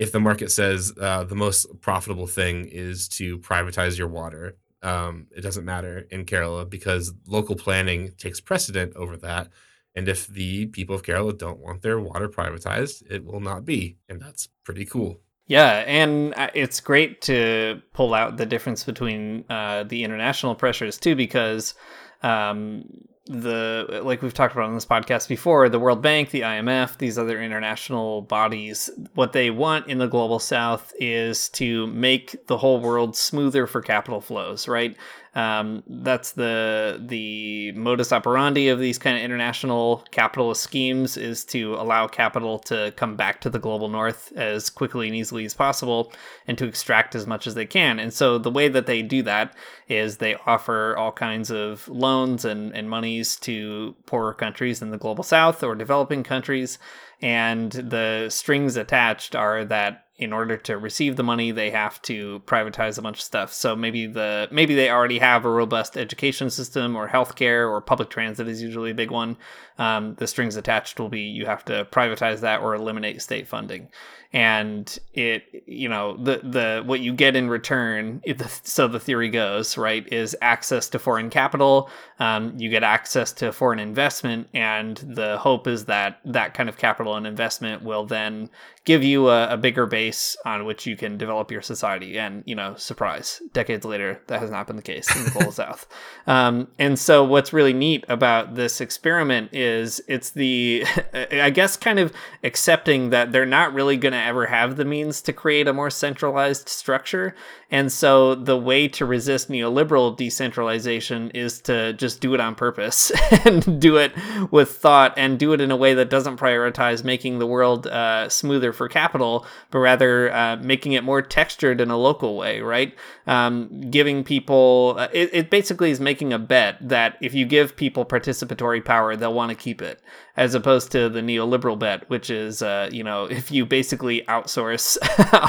if 0.02 0.12
the 0.12 0.20
market 0.20 0.52
says 0.52 0.92
uh, 1.00 1.24
the 1.24 1.36
most 1.36 1.68
profitable 1.80 2.26
thing 2.26 2.66
is 2.66 3.08
to 3.08 3.38
privatize 3.38 4.00
your 4.00 4.08
water, 4.08 4.58
um, 4.82 5.28
it 5.30 5.42
doesn't 5.42 5.64
matter 5.64 6.08
in 6.10 6.26
Kerala 6.26 6.68
because 6.68 7.14
local 7.28 7.56
planning 7.56 8.12
takes 8.17 8.42
precedent 8.42 8.96
over 8.96 9.15
that. 9.17 9.50
And 9.94 10.10
if 10.10 10.25
the 10.25 10.65
people 10.65 10.96
of 10.96 11.04
Kerala 11.04 11.38
don't 11.38 11.60
want 11.60 11.84
their 11.84 12.00
water 12.00 12.28
privatized, 12.28 13.04
it 13.12 13.23
will 13.23 13.42
not 13.42 13.63
be. 13.63 13.98
And 14.10 14.19
that's 14.19 14.50
pretty 14.63 14.86
cool. 14.86 15.19
Yeah, 15.46 15.84
and 15.86 16.34
uh, 16.34 16.50
it's 16.56 16.80
great 16.80 17.21
to 17.23 17.84
pull 17.94 18.15
out 18.15 18.38
the 18.38 18.48
difference 18.48 18.84
between 18.84 19.46
uh, 19.52 19.84
the 19.84 20.04
international 20.04 20.56
pressures 20.56 20.98
too, 20.98 21.15
because 21.15 21.75
um, 22.23 22.86
the 23.32 24.02
like 24.04 24.21
we've 24.21 24.34
talked 24.34 24.54
about 24.54 24.65
on 24.65 24.75
this 24.75 24.86
podcast 24.86 25.29
before, 25.29 25.69
the 25.69 25.79
World 25.79 26.02
Bank, 26.02 26.32
the 26.32 26.42
IMF, 26.42 26.98
these 26.98 27.17
other 27.17 27.42
international 27.42 28.23
bodies, 28.23 28.90
what 29.13 29.32
they 29.32 29.50
want 29.50 29.88
in 29.88 30.00
the 30.00 30.08
global 30.08 30.38
south 30.38 30.94
is 31.00 31.48
to 31.50 31.88
make 31.88 32.48
the 32.48 32.58
whole 32.58 32.82
world 32.82 33.15
smoother 33.15 33.67
for 33.67 33.82
capital 33.82 34.19
flows, 34.19 34.67
right? 34.67 34.98
Um, 35.34 35.84
that's 35.88 36.34
the 36.34 37.02
the 37.02 37.71
modus 37.71 38.12
operandi 38.12 38.67
of 38.67 38.79
these 38.79 38.98
kind 38.98 39.15
of 39.15 39.23
international 39.23 40.04
capitalist 40.12 40.62
schemes 40.62 41.15
is 41.15 41.46
to 41.46 41.75
allow 41.75 42.08
capital 42.08 42.60
to 42.60 42.92
come 42.98 43.15
back 43.15 43.40
to 43.42 43.50
the 43.50 43.60
global 43.60 43.88
north 43.88 44.34
as 44.36 44.69
quickly 44.69 45.08
and 45.08 45.15
easily 45.15 45.46
as 45.46 45.54
possible 45.54 46.12
and 46.48 46.58
to 46.58 46.65
extract 46.65 47.15
as 47.15 47.27
much 47.27 47.48
as 47.48 47.56
they 47.56 47.65
can. 47.65 47.98
And 47.98 48.13
so 48.13 48.38
the 48.38 48.52
way 48.52 48.67
that 48.67 48.88
they 48.88 49.02
do 49.02 49.23
that 49.23 49.56
is 49.88 50.17
they 50.17 50.36
offer 50.46 50.98
all 50.98 51.13
kinds 51.13 51.50
of 51.50 51.88
loans 51.88 52.44
and, 52.44 52.75
and 52.75 52.90
monies 52.90 53.38
to 53.38 53.96
poorer 54.06 54.34
countries 54.34 54.82
in 54.82 54.90
the 54.90 54.98
global 54.98 55.23
south 55.23 55.63
or 55.63 55.75
developing 55.75 56.23
countries. 56.23 56.77
And 57.21 57.71
the 57.71 58.27
strings 58.29 58.75
attached 58.75 59.36
are 59.36 59.63
that 59.65 60.08
in 60.22 60.32
order 60.32 60.56
to 60.56 60.78
receive 60.78 61.15
the 61.15 61.24
money 61.24 61.50
they 61.50 61.72
have 61.72 62.00
to 62.04 62.42
privatize 62.46 63.00
a 63.00 63.02
bunch 63.02 63.17
of 63.17 63.24
stuff. 63.24 63.52
So 63.52 63.76
maybe 63.76 64.06
the 64.06 64.48
maybe 64.52 64.76
they 64.76 64.90
already 64.90 65.17
have 65.17 65.46
a 65.46 65.50
robust 65.50 65.98
education 65.98 66.52
system 66.52 66.96
or 66.96 67.10
healthcare 67.10 67.67
or 67.67 67.82
public 67.82 68.12
transit 68.12 68.48
is 68.48 68.62
usually 68.62 68.92
a 68.92 68.96
big 68.96 69.10
one. 69.10 69.36
Um, 69.80 70.13
the 70.15 70.28
strings 70.28 70.56
attached 70.56 71.00
will 71.00 71.10
be 71.10 71.22
you 71.22 71.48
have 71.48 71.65
to 71.65 71.86
privatize 71.86 72.42
that 72.42 72.62
or 72.62 72.76
eliminate 72.76 73.22
state 73.22 73.48
funding 73.48 73.90
and 74.34 74.98
it 75.13 75.63
you 75.65 75.90
know 75.90 76.15
the 76.17 76.40
the 76.44 76.84
what 76.86 77.02
you 77.02 77.13
get 77.13 77.36
in 77.36 77.50
return 77.50 78.21
so 78.63 78.88
the 78.88 79.00
theory 79.00 79.29
goes 79.29 79.77
right 79.77 80.12
is 80.12 80.36
access 80.42 80.88
to 80.90 81.00
foreign 81.00 81.29
capital. 81.29 81.90
Um, 82.19 82.54
you 82.58 82.69
get 82.69 82.84
access 82.84 83.34
to 83.34 83.52
foreign 83.52 83.79
investment 83.79 84.48
and 84.54 84.98
the 84.98 85.38
hope 85.38 85.67
is 85.67 85.86
that 85.86 86.19
that 86.25 86.54
kind 86.54 86.69
of 86.69 86.77
capital 86.77 87.15
and 87.15 87.27
investment 87.27 87.84
will 87.84 88.06
then 88.06 88.50
give 88.86 89.04
you 89.04 89.29
a, 89.29 89.54
a 89.54 89.58
bigger 89.58 89.86
base 89.86 90.36
on 90.46 90.65
which 90.65 90.86
you 90.86 90.96
can 90.96 91.17
develop 91.17 91.52
your 91.52 91.62
society. 91.62 92.17
And 92.17 92.44
you 92.46 92.56
know 92.56 92.75
surprise 92.75 93.42
decades 93.54 93.86
later 93.86 94.21
that 94.27 94.40
has 94.40 94.50
not 94.50 94.67
been 94.67 94.77
the 94.77 94.82
case 94.82 95.13
in 95.15 95.25
the 95.25 95.32
global 95.32 95.52
south. 95.52 95.88
Um, 96.25 96.69
and 96.79 96.98
so 96.98 97.23
what's 97.23 97.52
really 97.52 97.73
neat 97.73 98.06
about 98.08 98.56
this 98.56 98.79
experiment 98.79 99.54
is 99.54 100.02
it's 100.08 100.32
the 100.32 100.86
i 101.13 101.50
guess 101.50 101.75
kind 101.77 102.00
of 102.00 102.13
accepting 102.44 103.10
that 103.10 103.32
they're 103.32 103.46
not 103.46 103.73
really 103.73 103.98
going 103.98 104.13
to 104.13 104.21
ever 104.28 104.46
have 104.46 104.76
the 104.76 104.86
means 104.86 105.22
to 105.24 105.34
create 105.34 105.67
a 105.67 105.74
more 105.74 105.90
centralized 105.90 106.69
structure. 106.69 107.36
And 107.69 107.92
so 107.92 108.36
the 108.36 108.58
way 108.58 108.88
to 108.90 109.06
resist 109.06 109.50
neoliberal 109.50 110.15
decentralization 110.15 111.32
is 111.32 111.62
to 111.62 111.94
just 111.94 112.19
do 112.19 112.34
it 112.34 112.40
on 112.40 112.56
purpose 112.56 113.12
and 113.46 113.80
do 113.80 113.98
it 113.98 114.13
with 114.52 114.72
thought 114.72 115.13
and 115.17 115.40
do 115.40 115.54
it 115.54 115.62
in 115.62 115.72
a 115.72 115.76
way 115.76 115.94
that 115.94 116.10
doesn't 116.10 116.38
prioritize 116.38 117.04
making 117.04 117.40
the 117.40 117.48
world 117.48 117.88
uh, 117.88 118.28
smoother 118.30 118.74
for 118.74 118.90
capital, 118.90 119.46
but 119.69 119.80
rather 119.80 120.34
uh, 120.34 120.58
making 120.58 120.94
it 120.94 121.04
more 121.04 121.22
textured 121.22 121.80
in 121.80 121.90
a 121.90 121.98
local 121.98 122.36
way, 122.36 122.62
right? 122.62 122.94
Um, 123.28 123.90
giving 123.90 124.24
people, 124.24 124.96
uh, 124.98 125.08
it, 125.13 125.30
it 125.34 125.50
basically 125.50 125.92
is 125.92 126.00
making 126.00 126.34
a 126.34 126.40
bet 126.40 126.78
that 126.82 127.17
if 127.22 127.34
you 127.34 127.46
give 127.46 127.76
people 127.76 128.06
participatory 128.06 128.84
power, 128.84 129.15
they'll 129.15 129.34
want 129.34 129.50
to 129.50 129.56
keep 129.56 129.82
it, 129.82 130.02
as 130.38 130.56
opposed 130.56 130.92
to 130.92 131.10
the 131.10 131.21
neoliberal 131.21 131.77
bet, 131.77 132.10
which 132.10 132.29
is, 132.29 132.62
uh, 132.62 132.90
you 132.92 133.04
know, 133.04 133.25
if 133.25 133.52
you 133.52 133.65
basically 133.65 134.21
outsource 134.23 134.98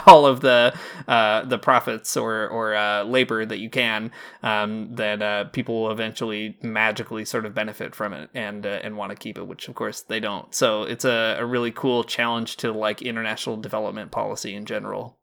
all 0.07 0.27
of 0.27 0.41
the 0.41 0.75
uh, 1.09 1.45
the 1.45 1.59
profits 1.59 2.17
or 2.17 2.49
or 2.49 2.75
uh, 2.75 3.05
labor 3.05 3.45
that 3.45 3.59
you 3.59 3.71
can, 3.71 4.11
um, 4.43 4.95
then 4.95 5.23
uh, 5.23 5.45
people 5.45 5.83
will 5.83 5.91
eventually 5.91 6.57
magically 6.63 7.25
sort 7.25 7.47
of 7.47 7.55
benefit 7.55 7.95
from 7.95 8.13
it 8.13 8.31
and 8.35 8.67
uh, 8.67 8.81
and 8.83 8.97
want 8.97 9.11
to 9.11 9.17
keep 9.17 9.39
it, 9.39 9.47
which 9.47 9.69
of 9.69 9.75
course 9.75 10.01
they 10.03 10.21
don't. 10.21 10.55
So 10.55 10.83
it's 10.83 11.05
a, 11.05 11.37
a 11.39 11.47
really 11.47 11.71
cool 11.71 12.05
challenge 12.05 12.57
to 12.59 12.73
like 12.73 13.03
international 13.03 13.57
development 13.57 14.11
policy 14.11 14.55
in 14.55 14.65
general. 14.65 15.19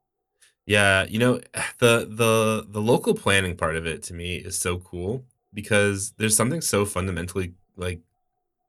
Yeah, 0.66 1.06
you 1.10 1.20
know, 1.20 1.42
the 1.80 2.08
the 2.10 2.66
the 2.70 2.82
local 2.82 3.14
planning 3.14 3.58
part 3.58 3.76
of 3.76 3.86
it 3.86 4.04
to 4.04 4.14
me 4.14 4.36
is 4.38 4.58
so 4.58 4.78
cool 4.78 5.26
because 5.54 6.14
there's 6.18 6.36
something 6.36 6.62
so 6.62 6.86
fundamentally 6.86 7.54
like 7.76 8.02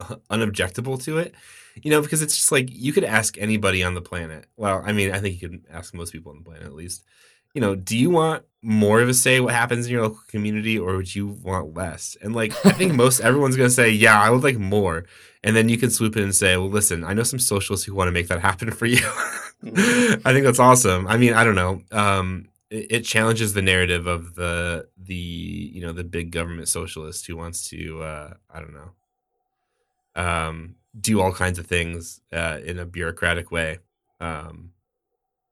unobjectable 0.31 1.03
to 1.05 1.19
it. 1.19 1.35
You 1.83 1.91
know, 1.91 2.03
because 2.03 2.21
it's 2.21 2.37
just 2.37 2.53
like 2.53 2.69
you 2.71 2.93
could 2.93 3.05
ask 3.05 3.39
anybody 3.39 3.83
on 3.83 3.95
the 3.95 4.01
planet. 4.01 4.47
Well, 4.57 4.83
I 4.85 4.93
mean, 4.93 5.13
I 5.13 5.21
think 5.21 5.41
you 5.41 5.49
could 5.49 5.65
ask 5.71 5.95
most 5.95 6.13
people 6.13 6.33
on 6.33 6.39
the 6.39 6.45
planet 6.45 6.67
at 6.67 6.75
least. 6.75 7.05
You 7.55 7.61
know, 7.61 7.75
do 7.75 7.97
you 7.97 8.11
want 8.11 8.45
more 8.63 9.01
of 9.01 9.09
a 9.09 9.15
say 9.15 9.41
what 9.41 9.55
happens 9.55 9.87
in 9.87 9.93
your 9.93 10.03
local 10.03 10.21
community 10.29 10.79
or 10.79 10.97
would 10.97 11.15
you 11.15 11.27
want 11.29 11.75
less? 11.75 12.17
And 12.23 12.35
like 12.35 12.55
I 12.67 12.73
think 12.73 12.95
most 12.95 13.21
everyone's 13.21 13.57
gonna 13.57 13.71
say, 13.71 13.91
Yeah, 13.91 14.21
I 14.21 14.31
would 14.31 14.43
like 14.43 14.59
more. 14.59 15.07
And 15.43 15.57
then 15.57 15.69
you 15.69 15.79
can 15.79 15.91
swoop 15.91 16.17
in 16.17 16.25
and 16.25 16.35
say, 16.35 16.57
Well, 16.57 16.69
listen, 16.69 17.05
I 17.05 17.15
know 17.15 17.23
some 17.23 17.39
socialists 17.39 17.87
who 17.87 17.95
want 17.95 18.09
to 18.09 18.13
make 18.13 18.29
that 18.29 18.41
happen 18.41 18.71
for 18.71 18.87
you. 18.87 18.99
Mm-hmm. 19.65 20.21
I 20.27 20.33
think 20.33 20.45
that's 20.45 20.59
awesome. 20.59 21.07
I 21.07 21.17
mean, 21.17 21.35
I 21.35 21.45
don't 21.45 21.55
know. 21.55 21.83
Um, 21.93 22.49
it, 22.71 22.87
it, 22.91 23.01
challenges 23.01 23.53
the 23.53 23.63
narrative 23.63 24.07
of 24.07 24.35
the 24.35 24.89
the 24.97 25.15
you 25.15 25.81
know 25.81 25.93
the 25.93 26.05
big 26.05 26.31
government 26.31 26.69
socialist 26.69 27.27
who 27.27 27.37
wants 27.37 27.69
to 27.71 28.03
uh, 28.03 28.35
I 28.49 28.61
don't 28.61 28.73
know 28.73 28.93
um, 30.15 30.77
do 30.99 31.21
all 31.21 31.33
kinds 31.33 31.59
of 31.59 31.67
things 31.67 32.21
uh, 32.33 32.59
in 32.65 32.79
a 32.79 32.87
bureaucratic 32.87 33.51
way. 33.51 33.79
Um, 34.21 34.73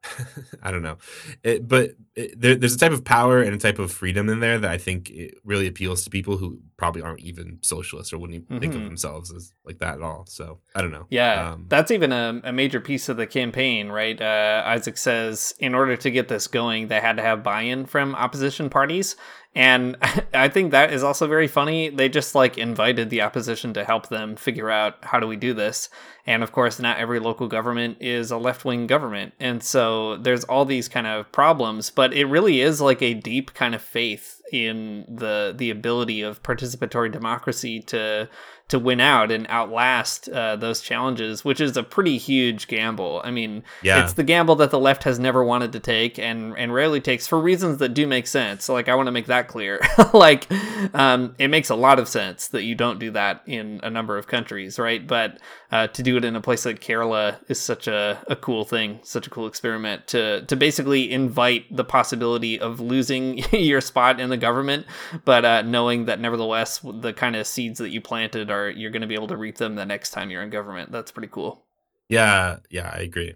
I 0.62 0.70
don't 0.70 0.82
know, 0.82 0.98
it, 1.42 1.66
but 1.66 1.90
it, 2.14 2.40
there, 2.40 2.54
there's 2.54 2.74
a 2.74 2.78
type 2.78 2.92
of 2.92 3.04
power 3.04 3.42
and 3.42 3.52
a 3.54 3.58
type 3.58 3.78
of 3.78 3.90
freedom 3.90 4.28
in 4.28 4.38
there 4.40 4.58
that 4.58 4.70
I 4.70 4.78
think 4.78 5.10
it 5.10 5.34
really 5.44 5.66
appeals 5.66 6.04
to 6.04 6.10
people 6.10 6.36
who 6.36 6.60
probably 6.76 7.02
aren't 7.02 7.20
even 7.20 7.58
socialists 7.62 8.12
or 8.12 8.18
wouldn't 8.18 8.44
mm-hmm. 8.44 8.58
think 8.58 8.74
of 8.74 8.80
mm-hmm. 8.80 8.88
themselves 8.88 9.32
as 9.32 9.52
like 9.64 9.78
that 9.78 9.96
at 9.96 10.02
all. 10.02 10.24
So 10.26 10.60
I 10.74 10.82
don't 10.82 10.92
know. 10.92 11.06
Yeah, 11.10 11.50
um, 11.50 11.66
that's 11.68 11.90
even 11.90 12.12
a, 12.12 12.40
a, 12.44 12.52
major 12.52 12.80
piece 12.80 13.08
of 13.08 13.16
the 13.16 13.26
campaign, 13.26 13.88
right? 13.88 14.20
Uh, 14.20 14.62
Isaac 14.66 14.96
says 14.96 15.52
in 15.58 15.74
order 15.74 15.96
to 15.96 16.10
get 16.10 16.28
this 16.28 16.46
going, 16.46 16.88
they 16.88 17.00
had 17.00 17.16
to 17.16 17.22
have 17.22 17.42
buy-in 17.42 17.86
from 17.86 18.14
opposition 18.14 18.70
parties, 18.70 19.16
and 19.58 19.96
I 20.34 20.48
think 20.48 20.70
that 20.70 20.92
is 20.92 21.02
also 21.02 21.26
very 21.26 21.48
funny. 21.48 21.90
They 21.90 22.08
just 22.08 22.34
like 22.36 22.56
invited 22.56 23.10
the 23.10 23.22
opposition 23.22 23.74
to 23.74 23.84
help 23.84 24.08
them 24.08 24.36
figure 24.36 24.70
out 24.70 24.98
how 25.02 25.18
do 25.18 25.26
we 25.26 25.34
do 25.34 25.52
this. 25.52 25.90
And 26.26 26.44
of 26.44 26.52
course, 26.52 26.78
not 26.78 26.98
every 26.98 27.18
local 27.18 27.48
government 27.48 27.96
is 28.00 28.30
a 28.30 28.38
left 28.38 28.64
wing 28.64 28.86
government. 28.86 29.34
And 29.40 29.62
so 29.62 30.16
there's 30.16 30.44
all 30.44 30.64
these 30.64 30.88
kind 30.88 31.08
of 31.08 31.30
problems, 31.32 31.90
but 31.90 32.14
it 32.14 32.26
really 32.26 32.60
is 32.60 32.80
like 32.80 33.02
a 33.02 33.14
deep 33.14 33.52
kind 33.52 33.74
of 33.74 33.82
faith 33.82 34.40
in 34.52 35.04
the 35.08 35.52
the 35.56 35.70
ability 35.70 36.22
of 36.22 36.42
participatory 36.42 37.10
democracy 37.10 37.80
to 37.80 38.28
to 38.68 38.78
win 38.78 39.00
out 39.00 39.30
and 39.30 39.46
outlast 39.48 40.28
uh, 40.28 40.54
those 40.56 40.80
challenges, 40.80 41.44
which 41.44 41.60
is 41.60 41.76
a 41.76 41.82
pretty 41.82 42.18
huge 42.18 42.68
gamble. 42.68 43.22
I 43.24 43.30
mean, 43.30 43.64
yeah. 43.82 44.02
it's 44.02 44.12
the 44.12 44.22
gamble 44.22 44.56
that 44.56 44.70
the 44.70 44.78
left 44.78 45.04
has 45.04 45.18
never 45.18 45.42
wanted 45.42 45.72
to 45.72 45.80
take 45.80 46.18
and 46.18 46.56
and 46.58 46.72
rarely 46.72 47.00
takes 47.00 47.26
for 47.26 47.40
reasons 47.40 47.78
that 47.78 47.90
do 47.90 48.06
make 48.06 48.26
sense. 48.26 48.64
So, 48.64 48.74
like, 48.74 48.88
I 48.88 48.94
want 48.94 49.06
to 49.06 49.12
make 49.12 49.26
that 49.26 49.48
clear. 49.48 49.80
like, 50.12 50.46
um, 50.94 51.34
it 51.38 51.48
makes 51.48 51.70
a 51.70 51.74
lot 51.74 51.98
of 51.98 52.08
sense 52.08 52.48
that 52.48 52.64
you 52.64 52.74
don't 52.74 52.98
do 52.98 53.10
that 53.12 53.42
in 53.46 53.80
a 53.82 53.90
number 53.90 54.18
of 54.18 54.26
countries, 54.26 54.78
right? 54.78 55.06
But 55.06 55.38
uh, 55.72 55.86
to 55.88 56.02
do 56.02 56.16
it 56.16 56.24
in 56.24 56.36
a 56.36 56.40
place 56.40 56.66
like 56.66 56.80
Kerala 56.80 57.38
is 57.48 57.60
such 57.60 57.88
a, 57.88 58.22
a 58.26 58.36
cool 58.36 58.64
thing, 58.64 59.00
such 59.02 59.26
a 59.26 59.30
cool 59.30 59.46
experiment 59.46 60.06
to 60.08 60.42
to 60.42 60.56
basically 60.56 61.10
invite 61.10 61.64
the 61.74 61.84
possibility 61.84 62.60
of 62.60 62.80
losing 62.80 63.38
your 63.52 63.80
spot 63.80 64.20
in 64.20 64.28
the 64.28 64.36
government, 64.36 64.86
but 65.24 65.44
uh, 65.44 65.62
knowing 65.62 66.04
that 66.04 66.20
nevertheless 66.20 66.80
the 66.84 67.14
kind 67.14 67.34
of 67.34 67.46
seeds 67.46 67.78
that 67.78 67.90
you 67.90 68.00
planted 68.00 68.50
are 68.50 68.57
you're 68.66 68.90
going 68.90 69.02
to 69.02 69.08
be 69.08 69.14
able 69.14 69.28
to 69.28 69.36
reap 69.36 69.56
them 69.56 69.74
the 69.74 69.86
next 69.86 70.10
time 70.10 70.30
you're 70.30 70.42
in 70.42 70.50
government. 70.50 70.90
That's 70.90 71.12
pretty 71.12 71.28
cool. 71.28 71.64
Yeah, 72.08 72.58
yeah, 72.70 72.90
I 72.92 73.00
agree. 73.00 73.34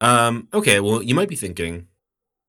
Um, 0.00 0.48
okay, 0.52 0.80
well, 0.80 1.02
you 1.02 1.14
might 1.14 1.28
be 1.28 1.36
thinking, 1.36 1.88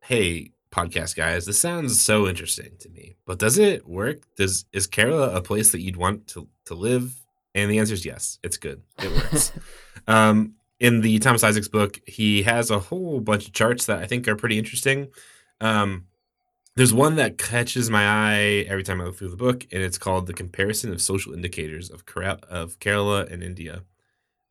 "Hey, 0.01 0.51
podcast 0.71 1.15
guys, 1.15 1.45
this 1.45 1.59
sounds 1.59 2.01
so 2.01 2.27
interesting 2.27 2.71
to 2.79 2.89
me, 2.89 3.15
but 3.25 3.39
does 3.39 3.57
it 3.57 3.87
work? 3.87 4.23
Does 4.35 4.65
is 4.73 4.87
Kerala 4.87 5.35
a 5.35 5.41
place 5.41 5.71
that 5.71 5.81
you'd 5.81 5.97
want 5.97 6.27
to 6.27 6.47
to 6.65 6.75
live?" 6.75 7.25
And 7.55 7.71
the 7.71 7.79
answer 7.79 7.93
is 7.93 8.05
yes. 8.05 8.37
It's 8.43 8.57
good. 8.57 8.83
It 9.01 9.11
works. 9.11 9.53
um, 10.07 10.55
in 10.79 11.01
the 11.01 11.17
Thomas 11.19 11.43
Isaacs 11.43 11.69
book, 11.69 12.01
he 12.05 12.43
has 12.43 12.69
a 12.69 12.79
whole 12.79 13.21
bunch 13.21 13.47
of 13.47 13.53
charts 13.53 13.85
that 13.85 13.99
I 13.99 14.07
think 14.07 14.27
are 14.27 14.35
pretty 14.35 14.59
interesting. 14.59 15.07
Um, 15.61 16.05
there's 16.76 16.93
one 16.93 17.15
that 17.15 17.38
catches 17.38 17.89
my 17.89 18.05
eye 18.05 18.65
every 18.67 18.84
time 18.84 18.99
I 19.01 19.05
look 19.05 19.15
through 19.17 19.30
the 19.30 19.38
book, 19.38 19.65
and 19.71 19.82
it's 19.82 19.97
called 19.97 20.28
"The 20.28 20.34
Comparison 20.34 20.91
of 20.91 21.01
Social 21.01 21.34
Indicators 21.34 21.89
of 21.89 22.05
Kerala, 22.05 22.43
of 22.45 22.80
Kerala 22.80 23.32
and 23.32 23.43
India." 23.43 23.84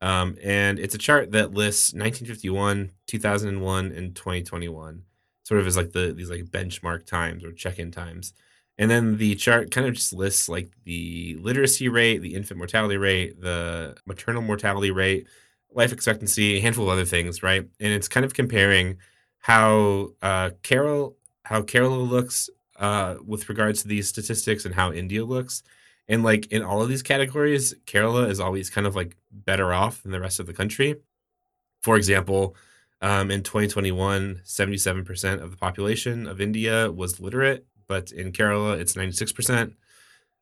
Um, 0.01 0.37
and 0.43 0.79
it's 0.79 0.95
a 0.95 0.99
chart 0.99 1.31
that 1.31 1.53
lists 1.53 1.93
1951, 1.93 2.91
2001, 3.07 3.91
and 3.93 4.15
2021, 4.15 5.03
sort 5.43 5.61
of 5.61 5.67
as 5.67 5.77
like 5.77 5.91
the 5.93 6.13
these 6.13 6.29
like 6.29 6.45
benchmark 6.45 7.05
times 7.05 7.43
or 7.43 7.51
check-in 7.53 7.91
times. 7.91 8.33
And 8.77 8.91
then 8.91 9.17
the 9.17 9.35
chart 9.35 9.71
kind 9.71 9.87
of 9.87 9.93
just 9.95 10.13
lists 10.13 10.49
like 10.49 10.69
the 10.83 11.37
literacy 11.41 11.87
rate, 11.89 12.19
the 12.19 12.35
infant 12.35 12.57
mortality 12.57 12.97
rate, 12.97 13.41
the 13.41 13.95
maternal 14.05 14.41
mortality 14.41 14.91
rate, 14.91 15.27
life 15.73 15.93
expectancy, 15.93 16.57
a 16.57 16.61
handful 16.61 16.85
of 16.85 16.91
other 16.91 17.05
things, 17.05 17.41
right? 17.43 17.61
And 17.79 17.93
it's 17.93 18.07
kind 18.09 18.25
of 18.25 18.33
comparing 18.33 18.97
how 19.39 20.09
uh, 20.21 20.51
Carol 20.63 21.15
how 21.45 21.61
Kerala 21.61 22.07
looks 22.07 22.49
uh, 22.77 23.15
with 23.25 23.47
regards 23.49 23.81
to 23.81 23.87
these 23.87 24.07
statistics 24.07 24.65
and 24.65 24.75
how 24.75 24.91
India 24.91 25.23
looks. 25.23 25.63
And 26.07 26.23
like 26.23 26.51
in 26.51 26.61
all 26.61 26.81
of 26.81 26.89
these 26.89 27.03
categories, 27.03 27.73
Kerala 27.85 28.29
is 28.29 28.39
always 28.39 28.69
kind 28.69 28.85
of 28.85 28.95
like 28.95 29.15
better 29.31 29.73
off 29.73 30.03
than 30.03 30.11
the 30.11 30.19
rest 30.19 30.39
of 30.39 30.45
the 30.45 30.53
country. 30.53 30.95
For 31.81 31.97
example, 31.97 32.55
um, 33.01 33.31
in 33.31 33.43
2021, 33.43 34.41
77% 34.43 35.41
of 35.41 35.51
the 35.51 35.57
population 35.57 36.27
of 36.27 36.41
India 36.41 36.91
was 36.91 37.19
literate, 37.19 37.65
but 37.87 38.11
in 38.11 38.31
Kerala, 38.31 38.79
it's 38.79 38.93
96%. 38.93 39.73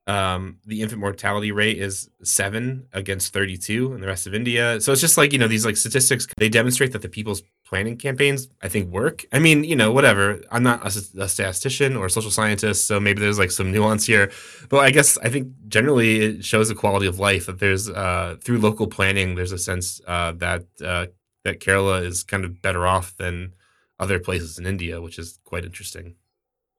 Um, 0.06 0.58
the 0.66 0.82
infant 0.82 1.00
mortality 1.00 1.50
rate 1.50 1.78
is 1.78 2.10
seven 2.22 2.88
against 2.92 3.32
32 3.32 3.94
in 3.94 4.00
the 4.00 4.06
rest 4.06 4.26
of 4.26 4.34
India. 4.34 4.80
So 4.80 4.92
it's 4.92 5.00
just 5.00 5.16
like, 5.16 5.32
you 5.32 5.38
know, 5.38 5.48
these 5.48 5.64
like 5.64 5.78
statistics, 5.78 6.26
they 6.36 6.50
demonstrate 6.50 6.92
that 6.92 7.00
the 7.02 7.08
people's 7.08 7.42
planning 7.74 7.96
campaigns, 7.96 8.46
I 8.62 8.68
think, 8.68 8.92
work. 8.92 9.24
I 9.32 9.40
mean, 9.40 9.64
you 9.64 9.74
know, 9.74 9.90
whatever. 9.90 10.40
I'm 10.52 10.62
not 10.62 10.80
a, 10.84 11.22
a 11.24 11.28
statistician 11.28 11.96
or 11.96 12.06
a 12.06 12.10
social 12.10 12.30
scientist, 12.30 12.86
so 12.86 13.00
maybe 13.00 13.20
there's 13.20 13.40
like 13.40 13.50
some 13.50 13.72
nuance 13.72 14.06
here. 14.06 14.30
But 14.68 14.84
I 14.84 14.92
guess 14.92 15.18
I 15.18 15.28
think 15.28 15.48
generally 15.66 16.20
it 16.20 16.44
shows 16.44 16.68
the 16.68 16.76
quality 16.76 17.08
of 17.08 17.18
life 17.18 17.46
that 17.46 17.58
there's 17.58 17.88
uh, 17.88 18.36
through 18.40 18.58
local 18.58 18.86
planning, 18.86 19.34
there's 19.34 19.50
a 19.50 19.58
sense 19.58 20.00
uh, 20.06 20.30
that 20.36 20.62
uh, 20.84 21.06
that 21.42 21.58
Kerala 21.58 22.06
is 22.06 22.22
kind 22.22 22.44
of 22.44 22.62
better 22.62 22.86
off 22.86 23.16
than 23.16 23.54
other 23.98 24.20
places 24.20 24.56
in 24.56 24.66
India, 24.66 25.00
which 25.00 25.18
is 25.18 25.40
quite 25.44 25.64
interesting. 25.64 26.14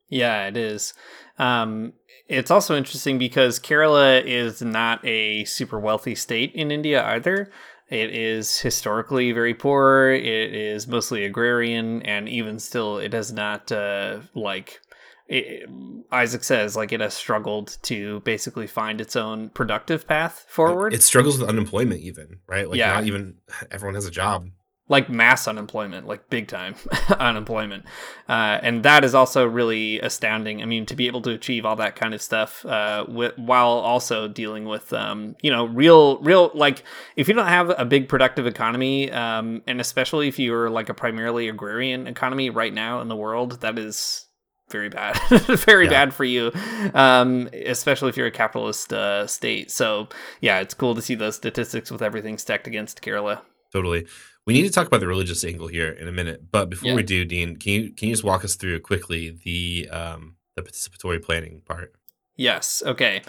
Yeah, 0.07 0.47
it 0.47 0.55
is. 0.55 0.93
Um, 1.37 1.91
it's 2.29 2.51
also 2.51 2.77
interesting 2.77 3.17
because 3.17 3.59
Kerala 3.59 4.23
is 4.23 4.61
not 4.61 5.05
a 5.05 5.43
super 5.43 5.77
wealthy 5.77 6.15
state 6.15 6.53
in 6.53 6.71
India 6.71 7.03
either. 7.05 7.51
It 7.89 8.15
is 8.15 8.59
historically 8.59 9.31
very 9.31 9.53
poor. 9.53 10.09
It 10.11 10.53
is 10.55 10.87
mostly 10.87 11.23
agrarian, 11.23 12.01
and 12.01 12.27
even 12.27 12.59
still, 12.59 12.97
it 12.97 13.13
has 13.13 13.31
not 13.31 13.71
uh, 13.71 14.21
like 14.33 14.81
it, 15.27 15.69
Isaac 16.11 16.43
says 16.43 16.75
like 16.75 16.91
it 16.91 16.99
has 16.99 17.13
struggled 17.13 17.77
to 17.83 18.21
basically 18.21 18.67
find 18.67 19.01
its 19.01 19.15
own 19.15 19.49
productive 19.49 20.07
path 20.07 20.45
forward. 20.47 20.93
It 20.93 21.03
struggles 21.03 21.39
with 21.39 21.49
unemployment, 21.49 22.01
even 22.01 22.39
right. 22.47 22.67
Like 22.69 22.79
yeah. 22.79 22.93
not 22.93 23.05
even 23.05 23.35
everyone 23.69 23.95
has 23.95 24.05
a 24.05 24.11
job 24.11 24.47
like 24.87 25.09
mass 25.09 25.47
unemployment, 25.47 26.07
like 26.07 26.29
big 26.29 26.47
time 26.47 26.75
unemployment. 27.19 27.85
Uh, 28.29 28.59
and 28.61 28.83
that 28.83 29.03
is 29.03 29.15
also 29.15 29.45
really 29.45 29.99
astounding. 29.99 30.61
I 30.61 30.65
mean, 30.65 30.85
to 30.85 30.95
be 30.95 31.07
able 31.07 31.21
to 31.23 31.31
achieve 31.31 31.65
all 31.65 31.75
that 31.77 31.95
kind 31.95 32.13
of 32.13 32.21
stuff 32.21 32.63
uh, 32.65 33.05
with, 33.07 33.35
while 33.37 33.69
also 33.69 34.27
dealing 34.27 34.65
with, 34.65 34.93
um, 34.93 35.35
you 35.41 35.49
know, 35.49 35.65
real, 35.65 36.19
real, 36.19 36.51
like 36.53 36.83
if 37.15 37.27
you 37.27 37.33
don't 37.33 37.47
have 37.47 37.73
a 37.77 37.85
big 37.85 38.07
productive 38.07 38.45
economy, 38.45 39.11
um, 39.11 39.63
and 39.65 39.81
especially 39.81 40.27
if 40.27 40.37
you're 40.37 40.69
like 40.69 40.89
a 40.89 40.93
primarily 40.93 41.49
agrarian 41.49 42.05
economy 42.05 42.51
right 42.51 42.73
now 42.73 43.01
in 43.01 43.07
the 43.07 43.15
world, 43.15 43.61
that 43.61 43.79
is 43.79 44.27
very 44.69 44.89
bad, 44.89 45.19
very 45.29 45.85
yeah. 45.85 45.91
bad 45.91 46.13
for 46.13 46.23
you, 46.23 46.51
um, 46.93 47.49
especially 47.53 48.09
if 48.09 48.17
you're 48.17 48.27
a 48.27 48.31
capitalist 48.31 48.93
uh, 48.93 49.25
state. 49.25 49.71
So, 49.71 50.09
yeah, 50.41 50.59
it's 50.59 50.75
cool 50.75 50.93
to 50.93 51.01
see 51.01 51.15
those 51.15 51.35
statistics 51.35 51.89
with 51.89 52.03
everything 52.03 52.37
stacked 52.37 52.67
against 52.67 53.01
Kerala. 53.01 53.41
Totally. 53.75 54.07
We 54.45 54.53
need 54.53 54.61
to 54.61 54.69
talk 54.69 54.87
about 54.87 55.01
the 55.01 55.07
religious 55.07 55.43
angle 55.43 55.67
here 55.67 55.89
in 55.89 56.07
a 56.07 56.11
minute, 56.13 56.49
but 56.49 56.69
before 56.69 56.91
yeah. 56.91 56.95
we 56.95 57.03
do, 57.03 57.25
Dean, 57.25 57.57
can 57.57 57.73
you 57.73 57.91
can 57.91 58.07
you 58.07 58.13
just 58.13 58.23
walk 58.23 58.45
us 58.45 58.55
through 58.55 58.79
quickly 58.79 59.37
the 59.43 59.89
um, 59.89 60.37
the 60.55 60.61
participatory 60.61 61.21
planning 61.21 61.61
part? 61.65 61.93
Yes. 62.37 62.81
Okay. 62.85 63.21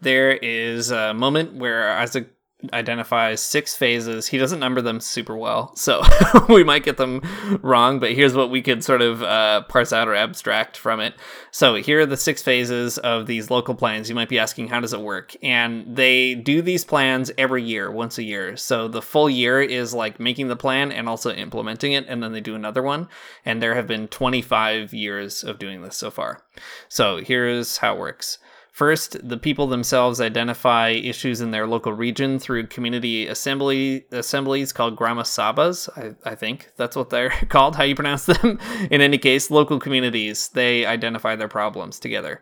There 0.00 0.32
is 0.32 0.90
a 0.90 1.14
moment 1.14 1.54
where 1.54 1.88
Isaac 1.92 2.34
identifies 2.72 3.40
six 3.40 3.76
phases. 3.76 4.28
He 4.28 4.38
doesn't 4.38 4.60
number 4.60 4.80
them 4.80 5.00
super 5.00 5.36
well, 5.36 5.72
so 5.76 6.02
we 6.48 6.64
might 6.64 6.84
get 6.84 6.96
them 6.96 7.20
wrong, 7.62 7.98
but 7.98 8.12
here's 8.12 8.34
what 8.34 8.50
we 8.50 8.62
could 8.62 8.84
sort 8.84 9.02
of 9.02 9.22
uh, 9.22 9.62
parse 9.62 9.92
out 9.92 10.08
or 10.08 10.14
abstract 10.14 10.76
from 10.76 11.00
it. 11.00 11.14
So 11.50 11.74
here 11.74 12.00
are 12.00 12.06
the 12.06 12.16
six 12.16 12.42
phases 12.42 12.98
of 12.98 13.26
these 13.26 13.50
local 13.50 13.74
plans. 13.74 14.08
You 14.08 14.14
might 14.14 14.28
be 14.28 14.38
asking, 14.38 14.68
how 14.68 14.80
does 14.80 14.92
it 14.92 15.00
work? 15.00 15.34
And 15.42 15.96
they 15.96 16.34
do 16.34 16.62
these 16.62 16.84
plans 16.84 17.30
every 17.36 17.62
year, 17.62 17.90
once 17.90 18.18
a 18.18 18.22
year. 18.22 18.56
So 18.56 18.88
the 18.88 19.02
full 19.02 19.28
year 19.28 19.60
is 19.60 19.94
like 19.94 20.20
making 20.20 20.48
the 20.48 20.56
plan 20.56 20.92
and 20.92 21.08
also 21.08 21.32
implementing 21.32 21.92
it, 21.92 22.06
and 22.08 22.22
then 22.22 22.32
they 22.32 22.40
do 22.40 22.54
another 22.54 22.82
one. 22.82 23.08
And 23.44 23.62
there 23.62 23.74
have 23.74 23.86
been 23.86 24.08
25 24.08 24.94
years 24.94 25.42
of 25.42 25.58
doing 25.58 25.82
this 25.82 25.96
so 25.96 26.10
far. 26.10 26.42
So 26.88 27.18
here's 27.18 27.78
how 27.78 27.94
it 27.94 27.98
works. 27.98 28.38
First, 28.72 29.28
the 29.28 29.36
people 29.36 29.66
themselves 29.66 30.18
identify 30.18 30.88
issues 30.88 31.42
in 31.42 31.50
their 31.50 31.66
local 31.66 31.92
region 31.92 32.38
through 32.38 32.68
community 32.68 33.26
assembly 33.26 34.06
assemblies 34.10 34.72
called 34.72 34.96
Grama 34.96 35.24
Sabhas. 35.24 35.90
I, 35.94 36.30
I 36.30 36.34
think 36.34 36.70
that's 36.78 36.96
what 36.96 37.10
they're 37.10 37.28
called, 37.50 37.76
how 37.76 37.84
you 37.84 37.94
pronounce 37.94 38.24
them. 38.24 38.58
in 38.90 39.02
any 39.02 39.18
case, 39.18 39.50
local 39.50 39.78
communities, 39.78 40.48
they 40.48 40.86
identify 40.86 41.36
their 41.36 41.48
problems 41.48 41.98
together. 41.98 42.40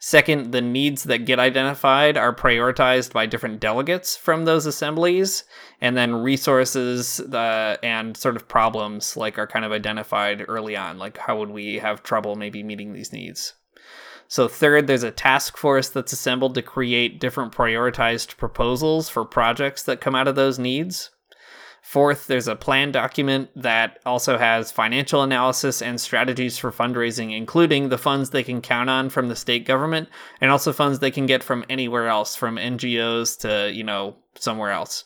Second, 0.00 0.50
the 0.50 0.60
needs 0.60 1.04
that 1.04 1.26
get 1.26 1.38
identified 1.38 2.16
are 2.16 2.34
prioritized 2.34 3.12
by 3.12 3.26
different 3.26 3.60
delegates 3.60 4.16
from 4.16 4.44
those 4.44 4.66
assemblies, 4.66 5.44
and 5.80 5.96
then 5.96 6.12
resources 6.12 7.20
uh, 7.20 7.76
and 7.84 8.16
sort 8.16 8.34
of 8.34 8.48
problems 8.48 9.16
like 9.16 9.38
are 9.38 9.46
kind 9.46 9.64
of 9.64 9.70
identified 9.70 10.44
early 10.48 10.74
on, 10.74 10.98
like 10.98 11.18
how 11.18 11.38
would 11.38 11.50
we 11.50 11.78
have 11.78 12.02
trouble 12.02 12.34
maybe 12.34 12.64
meeting 12.64 12.92
these 12.92 13.12
needs. 13.12 13.54
So, 14.32 14.48
third, 14.48 14.86
there's 14.86 15.02
a 15.02 15.10
task 15.10 15.58
force 15.58 15.90
that's 15.90 16.14
assembled 16.14 16.54
to 16.54 16.62
create 16.62 17.20
different 17.20 17.52
prioritized 17.52 18.38
proposals 18.38 19.10
for 19.10 19.26
projects 19.26 19.82
that 19.82 20.00
come 20.00 20.14
out 20.14 20.26
of 20.26 20.36
those 20.36 20.58
needs. 20.58 21.10
Fourth, 21.82 22.28
there's 22.28 22.48
a 22.48 22.56
plan 22.56 22.92
document 22.92 23.50
that 23.54 23.98
also 24.06 24.38
has 24.38 24.72
financial 24.72 25.22
analysis 25.22 25.82
and 25.82 26.00
strategies 26.00 26.56
for 26.56 26.72
fundraising, 26.72 27.36
including 27.36 27.90
the 27.90 27.98
funds 27.98 28.30
they 28.30 28.42
can 28.42 28.62
count 28.62 28.88
on 28.88 29.10
from 29.10 29.28
the 29.28 29.36
state 29.36 29.66
government 29.66 30.08
and 30.40 30.50
also 30.50 30.72
funds 30.72 31.00
they 31.00 31.10
can 31.10 31.26
get 31.26 31.44
from 31.44 31.66
anywhere 31.68 32.08
else, 32.08 32.34
from 32.34 32.56
NGOs 32.56 33.38
to, 33.40 33.70
you 33.70 33.84
know, 33.84 34.16
somewhere 34.36 34.70
else. 34.70 35.04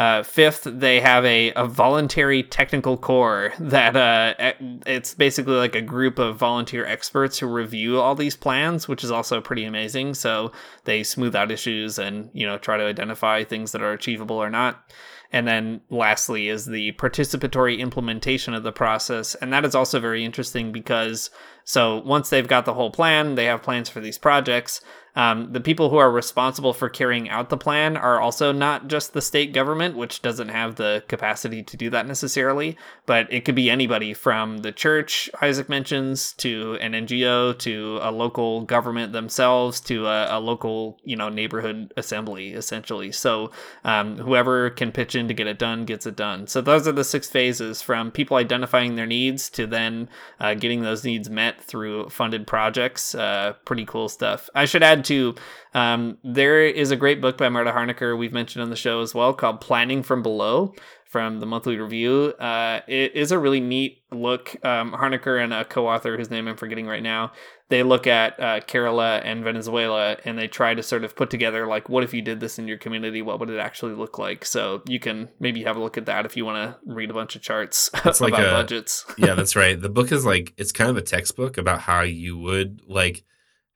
Uh, 0.00 0.22
fifth, 0.22 0.62
they 0.64 0.98
have 0.98 1.26
a, 1.26 1.52
a 1.52 1.66
voluntary 1.66 2.42
technical 2.42 2.96
core 2.96 3.52
that 3.60 3.94
uh, 3.94 4.54
it's 4.86 5.12
basically 5.12 5.56
like 5.56 5.74
a 5.74 5.82
group 5.82 6.18
of 6.18 6.38
volunteer 6.38 6.86
experts 6.86 7.38
who 7.38 7.46
review 7.46 8.00
all 8.00 8.14
these 8.14 8.34
plans, 8.34 8.88
which 8.88 9.04
is 9.04 9.10
also 9.10 9.42
pretty 9.42 9.62
amazing. 9.62 10.14
So 10.14 10.52
they 10.84 11.02
smooth 11.02 11.36
out 11.36 11.50
issues 11.50 11.98
and 11.98 12.30
you 12.32 12.46
know 12.46 12.56
try 12.56 12.78
to 12.78 12.84
identify 12.84 13.44
things 13.44 13.72
that 13.72 13.82
are 13.82 13.92
achievable 13.92 14.36
or 14.36 14.48
not. 14.48 14.90
And 15.32 15.46
then 15.46 15.82
lastly 15.90 16.48
is 16.48 16.64
the 16.64 16.92
participatory 16.92 17.78
implementation 17.78 18.54
of 18.54 18.62
the 18.62 18.72
process. 18.72 19.34
And 19.34 19.52
that 19.52 19.66
is 19.66 19.74
also 19.74 20.00
very 20.00 20.24
interesting 20.24 20.72
because 20.72 21.28
so 21.64 21.98
once 22.06 22.30
they've 22.30 22.48
got 22.48 22.64
the 22.64 22.74
whole 22.74 22.90
plan, 22.90 23.34
they 23.34 23.44
have 23.44 23.62
plans 23.62 23.90
for 23.90 24.00
these 24.00 24.16
projects. 24.16 24.80
Um, 25.16 25.52
the 25.52 25.60
people 25.60 25.90
who 25.90 25.96
are 25.96 26.10
responsible 26.10 26.72
for 26.72 26.88
carrying 26.88 27.28
out 27.28 27.48
the 27.48 27.56
plan 27.56 27.96
are 27.96 28.20
also 28.20 28.52
not 28.52 28.88
just 28.88 29.12
the 29.12 29.22
state 29.22 29.52
government, 29.52 29.96
which 29.96 30.22
doesn't 30.22 30.48
have 30.48 30.76
the 30.76 31.02
capacity 31.08 31.62
to 31.62 31.76
do 31.76 31.90
that 31.90 32.06
necessarily, 32.06 32.76
but 33.06 33.30
it 33.32 33.44
could 33.44 33.54
be 33.54 33.70
anybody 33.70 34.14
from 34.14 34.58
the 34.58 34.72
church, 34.72 35.28
Isaac 35.40 35.68
mentions, 35.68 36.32
to 36.34 36.78
an 36.80 36.92
NGO, 36.92 37.58
to 37.58 37.98
a 38.02 38.10
local 38.10 38.62
government 38.62 39.12
themselves, 39.12 39.80
to 39.82 40.06
a, 40.06 40.38
a 40.38 40.40
local, 40.40 40.98
you 41.04 41.16
know, 41.16 41.28
neighborhood 41.28 41.92
assembly, 41.96 42.52
essentially. 42.52 43.12
So 43.12 43.50
um, 43.84 44.18
whoever 44.18 44.70
can 44.70 44.92
pitch 44.92 45.14
in 45.14 45.28
to 45.28 45.34
get 45.34 45.46
it 45.46 45.58
done 45.58 45.84
gets 45.84 46.06
it 46.06 46.16
done. 46.16 46.46
So 46.46 46.60
those 46.60 46.86
are 46.86 46.92
the 46.92 47.04
six 47.04 47.28
phases 47.28 47.82
from 47.82 48.10
people 48.10 48.36
identifying 48.36 48.94
their 48.94 49.06
needs 49.06 49.50
to 49.50 49.66
then 49.66 50.08
uh, 50.38 50.54
getting 50.54 50.82
those 50.82 51.04
needs 51.04 51.28
met 51.28 51.60
through 51.60 52.08
funded 52.10 52.46
projects. 52.46 53.14
Uh, 53.14 53.54
pretty 53.64 53.84
cool 53.84 54.08
stuff. 54.08 54.48
I 54.54 54.64
should 54.64 54.82
add 54.82 54.99
to 55.04 55.34
um, 55.74 56.18
there 56.24 56.64
is 56.64 56.90
a 56.90 56.96
great 56.96 57.20
book 57.20 57.38
by 57.38 57.48
Marta 57.48 57.72
Harnecker 57.72 58.18
we've 58.18 58.32
mentioned 58.32 58.62
on 58.62 58.70
the 58.70 58.76
show 58.76 59.00
as 59.00 59.14
well 59.14 59.32
called 59.32 59.60
Planning 59.60 60.02
from 60.02 60.22
Below 60.22 60.74
from 61.10 61.40
the 61.40 61.46
Monthly 61.46 61.76
Review. 61.76 62.34
Uh, 62.38 62.82
it 62.86 63.16
is 63.16 63.32
a 63.32 63.38
really 63.38 63.58
neat 63.58 64.04
look. 64.12 64.54
Um, 64.64 64.94
and 64.94 65.52
a 65.52 65.64
co-author 65.64 66.16
whose 66.16 66.30
name 66.30 66.46
I'm 66.46 66.56
forgetting 66.56 66.86
right 66.86 67.02
now, 67.02 67.32
they 67.68 67.82
look 67.82 68.06
at 68.06 68.38
uh, 68.38 68.60
Kerala 68.60 69.20
and 69.24 69.42
Venezuela 69.42 70.16
and 70.24 70.38
they 70.38 70.46
try 70.46 70.72
to 70.72 70.84
sort 70.84 71.02
of 71.02 71.16
put 71.16 71.28
together 71.28 71.66
like, 71.66 71.88
what 71.88 72.04
if 72.04 72.14
you 72.14 72.22
did 72.22 72.38
this 72.38 72.60
in 72.60 72.68
your 72.68 72.78
community? 72.78 73.22
What 73.22 73.40
would 73.40 73.50
it 73.50 73.58
actually 73.58 73.94
look 73.94 74.18
like? 74.18 74.44
So 74.44 74.82
you 74.86 75.00
can 75.00 75.28
maybe 75.40 75.64
have 75.64 75.76
a 75.76 75.80
look 75.80 75.98
at 75.98 76.06
that 76.06 76.26
if 76.26 76.36
you 76.36 76.44
want 76.44 76.58
to 76.62 76.94
read 76.94 77.10
a 77.10 77.14
bunch 77.14 77.34
of 77.34 77.42
charts 77.42 77.88
about 77.94 78.20
like 78.20 78.34
a, 78.34 78.50
budgets. 78.50 79.04
yeah, 79.18 79.34
that's 79.34 79.56
right. 79.56 79.80
The 79.80 79.88
book 79.88 80.12
is 80.12 80.24
like 80.24 80.54
it's 80.56 80.70
kind 80.70 80.90
of 80.90 80.96
a 80.96 81.02
textbook 81.02 81.58
about 81.58 81.80
how 81.80 82.02
you 82.02 82.38
would 82.38 82.82
like 82.86 83.24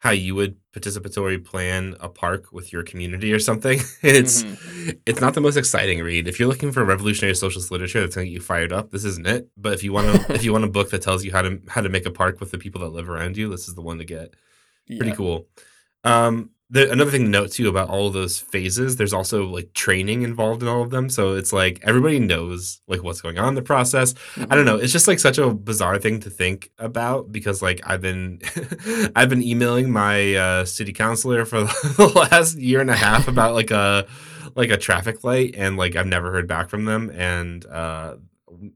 how 0.05 0.11
you 0.11 0.34
would 0.34 0.55
participatory 0.70 1.42
plan 1.42 1.96
a 1.98 2.11
park 2.11 2.52
with 2.52 2.74
your 2.74 2.82
community 2.82 3.32
or 3.32 3.38
something. 3.38 3.78
it's 4.02 4.42
mm-hmm. 4.42 4.90
it's 5.07 5.18
not 5.18 5.32
the 5.32 5.40
most 5.40 5.57
exciting 5.57 6.00
read. 6.00 6.28
If 6.28 6.38
you're 6.38 6.48
looking 6.48 6.72
for 6.72 6.84
revolutionary 6.84 7.34
socialist 7.34 7.70
literature 7.70 8.00
that's 8.00 8.14
going 8.14 8.26
to 8.26 8.30
get 8.30 8.34
you 8.34 8.42
fired 8.42 8.70
up, 8.70 8.90
this 8.90 9.07
isn't 9.07 9.26
it. 9.26 9.48
But 9.57 9.72
if 9.72 9.82
you 9.82 9.94
want 9.94 10.14
to 10.14 10.34
if 10.34 10.44
you 10.44 10.52
want 10.52 10.64
a 10.64 10.68
book 10.68 10.90
that 10.90 11.00
tells 11.00 11.24
you 11.24 11.32
how 11.32 11.40
to 11.40 11.59
how 11.68 11.80
to 11.80 11.88
make 11.88 12.05
a 12.05 12.11
park 12.11 12.38
with 12.38 12.50
the 12.50 12.59
people 12.59 12.82
that 12.82 12.90
live 12.90 13.09
around 13.09 13.38
you, 13.38 13.48
this 13.48 13.66
is 13.66 13.74
the 13.74 13.80
one 13.80 13.96
to 13.96 14.05
get. 14.05 14.34
Pretty 14.86 15.07
yeah. 15.07 15.14
cool. 15.14 15.48
Um, 16.05 16.50
the, 16.71 16.91
another 16.91 17.11
thing 17.11 17.25
to 17.25 17.29
note 17.29 17.53
too 17.53 17.69
about 17.69 17.91
all 17.91 18.07
of 18.07 18.15
those 18.15 18.39
phases, 18.39 18.97
there's 18.97 19.12
also 19.12 19.47
like 19.47 19.73
training 19.75 20.23
involved 20.23 20.62
in 20.62 20.69
all 20.69 20.83
of 20.83 20.91
them. 20.91 21.11
So 21.11 21.35
it's 21.35 21.53
like 21.53 21.81
everybody 21.83 22.19
knows 22.19 22.81
like 22.89 23.03
what's 23.03 23.21
going 23.21 23.39
on 23.39 23.49
in 23.49 23.55
the 23.55 23.62
process. 23.62 24.15
I 24.37 24.55
don't 24.55 24.65
know. 24.65 24.77
It's 24.77 24.93
just 24.93 25.07
like 25.07 25.19
such 25.19 25.39
a 25.39 25.51
bizarre 25.51 25.99
thing 25.99 26.21
to 26.21 26.31
think 26.31 26.71
about 26.79 27.31
because 27.31 27.61
like 27.61 27.81
I've 27.85 28.01
been 28.01 28.41
I've 29.15 29.29
been 29.29 29.43
emailing 29.43 29.91
my 29.91 30.35
uh, 30.35 30.65
city 30.65 30.93
councilor 30.93 31.45
for 31.45 31.65
the 31.65 32.12
last 32.15 32.57
year 32.57 32.81
and 32.81 32.91
a 32.91 32.97
half 32.97 33.29
about 33.29 33.55
like 33.55 33.71
a 33.71 34.07
like 34.55 34.71
a 34.71 34.77
traffic 34.77 35.23
light 35.23 35.55
and 35.57 35.77
like 35.77 35.97
I've 35.97 36.07
never 36.07 36.33
heard 36.33 36.47
back 36.49 36.71
from 36.71 36.85
them 36.85 37.11
and 37.11 37.67
uh 37.67 38.17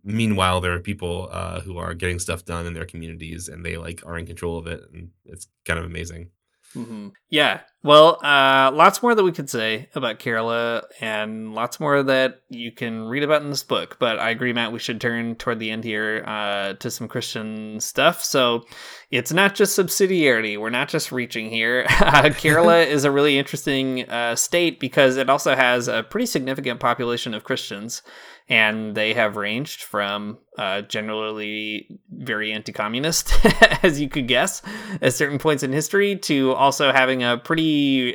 meanwhile 0.03 0.61
there 0.61 0.72
are 0.72 0.80
people 0.80 1.28
uh 1.30 1.61
who 1.61 1.78
are 1.78 1.95
getting 1.95 2.18
stuff 2.18 2.45
done 2.45 2.66
in 2.66 2.74
their 2.74 2.84
communities 2.84 3.49
and 3.49 3.64
they 3.64 3.76
like 3.76 4.03
are 4.05 4.18
in 4.18 4.26
control 4.26 4.59
of 4.59 4.66
it 4.66 4.82
and 4.93 5.11
it's 5.24 5.47
kind 5.64 5.78
of 5.78 5.84
amazing. 5.84 6.30
Mm-hmm. 6.74 7.09
Yeah. 7.30 7.61
Well, 7.84 8.18
uh, 8.24 8.72
lots 8.74 9.04
more 9.04 9.14
that 9.14 9.22
we 9.22 9.30
could 9.30 9.48
say 9.48 9.88
about 9.94 10.18
Kerala, 10.18 10.82
and 11.00 11.54
lots 11.54 11.78
more 11.78 12.02
that 12.02 12.40
you 12.48 12.72
can 12.72 13.04
read 13.04 13.22
about 13.22 13.42
in 13.42 13.50
this 13.50 13.62
book. 13.62 13.98
But 14.00 14.18
I 14.18 14.30
agree, 14.30 14.52
Matt. 14.52 14.72
We 14.72 14.80
should 14.80 15.00
turn 15.00 15.36
toward 15.36 15.60
the 15.60 15.70
end 15.70 15.84
here 15.84 16.24
uh, 16.26 16.72
to 16.74 16.90
some 16.90 17.06
Christian 17.06 17.78
stuff. 17.78 18.24
So 18.24 18.64
it's 19.12 19.32
not 19.32 19.54
just 19.54 19.78
subsidiarity. 19.78 20.58
We're 20.58 20.70
not 20.70 20.88
just 20.88 21.12
reaching 21.12 21.50
here. 21.50 21.84
Kerala 21.88 22.84
is 22.88 23.04
a 23.04 23.12
really 23.12 23.38
interesting 23.38 24.08
uh, 24.10 24.34
state 24.34 24.80
because 24.80 25.16
it 25.16 25.30
also 25.30 25.54
has 25.54 25.86
a 25.86 26.02
pretty 26.02 26.26
significant 26.26 26.80
population 26.80 27.32
of 27.32 27.44
Christians 27.44 28.02
and 28.48 28.94
they 28.94 29.12
have 29.12 29.36
ranged 29.36 29.82
from 29.82 30.38
uh, 30.56 30.80
generally 30.82 32.00
very 32.10 32.52
anti-communist, 32.52 33.32
as 33.82 34.00
you 34.00 34.08
could 34.08 34.26
guess, 34.26 34.62
at 35.02 35.12
certain 35.12 35.38
points 35.38 35.62
in 35.62 35.72
history, 35.72 36.16
to 36.16 36.52
also 36.52 36.90
having 36.90 37.22
a 37.22 37.36
pretty 37.36 37.62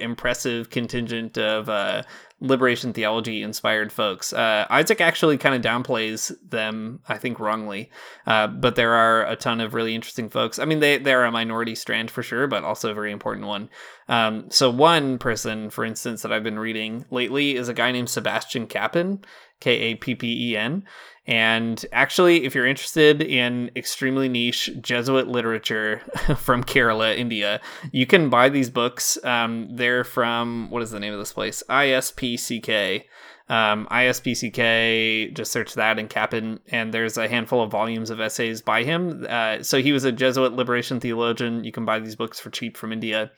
impressive 0.02 0.70
contingent 0.70 1.38
of 1.38 1.70
uh, 1.70 2.04
liberation 2.40 2.92
theology 2.92 3.42
inspired 3.42 3.92
folks. 3.92 4.34
Uh, 4.34 4.66
Isaac 4.70 5.00
actually 5.00 5.38
kind 5.38 5.56
of 5.56 5.62
downplays 5.62 6.32
them, 6.48 7.00
I 7.08 7.18
think 7.18 7.40
wrongly, 7.40 7.90
uh, 8.28 8.48
but 8.48 8.76
there 8.76 8.94
are 8.94 9.26
a 9.26 9.36
ton 9.36 9.62
of 9.62 9.74
really 9.74 9.96
interesting 9.96 10.30
folks. 10.30 10.60
I 10.60 10.66
mean, 10.66 10.80
they 10.80 10.98
they're 10.98 11.26
a 11.26 11.32
minority 11.32 11.76
strand 11.76 12.12
for 12.12 12.22
sure, 12.22 12.48
but 12.48 12.64
also 12.64 12.92
a 12.92 12.94
very 12.94 13.12
important 13.12 13.48
one. 13.48 13.70
Um, 14.10 14.52
so 14.52 14.70
one 14.70 15.18
person, 15.18 15.70
for 15.70 15.86
instance, 15.86 16.22
that 16.22 16.34
I've 16.34 16.44
been 16.44 16.60
reading 16.60 17.06
lately 17.10 17.56
is 17.56 17.70
a 17.70 17.74
guy 17.74 17.92
named 17.92 18.10
Sebastian 18.10 18.68
Kappen, 18.68 19.24
K 19.62 19.72
A 19.72 19.96
P 19.96 20.16
P 20.16 20.52
E 20.52 20.58
N. 20.58 20.84
And 21.26 21.86
actually, 21.94 22.44
if 22.44 22.54
you're 22.54 22.68
interested 22.68 23.22
in 23.22 23.72
extremely 23.76 24.28
niche 24.28 24.70
Jesuit 24.82 25.28
literature 25.28 26.00
from 26.38 26.64
Kerala, 26.64 27.18
India, 27.18 27.62
you 27.92 28.06
can 28.06 28.30
buy 28.30 28.50
these 28.50 28.70
books. 28.70 29.18
Um, 29.24 29.70
they're 29.72 30.04
from, 30.04 30.70
what 30.70 30.84
is 30.84 30.92
the 30.92 31.00
name 31.00 31.14
of 31.14 31.20
this 31.20 31.32
place? 31.32 31.64
ISPCK. 31.70 33.06
Um, 33.50 33.88
ISPCK, 33.92 35.34
just 35.34 35.52
search 35.52 35.74
that 35.76 36.00
in 36.00 36.08
Kappen, 36.08 36.60
and 36.70 36.94
there's 36.94 37.18
a 37.18 37.28
handful 37.28 37.62
of 37.62 37.72
volumes 37.72 38.10
of 38.10 38.20
essays 38.20 38.62
by 38.62 38.84
him. 38.84 39.26
Uh, 39.30 39.62
so 39.62 39.82
he 39.82 39.92
was 39.92 40.06
a 40.06 40.12
Jesuit 40.12 40.54
liberation 40.54 41.00
theologian. 41.00 41.64
You 41.64 41.72
can 41.72 41.86
buy 41.86 42.00
these 42.00 42.16
books 42.16 42.40
for 42.40 42.50
cheap 42.50 42.78
from 42.78 42.94
India 42.94 43.32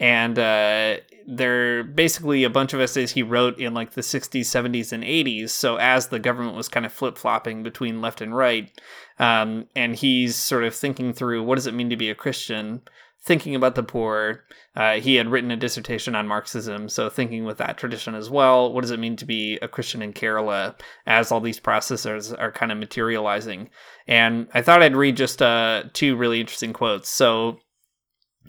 and 0.00 0.38
uh, 0.38 0.96
they're 1.26 1.84
basically 1.84 2.44
a 2.44 2.50
bunch 2.50 2.72
of 2.72 2.80
essays 2.80 3.12
he 3.12 3.22
wrote 3.22 3.58
in 3.58 3.74
like 3.74 3.92
the 3.92 4.00
60s 4.00 4.40
70s 4.40 4.92
and 4.92 5.04
80s 5.04 5.50
so 5.50 5.76
as 5.76 6.08
the 6.08 6.18
government 6.18 6.56
was 6.56 6.68
kind 6.68 6.84
of 6.84 6.92
flip-flopping 6.92 7.62
between 7.62 8.00
left 8.00 8.20
and 8.20 8.36
right 8.36 8.70
um, 9.18 9.66
and 9.76 9.94
he's 9.94 10.36
sort 10.36 10.64
of 10.64 10.74
thinking 10.74 11.12
through 11.12 11.42
what 11.42 11.56
does 11.56 11.66
it 11.66 11.74
mean 11.74 11.90
to 11.90 11.96
be 11.96 12.10
a 12.10 12.14
christian? 12.14 12.82
Thinking 13.22 13.54
about 13.54 13.74
the 13.74 13.82
poor. 13.82 14.44
Uh, 14.76 14.96
he 14.96 15.14
had 15.14 15.30
written 15.30 15.50
a 15.50 15.56
dissertation 15.56 16.14
on 16.14 16.28
marxism 16.28 16.90
so 16.90 17.08
thinking 17.08 17.44
with 17.44 17.56
that 17.58 17.78
tradition 17.78 18.14
as 18.14 18.28
well. 18.28 18.72
What 18.72 18.82
does 18.82 18.90
it 18.90 19.00
mean 19.00 19.16
to 19.16 19.24
be 19.24 19.58
a 19.62 19.68
christian 19.68 20.02
in 20.02 20.12
kerala 20.12 20.78
as 21.06 21.32
all 21.32 21.40
these 21.40 21.60
processes 21.60 22.32
are 22.32 22.52
kind 22.52 22.72
of 22.72 22.78
materializing? 22.78 23.70
And 24.06 24.48
i 24.52 24.60
thought 24.60 24.82
i'd 24.82 24.96
read 24.96 25.16
just 25.16 25.40
uh, 25.40 25.84
two 25.92 26.16
really 26.16 26.40
interesting 26.40 26.72
quotes. 26.72 27.08
So 27.08 27.60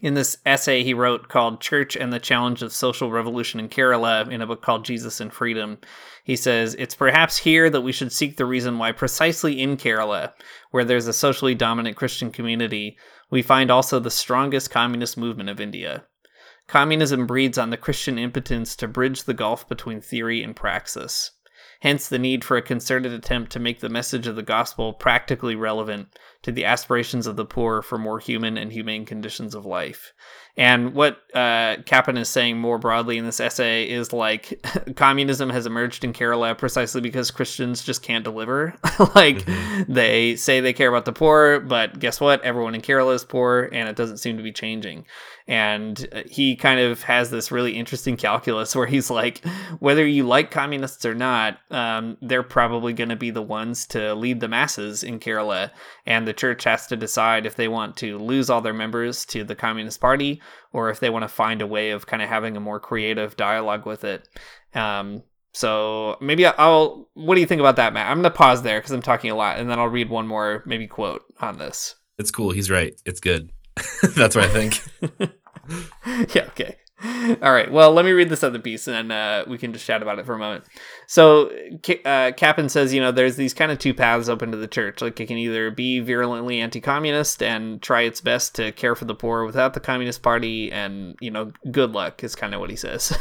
in 0.01 0.13
this 0.13 0.37
essay 0.45 0.83
he 0.83 0.93
wrote 0.93 1.29
called 1.29 1.61
Church 1.61 1.95
and 1.95 2.11
the 2.11 2.19
Challenge 2.19 2.61
of 2.61 2.73
Social 2.73 3.11
Revolution 3.11 3.59
in 3.59 3.69
Kerala 3.69 4.29
in 4.29 4.41
a 4.41 4.47
book 4.47 4.61
called 4.61 4.85
Jesus 4.85 5.19
and 5.19 5.31
Freedom. 5.31 5.77
He 6.23 6.35
says, 6.35 6.75
It's 6.77 6.95
perhaps 6.95 7.37
here 7.37 7.69
that 7.69 7.81
we 7.81 7.91
should 7.91 8.11
seek 8.11 8.37
the 8.37 8.45
reason 8.45 8.77
why, 8.77 8.91
precisely 8.91 9.61
in 9.61 9.77
Kerala, 9.77 10.33
where 10.71 10.85
there's 10.85 11.07
a 11.07 11.13
socially 11.13 11.55
dominant 11.55 11.95
Christian 11.95 12.31
community, 12.31 12.97
we 13.31 13.41
find 13.41 13.71
also 13.71 13.99
the 13.99 14.11
strongest 14.11 14.69
communist 14.69 15.17
movement 15.17 15.49
of 15.49 15.59
India. 15.59 16.05
Communism 16.67 17.27
breeds 17.27 17.57
on 17.57 17.69
the 17.69 17.77
Christian 17.77 18.17
impotence 18.17 18.75
to 18.77 18.87
bridge 18.87 19.23
the 19.23 19.33
gulf 19.33 19.67
between 19.69 20.01
theory 20.01 20.43
and 20.43 20.55
praxis. 20.55 21.31
Hence, 21.81 22.07
the 22.07 22.19
need 22.19 22.43
for 22.43 22.57
a 22.57 22.61
concerted 22.61 23.11
attempt 23.11 23.51
to 23.51 23.59
make 23.59 23.79
the 23.79 23.89
message 23.89 24.27
of 24.27 24.35
the 24.35 24.43
gospel 24.43 24.93
practically 24.93 25.55
relevant 25.55 26.07
to 26.43 26.51
the 26.51 26.65
aspirations 26.65 27.27
of 27.27 27.35
the 27.35 27.45
poor 27.45 27.81
for 27.81 27.97
more 27.97 28.19
human 28.19 28.57
and 28.57 28.71
humane 28.71 29.05
conditions 29.05 29.55
of 29.55 29.65
life. 29.65 30.13
And 30.57 30.93
what 30.93 31.17
uh, 31.33 31.77
Kappen 31.83 32.17
is 32.17 32.29
saying 32.29 32.57
more 32.57 32.77
broadly 32.77 33.17
in 33.17 33.25
this 33.25 33.39
essay 33.39 33.89
is 33.89 34.13
like 34.13 34.65
communism 34.95 35.49
has 35.49 35.65
emerged 35.65 36.03
in 36.03 36.13
Kerala 36.13 36.57
precisely 36.57 37.01
because 37.01 37.29
Christians 37.31 37.83
just 37.83 38.01
can't 38.01 38.23
deliver. 38.23 38.73
like 39.15 39.37
mm-hmm. 39.37 39.91
they 39.91 40.35
say 40.35 40.61
they 40.61 40.73
care 40.73 40.89
about 40.89 41.05
the 41.05 41.13
poor, 41.13 41.59
but 41.59 41.99
guess 41.99 42.21
what? 42.21 42.41
Everyone 42.43 42.75
in 42.75 42.81
Kerala 42.81 43.15
is 43.15 43.25
poor, 43.25 43.69
and 43.73 43.89
it 43.89 43.95
doesn't 43.95 44.17
seem 44.17 44.37
to 44.37 44.43
be 44.43 44.53
changing 44.53 45.05
and 45.47 46.07
uh, 46.11 46.23
he 46.25 46.55
kind 46.55 46.79
of 46.79 47.03
has 47.03 47.29
this 47.29 47.51
really 47.51 47.73
interesting 47.73 48.17
calculus 48.17 48.75
where 48.75 48.87
he's 48.87 49.09
like 49.09 49.45
whether 49.79 50.05
you 50.05 50.25
like 50.25 50.51
communists 50.51 51.05
or 51.05 51.13
not 51.13 51.57
um, 51.71 52.17
they're 52.21 52.43
probably 52.43 52.93
going 52.93 53.09
to 53.09 53.15
be 53.15 53.29
the 53.29 53.41
ones 53.41 53.85
to 53.85 54.13
lead 54.15 54.39
the 54.39 54.47
masses 54.47 55.03
in 55.03 55.19
kerala 55.19 55.69
and 56.05 56.27
the 56.27 56.33
church 56.33 56.63
has 56.63 56.87
to 56.87 56.95
decide 56.95 57.45
if 57.45 57.55
they 57.55 57.67
want 57.67 57.95
to 57.95 58.17
lose 58.17 58.49
all 58.49 58.61
their 58.61 58.73
members 58.73 59.25
to 59.25 59.43
the 59.43 59.55
communist 59.55 59.99
party 60.01 60.41
or 60.73 60.89
if 60.89 60.99
they 60.99 61.09
want 61.09 61.23
to 61.23 61.29
find 61.29 61.61
a 61.61 61.67
way 61.67 61.91
of 61.91 62.07
kind 62.07 62.21
of 62.21 62.29
having 62.29 62.57
a 62.57 62.61
more 62.61 62.79
creative 62.79 63.35
dialogue 63.37 63.85
with 63.85 64.03
it 64.03 64.27
um, 64.73 65.23
so 65.55 66.17
maybe 66.19 66.45
I'll. 66.45 67.09
What 67.13 67.35
do 67.35 67.41
you 67.41 67.47
think 67.47 67.61
about 67.61 67.77
that, 67.77 67.93
Matt? 67.93 68.11
I'm 68.11 68.17
gonna 68.17 68.29
pause 68.29 68.61
there 68.61 68.77
because 68.77 68.91
I'm 68.91 69.01
talking 69.01 69.31
a 69.31 69.35
lot, 69.35 69.57
and 69.57 69.69
then 69.69 69.79
I'll 69.79 69.87
read 69.87 70.09
one 70.09 70.27
more 70.27 70.61
maybe 70.65 70.85
quote 70.85 71.21
on 71.39 71.57
this. 71.57 71.95
It's 72.17 72.29
cool. 72.29 72.51
He's 72.51 72.69
right. 72.69 72.93
It's 73.05 73.21
good. 73.21 73.51
That's 74.15 74.35
what 74.35 74.45
I 74.45 74.49
think. 74.49 74.81
yeah, 76.35 76.43
okay. 76.47 76.75
All 77.41 77.51
right. 77.51 77.69
Well, 77.69 77.91
let 77.91 78.05
me 78.05 78.11
read 78.11 78.29
this 78.29 78.43
other 78.43 78.57
piece 78.57 78.87
and 78.87 79.11
uh, 79.11 79.43
we 79.47 79.57
can 79.57 79.73
just 79.73 79.85
chat 79.85 80.01
about 80.01 80.17
it 80.17 80.25
for 80.25 80.33
a 80.33 80.39
moment. 80.39 80.63
So, 81.07 81.49
uh, 81.49 82.31
Kappen 82.31 82.69
says, 82.69 82.93
you 82.93 83.01
know, 83.01 83.11
there's 83.11 83.35
these 83.35 83.53
kind 83.53 83.71
of 83.71 83.79
two 83.79 83.93
paths 83.93 84.29
open 84.29 84.51
to 84.51 84.57
the 84.57 84.67
church. 84.67 85.01
Like, 85.01 85.19
it 85.19 85.27
can 85.27 85.37
either 85.37 85.71
be 85.71 85.99
virulently 85.99 86.59
anti 86.59 86.79
communist 86.79 87.43
and 87.43 87.81
try 87.81 88.01
its 88.01 88.21
best 88.21 88.55
to 88.55 88.71
care 88.71 88.95
for 88.95 89.05
the 89.05 89.13
poor 89.13 89.45
without 89.45 89.73
the 89.73 89.79
Communist 89.79 90.23
Party, 90.23 90.71
and, 90.71 91.15
you 91.19 91.29
know, 91.29 91.51
good 91.69 91.91
luck 91.91 92.23
is 92.23 92.33
kind 92.33 92.53
of 92.53 92.59
what 92.59 92.69
he 92.69 92.75
says. 92.75 93.15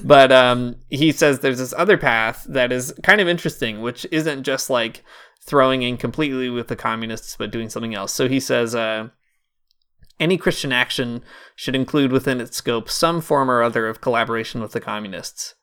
but 0.04 0.30
um, 0.30 0.76
he 0.88 1.12
says 1.12 1.40
there's 1.40 1.58
this 1.58 1.74
other 1.76 1.98
path 1.98 2.46
that 2.48 2.72
is 2.72 2.94
kind 3.02 3.20
of 3.20 3.28
interesting, 3.28 3.80
which 3.80 4.06
isn't 4.12 4.44
just 4.44 4.70
like 4.70 5.04
throwing 5.42 5.82
in 5.82 5.96
completely 5.96 6.48
with 6.50 6.68
the 6.68 6.76
communists, 6.76 7.36
but 7.36 7.50
doing 7.50 7.68
something 7.68 7.94
else. 7.94 8.12
So, 8.12 8.28
he 8.28 8.40
says, 8.40 8.74
uh, 8.74 9.08
any 10.20 10.36
Christian 10.36 10.72
action 10.72 11.22
should 11.54 11.74
include 11.74 12.12
within 12.12 12.40
its 12.40 12.56
scope 12.56 12.90
some 12.90 13.20
form 13.20 13.50
or 13.50 13.62
other 13.62 13.86
of 13.86 14.00
collaboration 14.00 14.60
with 14.60 14.72
the 14.72 14.80
communists. 14.80 15.54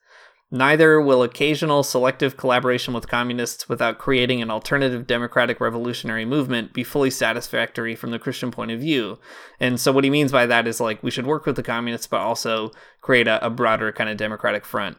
Neither 0.48 1.00
will 1.00 1.24
occasional 1.24 1.82
selective 1.82 2.36
collaboration 2.36 2.94
with 2.94 3.08
communists 3.08 3.68
without 3.68 3.98
creating 3.98 4.40
an 4.40 4.50
alternative 4.50 5.04
democratic 5.04 5.60
revolutionary 5.60 6.24
movement 6.24 6.72
be 6.72 6.84
fully 6.84 7.10
satisfactory 7.10 7.96
from 7.96 8.12
the 8.12 8.18
Christian 8.20 8.52
point 8.52 8.70
of 8.70 8.78
view. 8.78 9.18
And 9.58 9.80
so, 9.80 9.90
what 9.90 10.04
he 10.04 10.10
means 10.10 10.30
by 10.30 10.46
that 10.46 10.68
is 10.68 10.78
like 10.80 11.02
we 11.02 11.10
should 11.10 11.26
work 11.26 11.46
with 11.46 11.56
the 11.56 11.64
communists, 11.64 12.06
but 12.06 12.20
also 12.20 12.70
create 13.00 13.26
a, 13.26 13.44
a 13.44 13.50
broader 13.50 13.90
kind 13.90 14.08
of 14.08 14.18
democratic 14.18 14.64
front. 14.64 14.98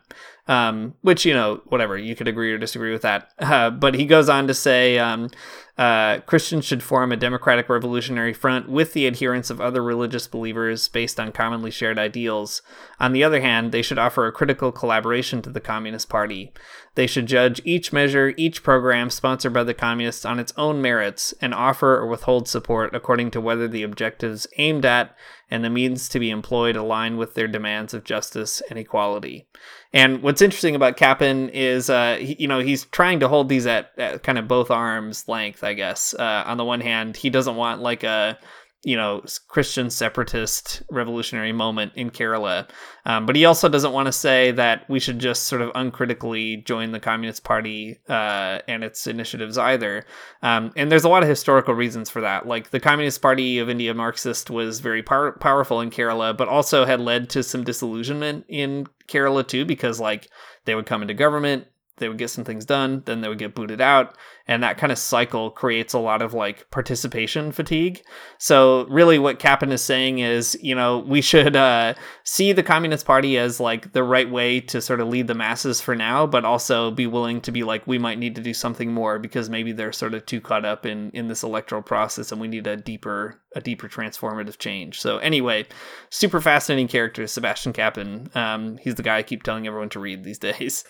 Um, 0.49 0.95
which, 1.01 1.25
you 1.25 1.33
know, 1.33 1.61
whatever, 1.67 1.97
you 1.97 2.15
could 2.15 2.27
agree 2.27 2.51
or 2.51 2.57
disagree 2.57 2.91
with 2.91 3.01
that. 3.03 3.31
Uh, 3.39 3.69
but 3.69 3.95
he 3.95 4.05
goes 4.05 4.27
on 4.27 4.47
to 4.47 4.53
say, 4.53 4.97
um, 4.99 5.29
uh, 5.77 6.21
Christians 6.21 6.65
should 6.65 6.81
form 6.81 7.11
a 7.11 7.17
democratic 7.17 7.69
revolutionary 7.69 8.33
front 8.33 8.67
with 8.67 8.93
the 8.93 9.05
adherence 9.05 9.51
of 9.51 9.61
other 9.61 9.83
religious 9.83 10.27
believers 10.27 10.87
based 10.87 11.19
on 11.19 11.31
commonly 11.31 11.69
shared 11.69 11.99
ideals. 11.99 12.63
On 12.99 13.11
the 13.11 13.23
other 13.23 13.41
hand, 13.41 13.71
they 13.71 13.83
should 13.83 13.99
offer 13.99 14.25
a 14.25 14.31
critical 14.31 14.71
collaboration 14.71 15.41
to 15.43 15.51
the 15.51 15.59
Communist 15.59 16.09
Party. 16.09 16.51
They 16.95 17.05
should 17.05 17.27
judge 17.27 17.61
each 17.63 17.93
measure, 17.93 18.33
each 18.37 18.63
program 18.63 19.11
sponsored 19.11 19.53
by 19.53 19.63
the 19.63 19.75
Communists 19.75 20.25
on 20.25 20.39
its 20.39 20.51
own 20.57 20.81
merits 20.81 21.31
and 21.41 21.53
offer 21.53 21.95
or 21.95 22.07
withhold 22.07 22.47
support 22.47 22.95
according 22.95 23.29
to 23.31 23.41
whether 23.41 23.67
the 23.67 23.83
objectives 23.83 24.47
aimed 24.57 24.83
at 24.83 25.15
and 25.49 25.63
the 25.63 25.69
means 25.69 26.09
to 26.09 26.19
be 26.19 26.29
employed 26.29 26.75
align 26.75 27.17
with 27.17 27.35
their 27.35 27.47
demands 27.47 27.93
of 27.93 28.03
justice 28.03 28.61
and 28.69 28.77
equality. 28.77 29.47
And 29.93 30.21
what's 30.21 30.41
interesting 30.41 30.75
about 30.75 30.97
Kappen 30.97 31.49
is, 31.53 31.89
uh, 31.89 32.17
he, 32.19 32.35
you 32.39 32.47
know, 32.47 32.59
he's 32.59 32.85
trying 32.85 33.21
to 33.21 33.27
hold 33.27 33.47
these 33.47 33.65
at, 33.65 33.91
at, 33.97 34.23
kind 34.23 34.37
of 34.37 34.47
both 34.47 34.69
arms 34.69 35.27
length, 35.27 35.63
I 35.67 35.73
guess. 35.73 36.13
Uh, 36.13 36.43
on 36.45 36.57
the 36.57 36.65
one 36.65 36.81
hand, 36.81 37.15
he 37.15 37.29
doesn't 37.29 37.55
want 37.55 37.81
like 37.81 38.03
a 38.03 38.39
you 38.83 38.95
know 38.95 39.23
Christian 39.47 39.89
separatist 39.89 40.83
revolutionary 40.89 41.51
moment 41.51 41.93
in 41.95 42.09
Kerala. 42.09 42.69
Um, 43.05 43.25
but 43.25 43.35
he 43.35 43.45
also 43.45 43.67
doesn't 43.69 43.91
want 43.91 44.05
to 44.05 44.11
say 44.11 44.51
that 44.51 44.89
we 44.89 44.99
should 44.99 45.19
just 45.19 45.43
sort 45.43 45.61
of 45.61 45.71
uncritically 45.75 46.57
join 46.57 46.91
the 46.91 46.99
Communist 46.99 47.43
Party 47.43 47.99
uh, 48.07 48.59
and 48.67 48.83
its 48.83 49.07
initiatives 49.07 49.57
either. 49.57 50.05
Um, 50.41 50.71
and 50.75 50.91
there's 50.91 51.03
a 51.03 51.09
lot 51.09 51.23
of 51.23 51.29
historical 51.29 51.73
reasons 51.73 52.09
for 52.09 52.21
that. 52.21 52.47
Like 52.47 52.69
the 52.69 52.79
Communist 52.79 53.21
Party 53.21 53.59
of 53.59 53.69
India, 53.69 53.93
Marxist, 53.93 54.49
was 54.49 54.79
very 54.79 55.03
power- 55.03 55.33
powerful 55.33 55.81
in 55.81 55.89
Kerala, 55.89 56.35
but 56.37 56.47
also 56.47 56.85
had 56.85 57.01
led 57.01 57.29
to 57.31 57.43
some 57.43 57.63
disillusionment 57.63 58.45
in 58.47 58.87
Kerala 59.07 59.47
too, 59.47 59.65
because 59.65 59.99
like 59.99 60.29
they 60.65 60.75
would 60.75 60.85
come 60.85 61.01
into 61.01 61.13
government, 61.13 61.65
they 61.97 62.07
would 62.07 62.17
get 62.17 62.29
some 62.29 62.43
things 62.43 62.65
done, 62.65 63.03
then 63.05 63.21
they 63.21 63.27
would 63.27 63.37
get 63.37 63.55
booted 63.55 63.81
out, 63.81 64.15
and 64.47 64.63
that 64.63 64.77
kind 64.77 64.91
of 64.91 64.97
cycle 64.97 65.51
creates 65.51 65.93
a 65.93 65.99
lot 65.99 66.21
of 66.21 66.33
like 66.33 66.69
participation 66.71 67.51
fatigue. 67.51 68.01
So 68.37 68.85
really, 68.87 69.19
what 69.19 69.39
Kappen 69.39 69.71
is 69.71 69.83
saying 69.83 70.19
is, 70.19 70.57
you 70.61 70.75
know, 70.75 70.99
we 70.99 71.21
should 71.21 71.55
uh, 71.55 71.93
see 72.23 72.53
the 72.53 72.63
Communist 72.63 73.05
Party 73.05 73.37
as 73.37 73.59
like 73.59 73.93
the 73.93 74.03
right 74.03 74.29
way 74.29 74.59
to 74.61 74.81
sort 74.81 75.01
of 75.01 75.07
lead 75.07 75.27
the 75.27 75.33
masses 75.33 75.81
for 75.81 75.95
now, 75.95 76.25
but 76.25 76.45
also 76.45 76.91
be 76.91 77.07
willing 77.07 77.41
to 77.41 77.51
be 77.51 77.63
like, 77.63 77.85
we 77.85 77.97
might 77.97 78.19
need 78.19 78.35
to 78.35 78.41
do 78.41 78.53
something 78.53 78.93
more 78.93 79.19
because 79.19 79.49
maybe 79.49 79.71
they're 79.71 79.91
sort 79.91 80.13
of 80.13 80.25
too 80.25 80.41
caught 80.41 80.65
up 80.65 80.85
in 80.85 81.11
in 81.11 81.27
this 81.27 81.43
electoral 81.43 81.81
process, 81.81 82.31
and 82.31 82.39
we 82.39 82.47
need 82.47 82.67
a 82.67 82.77
deeper 82.77 83.41
a 83.55 83.61
deeper 83.61 83.87
transformative 83.87 84.57
change. 84.57 84.99
So 84.99 85.17
anyway, 85.17 85.65
super 86.09 86.41
fascinating 86.41 86.87
character, 86.87 87.25
Sebastian 87.27 87.73
Kappen. 87.73 88.35
Um, 88.35 88.77
he's 88.77 88.95
the 88.95 89.03
guy 89.03 89.17
I 89.17 89.23
keep 89.23 89.43
telling 89.43 89.67
everyone 89.67 89.89
to 89.89 89.99
read 89.99 90.23
these 90.23 90.39
days. 90.49 90.83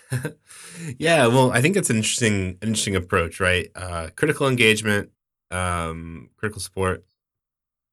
yeah, 0.98 1.28
well, 1.28 1.52
I 1.52 1.62
think 1.62 1.76
it's 1.76 1.90
an 1.90 1.98
interesting, 1.98 2.58
interesting 2.62 2.96
approach, 2.96 3.40
right? 3.40 3.70
Uh, 3.76 4.10
critical 4.16 4.48
engagement, 4.48 5.12
um, 5.52 6.30
critical 6.38 6.62
support, 6.62 7.06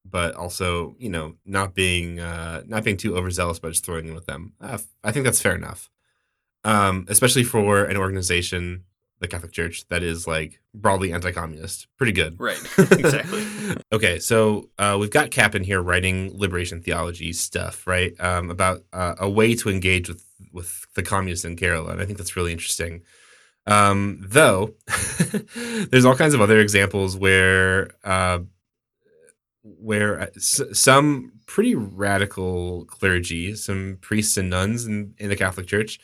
but 0.04 0.34
also, 0.34 0.96
you 0.98 1.08
know, 1.08 1.34
not 1.44 1.74
being 1.74 2.20
uh, 2.20 2.62
not 2.66 2.84
being 2.84 2.96
too 2.96 3.16
overzealous 3.16 3.58
about 3.58 3.72
just 3.72 3.84
throwing 3.84 4.08
in 4.08 4.14
with 4.14 4.26
them. 4.26 4.52
Uh, 4.60 4.78
I 5.02 5.12
think 5.12 5.24
that's 5.24 5.40
fair 5.40 5.54
enough, 5.54 5.90
um, 6.64 7.06
especially 7.08 7.44
for 7.44 7.84
an 7.84 7.96
organization, 7.96 8.84
the 9.24 9.28
Catholic 9.36 9.52
Church, 9.52 9.86
that 9.88 10.02
is 10.02 10.26
like 10.26 10.60
broadly 10.74 11.12
anti-communist. 11.12 11.86
Pretty 11.96 12.12
good, 12.12 12.38
right? 12.38 12.60
Exactly. 12.78 13.44
okay, 13.92 14.18
so 14.18 14.68
uh, 14.78 14.96
we've 15.00 15.10
got 15.10 15.30
Kappen 15.30 15.64
here 15.64 15.80
writing 15.82 16.30
liberation 16.38 16.80
theology 16.82 17.32
stuff, 17.32 17.86
right? 17.86 18.12
Um, 18.20 18.50
about 18.50 18.82
uh, 18.92 19.14
a 19.18 19.28
way 19.28 19.54
to 19.56 19.68
engage 19.70 20.08
with 20.08 20.24
with 20.52 20.86
the 20.94 21.02
communists 21.02 21.44
in 21.44 21.56
Kerala, 21.56 21.90
and 21.90 22.00
I 22.00 22.04
think 22.06 22.18
that's 22.18 22.36
really 22.36 22.52
interesting. 22.52 23.02
Um, 23.66 24.20
though 24.20 24.74
there's 25.90 26.04
all 26.04 26.14
kinds 26.16 26.34
of 26.34 26.40
other 26.42 26.60
examples 26.60 27.16
where 27.16 27.90
uh, 28.04 28.40
where 29.62 30.20
uh, 30.20 30.26
s- 30.36 30.60
some 30.72 31.32
pretty 31.46 31.74
radical 31.74 32.84
clergy, 32.86 33.54
some 33.54 33.98
priests 34.00 34.36
and 34.36 34.50
nuns 34.50 34.86
in, 34.86 35.14
in 35.18 35.28
the 35.30 35.36
Catholic 35.36 35.66
Church, 35.66 35.98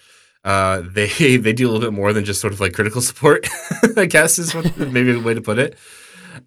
uh, 0.45 0.83
they 0.85 1.37
they 1.37 1.53
do 1.53 1.69
a 1.69 1.71
little 1.71 1.91
bit 1.91 1.95
more 1.95 2.13
than 2.13 2.25
just 2.25 2.41
sort 2.41 2.53
of 2.53 2.61
like 2.61 2.73
critical 2.73 3.01
support. 3.01 3.47
I 3.97 4.07
guess 4.07 4.39
is 4.39 4.55
what, 4.55 4.77
maybe 4.93 5.13
a 5.13 5.21
way 5.21 5.35
to 5.35 5.41
put 5.41 5.59
it. 5.59 5.77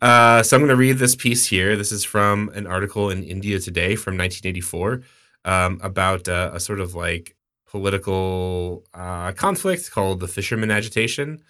Uh, 0.02 0.42
so 0.42 0.56
I'm 0.56 0.62
going 0.62 0.70
to 0.70 0.76
read 0.76 0.98
this 0.98 1.16
piece 1.16 1.46
here. 1.48 1.76
This 1.76 1.92
is 1.92 2.04
from 2.04 2.50
an 2.56 2.66
article 2.66 3.10
in 3.10 3.24
India 3.24 3.60
Today 3.60 3.96
from 3.96 4.18
1984 4.18 5.02
um, 5.46 5.80
about 5.84 6.28
uh, 6.28 6.52
a 6.54 6.60
sort 6.60 6.80
of 6.80 6.96
like 6.96 7.36
political 7.68 8.86
uh, 8.94 9.34
conflict 9.34 9.92
called 9.92 10.20
the 10.20 10.28
Fisherman 10.28 10.72
Agitation. 10.72 11.44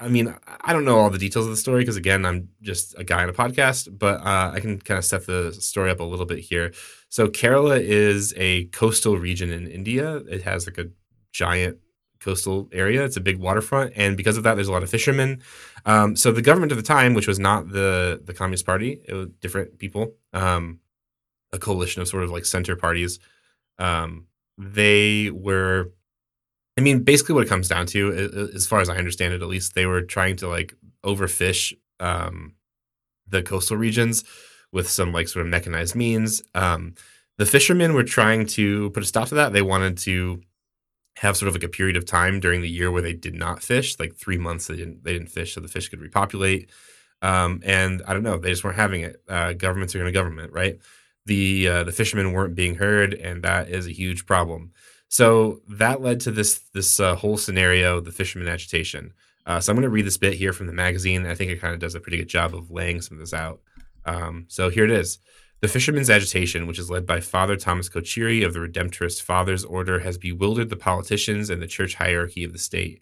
I 0.00 0.08
mean, 0.08 0.34
I 0.60 0.72
don't 0.72 0.84
know 0.84 0.98
all 0.98 1.10
the 1.10 1.18
details 1.18 1.46
of 1.46 1.50
the 1.50 1.56
story 1.56 1.80
because, 1.80 1.96
again, 1.96 2.24
I'm 2.24 2.48
just 2.62 2.96
a 2.98 3.04
guy 3.04 3.22
on 3.22 3.28
a 3.28 3.32
podcast, 3.32 3.98
but 3.98 4.20
uh, 4.20 4.52
I 4.54 4.60
can 4.60 4.78
kind 4.78 4.98
of 4.98 5.04
set 5.04 5.26
the 5.26 5.52
story 5.52 5.90
up 5.90 6.00
a 6.00 6.04
little 6.04 6.26
bit 6.26 6.38
here. 6.38 6.72
So, 7.08 7.26
Kerala 7.26 7.80
is 7.80 8.32
a 8.36 8.66
coastal 8.66 9.18
region 9.18 9.50
in 9.50 9.66
India. 9.66 10.16
It 10.28 10.42
has 10.42 10.66
like 10.66 10.78
a 10.78 10.86
giant 11.32 11.78
coastal 12.20 12.68
area. 12.72 13.04
It's 13.04 13.16
a 13.16 13.20
big 13.20 13.38
waterfront, 13.38 13.92
and 13.96 14.16
because 14.16 14.36
of 14.36 14.44
that, 14.44 14.54
there's 14.54 14.68
a 14.68 14.72
lot 14.72 14.82
of 14.82 14.90
fishermen. 14.90 15.42
Um, 15.84 16.14
so, 16.16 16.32
the 16.32 16.42
government 16.42 16.72
at 16.72 16.76
the 16.76 16.82
time, 16.82 17.14
which 17.14 17.28
was 17.28 17.38
not 17.38 17.68
the 17.70 18.20
the 18.24 18.34
Communist 18.34 18.66
Party, 18.66 19.00
it 19.06 19.14
was 19.14 19.28
different 19.40 19.78
people, 19.78 20.14
um, 20.32 20.80
a 21.52 21.58
coalition 21.58 22.02
of 22.02 22.08
sort 22.08 22.22
of 22.22 22.30
like 22.30 22.44
center 22.44 22.76
parties. 22.76 23.18
Um, 23.78 24.26
they 24.58 25.30
were 25.30 25.92
I 26.78 26.80
mean, 26.80 27.02
basically, 27.02 27.34
what 27.34 27.44
it 27.44 27.50
comes 27.50 27.68
down 27.68 27.86
to, 27.86 28.50
as 28.54 28.66
far 28.66 28.80
as 28.80 28.88
I 28.88 28.96
understand 28.96 29.34
it, 29.34 29.42
at 29.42 29.48
least, 29.48 29.74
they 29.74 29.86
were 29.86 30.02
trying 30.02 30.36
to 30.36 30.48
like 30.48 30.74
overfish 31.04 31.74
um, 32.00 32.54
the 33.26 33.42
coastal 33.42 33.76
regions 33.76 34.24
with 34.72 34.88
some 34.88 35.12
like 35.12 35.28
sort 35.28 35.44
of 35.44 35.50
mechanized 35.50 35.94
means. 35.94 36.42
Um, 36.54 36.94
the 37.36 37.44
fishermen 37.44 37.92
were 37.92 38.04
trying 38.04 38.46
to 38.46 38.90
put 38.90 39.02
a 39.02 39.06
stop 39.06 39.28
to 39.28 39.34
that. 39.34 39.52
They 39.52 39.62
wanted 39.62 39.98
to 39.98 40.40
have 41.16 41.36
sort 41.36 41.48
of 41.48 41.54
like 41.54 41.62
a 41.62 41.68
period 41.68 41.96
of 41.96 42.06
time 42.06 42.40
during 42.40 42.62
the 42.62 42.68
year 42.68 42.90
where 42.90 43.02
they 43.02 43.12
did 43.12 43.34
not 43.34 43.62
fish, 43.62 43.98
like 43.98 44.14
three 44.14 44.38
months 44.38 44.66
they 44.66 44.76
didn't 44.76 45.04
they 45.04 45.12
didn't 45.12 45.28
fish, 45.28 45.54
so 45.54 45.60
the 45.60 45.68
fish 45.68 45.88
could 45.88 46.00
repopulate. 46.00 46.70
Um, 47.20 47.60
and 47.64 48.02
I 48.06 48.12
don't 48.12 48.24
know, 48.24 48.38
they 48.38 48.50
just 48.50 48.64
weren't 48.64 48.76
having 48.76 49.02
it. 49.02 49.22
Uh, 49.28 49.52
governments 49.52 49.94
are 49.94 49.98
going 49.98 50.12
to 50.12 50.18
government, 50.18 50.52
right? 50.52 50.78
The 51.26 51.68
uh, 51.68 51.84
the 51.84 51.92
fishermen 51.92 52.32
weren't 52.32 52.54
being 52.54 52.76
heard, 52.76 53.14
and 53.14 53.42
that 53.44 53.68
is 53.68 53.86
a 53.86 53.92
huge 53.92 54.26
problem. 54.26 54.72
So 55.08 55.60
that 55.68 56.00
led 56.00 56.20
to 56.20 56.30
this 56.30 56.60
this 56.72 56.98
uh, 56.98 57.14
whole 57.14 57.36
scenario, 57.36 58.00
the 58.00 58.10
fisherman 58.10 58.48
agitation. 58.48 59.12
Uh, 59.44 59.60
so 59.60 59.70
I'm 59.70 59.76
going 59.76 59.82
to 59.82 59.90
read 59.90 60.06
this 60.06 60.16
bit 60.16 60.34
here 60.34 60.52
from 60.52 60.66
the 60.66 60.72
magazine. 60.72 61.26
I 61.26 61.34
think 61.34 61.50
it 61.50 61.60
kind 61.60 61.74
of 61.74 61.80
does 61.80 61.94
a 61.94 62.00
pretty 62.00 62.18
good 62.18 62.28
job 62.28 62.54
of 62.54 62.70
laying 62.70 63.00
some 63.00 63.16
of 63.16 63.20
this 63.20 63.34
out. 63.34 63.60
Um, 64.04 64.46
so 64.48 64.68
here 64.68 64.84
it 64.84 64.90
is. 64.90 65.18
The 65.62 65.68
fishermen's 65.68 66.10
agitation, 66.10 66.66
which 66.66 66.80
is 66.80 66.90
led 66.90 67.06
by 67.06 67.20
Father 67.20 67.54
Thomas 67.54 67.88
Kocherry 67.88 68.44
of 68.44 68.52
the 68.52 68.58
Redemptorist 68.58 69.22
Fathers 69.22 69.64
Order, 69.64 70.00
has 70.00 70.18
bewildered 70.18 70.70
the 70.70 70.76
politicians 70.76 71.50
and 71.50 71.62
the 71.62 71.68
church 71.68 71.94
hierarchy 71.94 72.42
of 72.42 72.52
the 72.52 72.58
state. 72.58 73.00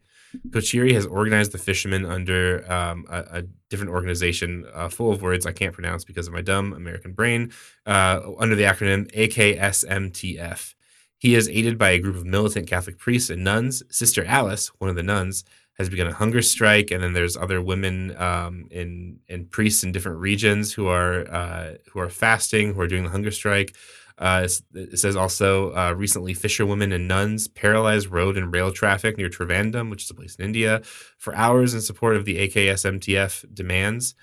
Kocherry 0.51 0.93
has 0.93 1.07
organized 1.07 1.53
the 1.53 1.59
fishermen 1.59 2.05
under 2.05 2.71
um, 2.71 3.07
a, 3.09 3.39
a, 3.39 3.43
different 3.71 3.93
organization 3.93 4.67
uh, 4.75 4.91
full 4.91 5.11
of 5.11 5.23
words 5.23 5.47
I 5.47 5.53
can't 5.53 5.73
pronounce 5.73 6.05
because 6.05 6.27
of 6.27 6.35
my 6.35 6.43
dumb 6.43 6.75
American 6.75 7.15
brain, 7.15 7.51
uh, 7.87 8.21
under 8.39 8.55
the 8.55 8.65
acronym 8.65 9.11
AKSMTF. 9.13 10.75
He 11.17 11.35
is 11.35 11.49
aided 11.49 11.79
by 11.79 11.91
a 11.91 11.99
group 11.99 12.17
of 12.17 12.27
militant 12.27 12.69
Catholic 12.69 12.99
priests 12.99 13.31
and 13.31 13.43
nuns. 13.43 13.83
Sister 13.89 14.25
Alice, 14.27 14.69
one 14.79 14.91
of 14.91 14.97
the 14.97 15.03
nuns, 15.03 15.45
has 15.81 15.89
begun 15.89 16.07
a 16.07 16.13
hunger 16.13 16.43
strike, 16.43 16.91
and 16.91 17.03
then 17.03 17.15
there's 17.15 17.39
other 17.39 17.63
women 17.63 18.15
um, 18.19 18.67
in 18.71 19.19
and 19.31 19.51
priests 19.51 19.83
in 19.83 19.93
different 19.93 20.19
regions 20.19 20.75
who 20.75 20.87
are 20.89 21.27
uh, 21.33 21.75
who 21.91 21.99
are 22.01 22.11
fasting, 22.11 22.75
who 22.75 22.81
are 22.83 22.87
doing 22.87 23.05
the 23.05 23.11
hunger 23.11 23.31
strike. 23.31 23.75
Uh, 24.19 24.47
it 24.75 24.99
says 24.99 25.17
also 25.17 25.75
uh, 25.75 25.95
recently 25.97 26.35
fisherwomen 26.35 26.93
and 26.93 27.09
nuns 27.09 27.49
paralyzed 27.49 28.09
road 28.09 28.37
and 28.37 28.53
rail 28.53 28.71
traffic 28.71 29.17
near 29.17 29.31
Trivandrum, 29.31 29.89
which 29.89 30.05
is 30.05 30.11
a 30.11 30.15
place 30.15 30.35
in 30.35 30.45
India, 30.45 30.83
for 31.17 31.35
hours 31.35 31.73
in 31.73 31.81
support 31.81 32.15
of 32.15 32.27
the 32.27 32.37
AKSMTF 32.47 33.55
demands. 33.55 34.15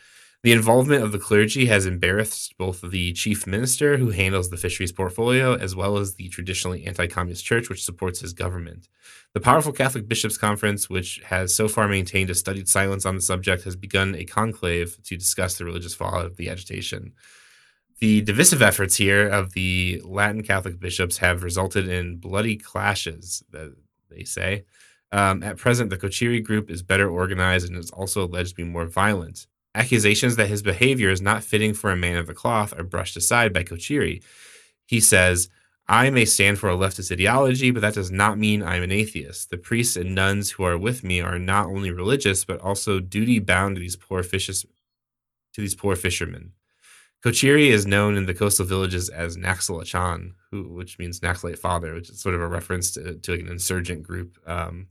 The 0.44 0.54
involvement 0.54 1.04
of 1.04 1.12
the 1.12 1.20
clergy 1.20 1.66
has 1.66 1.88
embarrassed 1.88 2.56
both 2.58 2.82
the 2.82 3.12
chief 3.14 3.48
minister, 3.48 3.98
who 3.98 4.12
handles 4.12 4.50
the 4.50 4.58
fisheries 4.58 4.92
portfolio, 4.92 5.56
as 5.56 5.76
well 5.76 5.98
as 5.98 6.16
the 6.16 6.30
traditionally 6.30 6.86
anti 6.86 7.08
communist 7.08 7.44
church, 7.44 7.70
which 7.70 7.84
supports 7.84 8.20
his 8.20 8.34
government. 8.34 8.88
The 9.34 9.40
powerful 9.40 9.72
Catholic 9.72 10.08
Bishops' 10.08 10.38
Conference, 10.38 10.90
which 10.90 11.20
has 11.26 11.56
so 11.56 11.68
far 11.68 11.88
maintained 11.88 12.30
a 12.30 12.36
studied 12.36 12.70
silence 12.70 13.06
on 13.06 13.16
the 13.16 13.22
subject, 13.22 13.64
has 13.64 13.76
begun 13.76 14.14
a 14.16 14.26
conclave 14.26 14.98
to 15.06 15.18
discuss 15.18 15.58
the 15.58 15.66
religious 15.66 15.96
fallout 15.96 16.26
of 16.26 16.38
the 16.38 16.50
agitation. 16.50 17.14
The 18.00 18.22
divisive 18.22 18.62
efforts 18.62 18.96
here 18.96 19.28
of 19.28 19.54
the 19.54 20.02
Latin 20.06 20.44
Catholic 20.44 20.80
bishops 20.80 21.18
have 21.18 21.44
resulted 21.44 21.88
in 21.88 22.18
bloody 22.18 22.58
clashes, 22.58 23.44
they 24.10 24.24
say. 24.24 24.66
Um, 25.12 25.42
at 25.42 25.58
present, 25.58 25.90
the 25.90 25.98
Kocherry 25.98 26.44
group 26.44 26.70
is 26.70 26.84
better 26.84 27.10
organized 27.10 27.68
and 27.68 27.78
is 27.78 27.90
also 27.90 28.26
alleged 28.26 28.50
to 28.50 28.56
be 28.56 28.64
more 28.64 28.86
violent. 28.86 29.48
Accusations 29.78 30.38
that 30.38 30.48
his 30.48 30.64
behavior 30.64 31.12
is 31.12 31.22
not 31.22 31.44
fitting 31.44 31.76
for 31.76 31.92
a 31.92 31.96
man 31.96 32.18
of 32.18 32.26
the 32.26 32.34
cloth 32.34 32.74
are 32.80 32.84
brushed 32.84 33.16
aside 33.16 33.54
by 33.54 33.64
Kocherry. 33.64 34.24
He 34.88 35.00
says, 35.00 35.50
I 35.88 36.10
may 36.10 36.26
stand 36.26 36.58
for 36.58 36.68
a 36.68 36.76
leftist 36.76 37.12
ideology, 37.12 37.70
but 37.70 37.82
that 37.82 37.94
does 37.94 38.10
not 38.10 38.40
mean 38.40 38.64
I'm 38.64 38.82
an 38.82 38.92
atheist. 38.92 39.52
The 39.52 39.58
priests 39.58 39.96
and 39.96 40.16
nuns 40.16 40.50
who 40.50 40.64
are 40.64 40.80
with 40.80 41.04
me 41.04 41.22
are 41.22 41.38
not 41.38 41.68
only 41.68 41.92
religious, 41.92 42.44
but 42.44 42.60
also 42.60 43.00
duty 43.00 43.38
bound 43.38 43.76
to 43.76 43.80
these 43.80 43.96
poor 43.96 44.24
fishes 44.24 44.66
to 45.54 45.62
these 45.62 45.76
poor 45.76 45.96
fishermen. 45.96 46.54
Kocherry 47.24 47.68
is 47.68 47.86
known 47.86 48.18
in 48.18 48.26
the 48.26 48.34
coastal 48.34 48.66
villages 48.66 49.10
as 49.10 49.38
Naxalachan, 49.38 50.34
who 50.50 50.64
which 50.74 50.98
means 50.98 51.20
Naxalite 51.20 51.60
father, 51.60 51.94
which 51.94 52.10
is 52.10 52.20
sort 52.20 52.34
of 52.34 52.42
a 52.42 52.48
reference 52.48 52.92
to, 52.92 53.14
to 53.14 53.32
like 53.32 53.42
an 53.42 53.48
insurgent 53.48 54.02
group 54.02 54.40
um, 54.48 54.88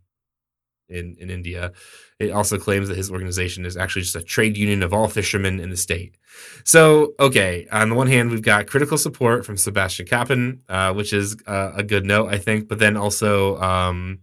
in, 0.88 1.16
in 1.18 1.30
India. 1.30 1.72
It 2.18 2.30
also 2.30 2.58
claims 2.58 2.88
that 2.88 2.96
his 2.96 3.10
organization 3.10 3.64
is 3.66 3.76
actually 3.76 4.02
just 4.02 4.16
a 4.16 4.22
trade 4.22 4.56
union 4.56 4.82
of 4.82 4.92
all 4.92 5.08
fishermen 5.08 5.60
in 5.60 5.70
the 5.70 5.76
state. 5.76 6.16
So, 6.64 7.14
okay, 7.20 7.66
on 7.70 7.88
the 7.90 7.94
one 7.94 8.06
hand, 8.08 8.30
we've 8.30 8.42
got 8.42 8.66
critical 8.66 8.98
support 8.98 9.44
from 9.44 9.56
Sebastian 9.56 10.06
Kappen, 10.06 10.60
uh, 10.68 10.92
which 10.94 11.12
is 11.12 11.36
uh, 11.46 11.72
a 11.74 11.82
good 11.82 12.04
note, 12.06 12.28
I 12.32 12.38
think, 12.38 12.68
but 12.68 12.78
then 12.78 12.96
also. 12.96 13.60
Um, 13.60 14.20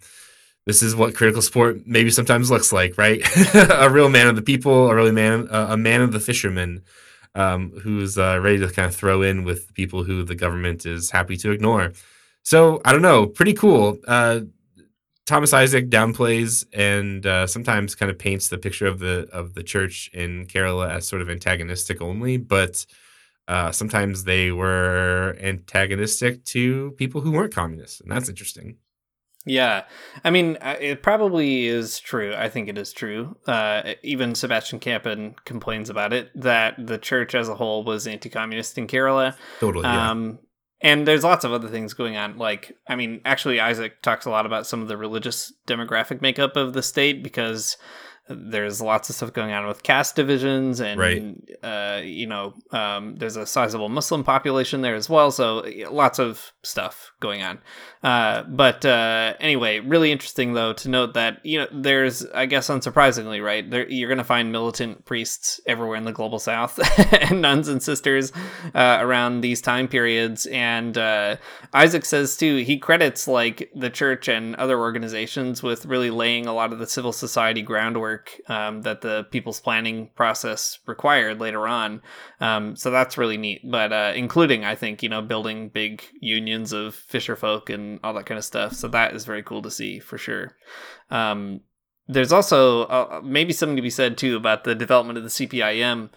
this 0.65 0.81
is 0.81 0.95
what 0.95 1.13
critical 1.13 1.41
support 1.41 1.85
maybe 1.85 2.09
sometimes 2.09 2.49
looks 2.49 2.71
like, 2.71 2.97
right? 2.97 3.21
a 3.53 3.89
real 3.89 4.07
man 4.07 4.27
of 4.27 4.37
the 4.37 4.41
people, 4.41 4.89
a 4.89 4.95
really 4.95 5.11
man, 5.11 5.49
uh, 5.51 5.67
a 5.71 5.75
man 5.77 6.01
of 6.01 6.13
the 6.13 6.21
fishermen. 6.21 6.83
um, 7.35 7.71
who's 7.81 8.17
uh, 8.17 8.39
ready 8.41 8.59
to 8.59 8.69
kind 8.69 8.87
of 8.87 8.95
throw 8.95 9.21
in 9.21 9.43
with 9.43 9.73
people 9.73 10.03
who 10.03 10.23
the 10.23 10.35
government 10.35 10.85
is 10.85 11.11
happy 11.11 11.37
to 11.37 11.51
ignore. 11.51 11.91
So 12.43 12.81
I 12.85 12.91
don't 12.91 13.01
know, 13.01 13.25
pretty 13.25 13.53
cool. 13.53 13.97
Thomas 15.25 15.53
Isaac 15.53 15.89
downplays 15.89 16.65
and 16.73 17.25
uh, 17.25 17.47
sometimes 17.47 17.95
kind 17.95 18.11
of 18.11 18.19
paints 18.19 18.49
the 18.49 18.57
picture 18.57 18.87
of 18.87 18.99
the 18.99 19.29
of 19.31 19.53
the 19.53 19.63
church 19.63 20.09
in 20.13 20.45
Kerala 20.47 20.89
as 20.89 21.07
sort 21.07 21.21
of 21.21 21.29
antagonistic 21.29 22.01
only, 22.01 22.37
but 22.37 22.85
uh, 23.47 23.71
sometimes 23.71 24.25
they 24.25 24.51
were 24.51 25.37
antagonistic 25.41 26.43
to 26.45 26.91
people 26.91 27.21
who 27.21 27.31
weren't 27.31 27.53
communists, 27.53 28.01
and 28.01 28.11
that's 28.11 28.29
interesting. 28.29 28.77
Yeah, 29.45 29.83
I 30.23 30.29
mean, 30.29 30.57
uh, 30.61 30.77
it 30.79 31.03
probably 31.03 31.67
is 31.67 31.99
true. 31.99 32.33
I 32.33 32.47
think 32.49 32.69
it 32.69 32.77
is 32.77 32.93
true. 32.93 33.35
Uh, 33.45 33.95
even 34.01 34.35
Sebastian 34.35 34.79
Kappen 34.79 35.35
complains 35.43 35.89
about 35.89 36.13
it 36.13 36.31
that 36.35 36.75
the 36.77 36.97
church 36.97 37.35
as 37.35 37.49
a 37.49 37.55
whole 37.55 37.83
was 37.83 38.07
anti-communist 38.07 38.77
in 38.77 38.87
Kerala. 38.87 39.35
Totally. 39.59 39.83
Yeah. 39.83 40.11
And 40.83 41.07
there's 41.07 41.23
lots 41.23 41.45
of 41.45 41.53
other 41.53 41.69
things 41.69 41.93
going 41.93 42.17
on. 42.17 42.37
Like, 42.37 42.77
I 42.87 42.97
mean, 42.97 43.21
actually, 43.23 43.61
Isaac 43.61 44.01
talks 44.01 44.25
a 44.25 44.29
lot 44.29 44.45
about 44.45 44.67
some 44.67 44.81
of 44.81 44.89
the 44.89 44.97
religious 44.97 45.53
demographic 45.65 46.21
makeup 46.21 46.57
of 46.57 46.73
the 46.73 46.83
state 46.83 47.23
because 47.23 47.77
there's 48.29 48.81
lots 48.81 49.09
of 49.09 49.15
stuff 49.17 49.33
going 49.33 49.51
on 49.51 49.67
with 49.67 49.83
caste 49.83 50.15
divisions 50.15 50.79
and 50.79 50.99
Right. 50.99 51.35
uh, 51.61 52.01
you 52.03 52.25
know 52.25 52.53
um, 52.71 53.15
there's 53.17 53.35
a 53.35 53.45
sizable 53.45 53.89
muslim 53.89 54.23
population 54.23 54.81
there 54.81 54.95
as 54.95 55.09
well. 55.09 55.29
So 55.31 55.65
lots 55.91 56.19
of 56.19 56.53
stuff 56.63 57.11
going 57.19 57.41
on. 57.43 57.59
Uh, 58.01 58.43
but 58.43 58.85
uh, 58.85 59.33
anyway 59.39 59.79
really 59.79 60.11
interesting 60.11 60.53
though 60.53 60.73
to 60.73 60.89
note 60.89 61.13
that 61.13 61.39
you 61.45 61.59
know 61.59 61.67
there's 61.71 62.25
i 62.27 62.45
guess 62.45 62.67
unsurprisingly 62.69 63.41
right 63.43 63.69
there 63.71 63.87
you're 63.89 64.09
going 64.09 64.17
to 64.17 64.23
find 64.25 64.51
militant 64.51 65.05
priests 65.05 65.61
everywhere 65.65 65.95
in 65.97 66.03
the 66.03 66.11
global 66.11 66.37
south 66.39 66.79
and 67.13 67.41
nuns 67.41 67.67
and 67.69 67.81
sisters 67.81 68.31
uh, 68.75 68.97
around 68.99 69.39
these 69.41 69.61
time 69.61 69.87
periods. 69.87 70.45
And 70.47 70.97
uh, 70.97 71.37
isaac 71.73 72.05
says 72.05 72.37
too 72.37 72.57
he 72.57 72.77
credits 72.77 73.27
like 73.27 73.69
the 73.75 73.89
church 73.89 74.27
and 74.27 74.55
other 74.55 74.79
organizations 74.79 75.61
with 75.63 75.85
really 75.85 76.09
laying 76.09 76.45
a 76.45 76.53
lot 76.53 76.71
of 76.73 76.79
the 76.79 76.87
civil 76.87 77.11
society 77.13 77.61
groundwork 77.61 78.12
um, 78.47 78.81
that 78.81 79.01
the 79.01 79.25
people's 79.31 79.59
planning 79.59 80.09
process 80.15 80.79
required 80.85 81.39
later 81.39 81.67
on. 81.67 82.01
Um, 82.39 82.75
so 82.75 82.91
that's 82.91 83.17
really 83.17 83.37
neat. 83.37 83.61
But 83.69 83.93
uh, 83.93 84.13
including, 84.15 84.65
I 84.65 84.75
think, 84.75 85.03
you 85.03 85.09
know, 85.09 85.21
building 85.21 85.69
big 85.69 86.03
unions 86.19 86.73
of 86.73 86.95
fisher 86.95 87.35
folk 87.35 87.69
and 87.69 87.99
all 88.03 88.13
that 88.13 88.25
kind 88.25 88.37
of 88.37 88.45
stuff. 88.45 88.73
So 88.73 88.87
that 88.89 89.13
is 89.13 89.25
very 89.25 89.43
cool 89.43 89.61
to 89.61 89.71
see 89.71 89.99
for 89.99 90.17
sure. 90.17 90.55
Um, 91.09 91.61
there's 92.07 92.33
also 92.33 92.83
uh, 92.83 93.21
maybe 93.23 93.53
something 93.53 93.77
to 93.77 93.81
be 93.81 93.89
said 93.89 94.17
too 94.17 94.35
about 94.35 94.63
the 94.63 94.75
development 94.75 95.17
of 95.17 95.23
the 95.23 95.29
CPIM. 95.29 96.09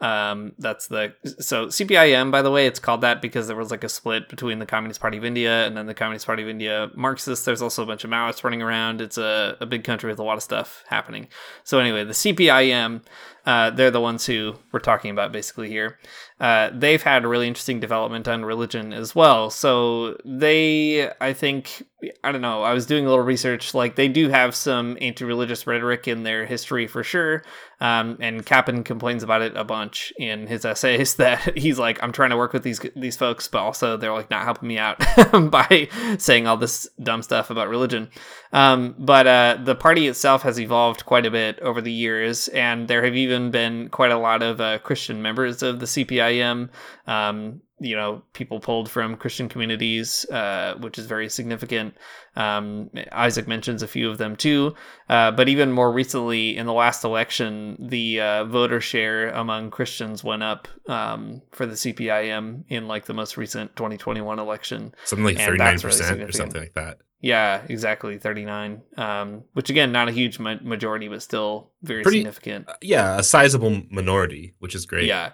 Um, 0.00 0.52
that's 0.58 0.86
the 0.86 1.14
so 1.40 1.66
CPIM. 1.66 2.30
By 2.30 2.42
the 2.42 2.50
way, 2.50 2.66
it's 2.66 2.78
called 2.78 3.00
that 3.00 3.20
because 3.20 3.48
there 3.48 3.56
was 3.56 3.70
like 3.70 3.82
a 3.82 3.88
split 3.88 4.28
between 4.28 4.60
the 4.60 4.66
Communist 4.66 5.00
Party 5.00 5.18
of 5.18 5.24
India 5.24 5.66
and 5.66 5.76
then 5.76 5.86
the 5.86 5.94
Communist 5.94 6.26
Party 6.26 6.42
of 6.42 6.48
India 6.48 6.90
Marxists. 6.94 7.44
There's 7.44 7.62
also 7.62 7.82
a 7.82 7.86
bunch 7.86 8.04
of 8.04 8.10
Maoists 8.10 8.44
running 8.44 8.62
around. 8.62 9.00
It's 9.00 9.18
a, 9.18 9.56
a 9.60 9.66
big 9.66 9.82
country 9.82 10.08
with 10.10 10.20
a 10.20 10.22
lot 10.22 10.36
of 10.36 10.42
stuff 10.42 10.84
happening. 10.86 11.26
So 11.64 11.80
anyway, 11.80 12.04
the 12.04 12.12
CPIM, 12.12 13.02
uh, 13.48 13.70
they're 13.70 13.90
the 13.90 13.98
ones 13.98 14.26
who 14.26 14.54
we're 14.72 14.78
talking 14.78 15.10
about 15.10 15.32
basically 15.32 15.70
here. 15.70 15.98
Uh, 16.38 16.70
they've 16.72 17.02
had 17.02 17.24
a 17.24 17.28
really 17.28 17.48
interesting 17.48 17.80
development 17.80 18.28
on 18.28 18.44
religion 18.44 18.92
as 18.92 19.14
well. 19.14 19.48
So 19.48 20.18
they, 20.22 21.10
I 21.18 21.32
think, 21.32 21.82
I 22.22 22.30
don't 22.30 22.42
know. 22.42 22.62
I 22.62 22.74
was 22.74 22.84
doing 22.84 23.06
a 23.06 23.08
little 23.08 23.24
research. 23.24 23.72
Like 23.72 23.96
they 23.96 24.06
do 24.06 24.28
have 24.28 24.54
some 24.54 24.98
anti-religious 25.00 25.66
rhetoric 25.66 26.06
in 26.06 26.24
their 26.24 26.44
history 26.44 26.86
for 26.86 27.02
sure. 27.02 27.42
Um, 27.80 28.18
and 28.20 28.44
Kappen 28.44 28.84
complains 28.84 29.22
about 29.22 29.42
it 29.42 29.56
a 29.56 29.64
bunch 29.64 30.12
in 30.18 30.46
his 30.46 30.64
essays. 30.64 31.14
That 31.18 31.58
he's 31.58 31.78
like, 31.78 32.00
I'm 32.02 32.12
trying 32.12 32.30
to 32.30 32.36
work 32.36 32.52
with 32.52 32.62
these 32.62 32.80
these 32.94 33.16
folks, 33.16 33.48
but 33.48 33.58
also 33.58 33.96
they're 33.96 34.12
like 34.12 34.30
not 34.30 34.44
helping 34.44 34.68
me 34.68 34.78
out 34.78 34.98
by 35.50 35.88
saying 36.18 36.46
all 36.46 36.56
this 36.56 36.88
dumb 37.02 37.22
stuff 37.22 37.50
about 37.50 37.68
religion. 37.68 38.08
Um, 38.52 38.94
but 38.98 39.26
uh, 39.26 39.58
the 39.62 39.74
party 39.74 40.06
itself 40.06 40.42
has 40.42 40.60
evolved 40.60 41.06
quite 41.06 41.26
a 41.26 41.30
bit 41.30 41.58
over 41.60 41.80
the 41.80 41.92
years, 41.92 42.48
and 42.48 42.88
there 42.88 43.04
have 43.04 43.16
even 43.16 43.37
been 43.50 43.88
quite 43.88 44.12
a 44.12 44.18
lot 44.18 44.42
of 44.42 44.60
uh, 44.60 44.78
Christian 44.78 45.22
members 45.22 45.62
of 45.62 45.80
the 45.80 45.86
CPIM. 45.86 46.68
Um, 47.06 47.60
you 47.80 47.94
know, 47.94 48.22
people 48.32 48.58
pulled 48.60 48.90
from 48.90 49.16
Christian 49.16 49.48
communities, 49.48 50.24
uh, 50.30 50.74
which 50.80 50.98
is 50.98 51.06
very 51.06 51.28
significant. 51.28 51.94
Um, 52.34 52.90
Isaac 53.12 53.46
mentions 53.46 53.82
a 53.82 53.88
few 53.88 54.10
of 54.10 54.18
them 54.18 54.36
too. 54.36 54.74
Uh, 55.08 55.30
but 55.30 55.48
even 55.48 55.72
more 55.72 55.92
recently, 55.92 56.56
in 56.56 56.66
the 56.66 56.72
last 56.72 57.04
election, 57.04 57.76
the 57.78 58.20
uh, 58.20 58.44
voter 58.44 58.80
share 58.80 59.30
among 59.30 59.70
Christians 59.70 60.24
went 60.24 60.42
up 60.42 60.66
um, 60.88 61.42
for 61.52 61.66
the 61.66 61.74
CPIM 61.74 62.64
in 62.68 62.88
like 62.88 63.06
the 63.06 63.14
most 63.14 63.36
recent 63.36 63.74
2021 63.76 64.38
election. 64.38 64.92
Something 65.04 65.24
like 65.24 65.38
thirty 65.38 65.58
nine 65.58 65.74
that's 65.74 65.84
really 65.84 65.98
percent 65.98 66.22
or 66.22 66.32
something 66.32 66.60
like 66.60 66.74
that. 66.74 66.98
Yeah, 67.20 67.62
exactly, 67.68 68.16
39. 68.18 68.82
Um, 68.96 69.42
which 69.52 69.70
again, 69.70 69.90
not 69.90 70.08
a 70.08 70.12
huge 70.12 70.38
ma- 70.38 70.58
majority, 70.62 71.08
but 71.08 71.20
still 71.22 71.70
very 71.82 72.02
Pretty- 72.02 72.18
significant. 72.20 72.68
Yeah, 72.80 73.18
a 73.18 73.22
sizable 73.22 73.82
minority, 73.90 74.54
which 74.60 74.74
is 74.74 74.86
great. 74.86 75.06
Yeah. 75.06 75.32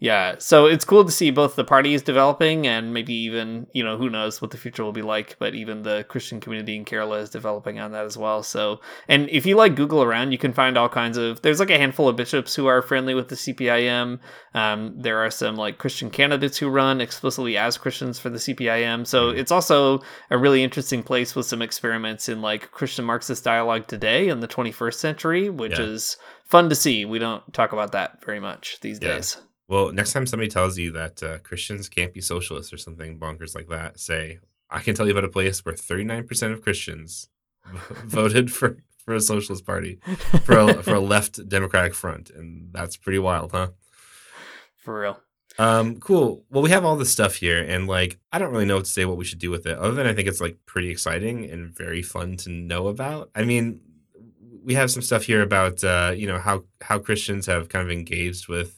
Yeah. 0.00 0.36
So 0.38 0.66
it's 0.66 0.84
cool 0.84 1.04
to 1.04 1.10
see 1.10 1.32
both 1.32 1.56
the 1.56 1.64
parties 1.64 2.02
developing 2.02 2.68
and 2.68 2.94
maybe 2.94 3.12
even, 3.14 3.66
you 3.72 3.82
know, 3.82 3.96
who 3.98 4.08
knows 4.08 4.40
what 4.40 4.52
the 4.52 4.56
future 4.56 4.84
will 4.84 4.92
be 4.92 5.02
like, 5.02 5.36
but 5.40 5.56
even 5.56 5.82
the 5.82 6.04
Christian 6.08 6.38
community 6.38 6.76
in 6.76 6.84
Kerala 6.84 7.20
is 7.20 7.30
developing 7.30 7.80
on 7.80 7.90
that 7.90 8.04
as 8.04 8.16
well. 8.16 8.44
So, 8.44 8.80
and 9.08 9.28
if 9.28 9.44
you 9.44 9.56
like 9.56 9.74
Google 9.74 10.04
around, 10.04 10.30
you 10.30 10.38
can 10.38 10.52
find 10.52 10.78
all 10.78 10.88
kinds 10.88 11.16
of, 11.18 11.42
there's 11.42 11.58
like 11.58 11.70
a 11.70 11.78
handful 11.78 12.08
of 12.08 12.14
bishops 12.14 12.54
who 12.54 12.66
are 12.66 12.80
friendly 12.80 13.12
with 13.14 13.26
the 13.28 13.34
CPIM. 13.34 14.20
Um, 14.54 14.94
there 15.00 15.18
are 15.18 15.32
some 15.32 15.56
like 15.56 15.78
Christian 15.78 16.10
candidates 16.10 16.58
who 16.58 16.68
run 16.68 17.00
explicitly 17.00 17.56
as 17.56 17.76
Christians 17.76 18.20
for 18.20 18.30
the 18.30 18.38
CPIM. 18.38 19.04
So 19.04 19.30
it's 19.30 19.50
also 19.50 20.00
a 20.30 20.38
really 20.38 20.62
interesting 20.62 21.02
place 21.02 21.34
with 21.34 21.46
some 21.46 21.60
experiments 21.60 22.28
in 22.28 22.40
like 22.40 22.70
Christian 22.70 23.04
Marxist 23.04 23.42
dialogue 23.42 23.88
today 23.88 24.28
in 24.28 24.38
the 24.38 24.48
21st 24.48 24.94
century, 24.94 25.50
which 25.50 25.76
Yeah. 25.80 25.86
is 25.86 26.16
fun 26.44 26.68
to 26.68 26.76
see. 26.76 27.04
We 27.04 27.18
don't 27.18 27.52
talk 27.52 27.72
about 27.72 27.90
that 27.92 28.24
very 28.24 28.38
much 28.38 28.78
these 28.80 29.00
Yeah. 29.02 29.14
days. 29.14 29.38
Well, 29.68 29.92
next 29.92 30.12
time 30.12 30.26
somebody 30.26 30.50
tells 30.50 30.78
you 30.78 30.90
that 30.92 31.22
uh, 31.22 31.38
Christians 31.38 31.88
can't 31.88 32.14
be 32.14 32.22
socialists 32.22 32.72
or 32.72 32.78
something 32.78 33.18
bonkers 33.18 33.54
like 33.54 33.68
that, 33.68 34.00
say, 34.00 34.38
I 34.70 34.80
can 34.80 34.94
tell 34.94 35.06
you 35.06 35.12
about 35.12 35.24
a 35.24 35.28
place 35.28 35.64
where 35.64 35.74
39% 35.74 36.52
of 36.52 36.62
Christians 36.62 37.28
voted 38.04 38.50
for, 38.50 38.78
for 38.96 39.14
a 39.14 39.20
socialist 39.20 39.66
party, 39.66 39.98
for 40.44 40.58
a, 40.58 40.82
for 40.82 40.94
a 40.94 41.00
left 41.00 41.46
democratic 41.48 41.94
front. 41.94 42.30
And 42.30 42.72
that's 42.72 42.96
pretty 42.96 43.18
wild, 43.18 43.52
huh? 43.52 43.68
For 44.76 45.00
real. 45.00 45.20
Um, 45.58 45.98
cool. 45.98 46.44
Well, 46.50 46.62
we 46.62 46.70
have 46.70 46.84
all 46.84 46.96
this 46.96 47.12
stuff 47.12 47.34
here, 47.34 47.60
and 47.60 47.88
like, 47.88 48.18
I 48.32 48.38
don't 48.38 48.52
really 48.52 48.64
know 48.64 48.76
what 48.76 48.84
to 48.84 48.90
say 48.90 49.04
what 49.04 49.16
we 49.16 49.24
should 49.24 49.40
do 49.40 49.50
with 49.50 49.66
it, 49.66 49.76
other 49.76 49.92
than 49.92 50.06
I 50.06 50.14
think 50.14 50.28
it's 50.28 50.40
like 50.40 50.56
pretty 50.66 50.88
exciting 50.88 51.44
and 51.50 51.76
very 51.76 52.00
fun 52.00 52.36
to 52.38 52.50
know 52.50 52.86
about. 52.86 53.30
I 53.34 53.42
mean, 53.42 53.80
we 54.62 54.74
have 54.74 54.90
some 54.90 55.02
stuff 55.02 55.24
here 55.24 55.42
about 55.42 55.82
uh, 55.82 56.12
you 56.14 56.28
know 56.28 56.38
how 56.38 56.62
how 56.80 57.00
Christians 57.00 57.46
have 57.46 57.68
kind 57.68 57.84
of 57.84 57.90
engaged 57.90 58.46
with 58.46 58.77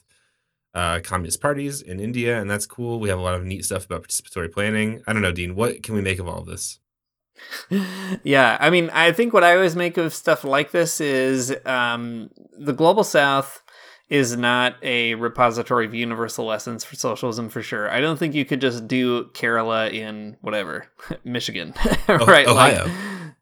uh, 0.74 1.00
communist 1.00 1.40
parties 1.40 1.82
in 1.82 2.00
India, 2.00 2.40
and 2.40 2.50
that's 2.50 2.66
cool. 2.66 3.00
We 3.00 3.08
have 3.08 3.18
a 3.18 3.22
lot 3.22 3.34
of 3.34 3.44
neat 3.44 3.64
stuff 3.64 3.86
about 3.86 4.04
participatory 4.04 4.52
planning. 4.52 5.02
I 5.06 5.12
don't 5.12 5.22
know, 5.22 5.32
Dean. 5.32 5.54
What 5.54 5.82
can 5.82 5.94
we 5.94 6.00
make 6.00 6.18
of 6.18 6.28
all 6.28 6.40
of 6.40 6.46
this? 6.46 6.78
yeah, 8.22 8.56
I 8.60 8.70
mean, 8.70 8.90
I 8.90 9.12
think 9.12 9.32
what 9.32 9.44
I 9.44 9.54
always 9.54 9.76
make 9.76 9.96
of 9.96 10.12
stuff 10.12 10.44
like 10.44 10.70
this 10.70 11.00
is 11.00 11.54
um, 11.64 12.30
the 12.58 12.72
global 12.72 13.04
south 13.04 13.62
is 14.10 14.36
not 14.36 14.74
a 14.82 15.14
repository 15.14 15.86
of 15.86 15.94
universal 15.94 16.44
lessons 16.44 16.84
for 16.84 16.96
socialism 16.96 17.48
for 17.48 17.62
sure. 17.62 17.88
I 17.88 18.00
don't 18.00 18.18
think 18.18 18.34
you 18.34 18.44
could 18.44 18.60
just 18.60 18.88
do 18.88 19.26
Kerala 19.26 19.92
in 19.92 20.36
whatever 20.40 20.86
Michigan, 21.24 21.74
right? 22.08 22.46
Ohio. 22.46 22.84
Like, 22.84 22.92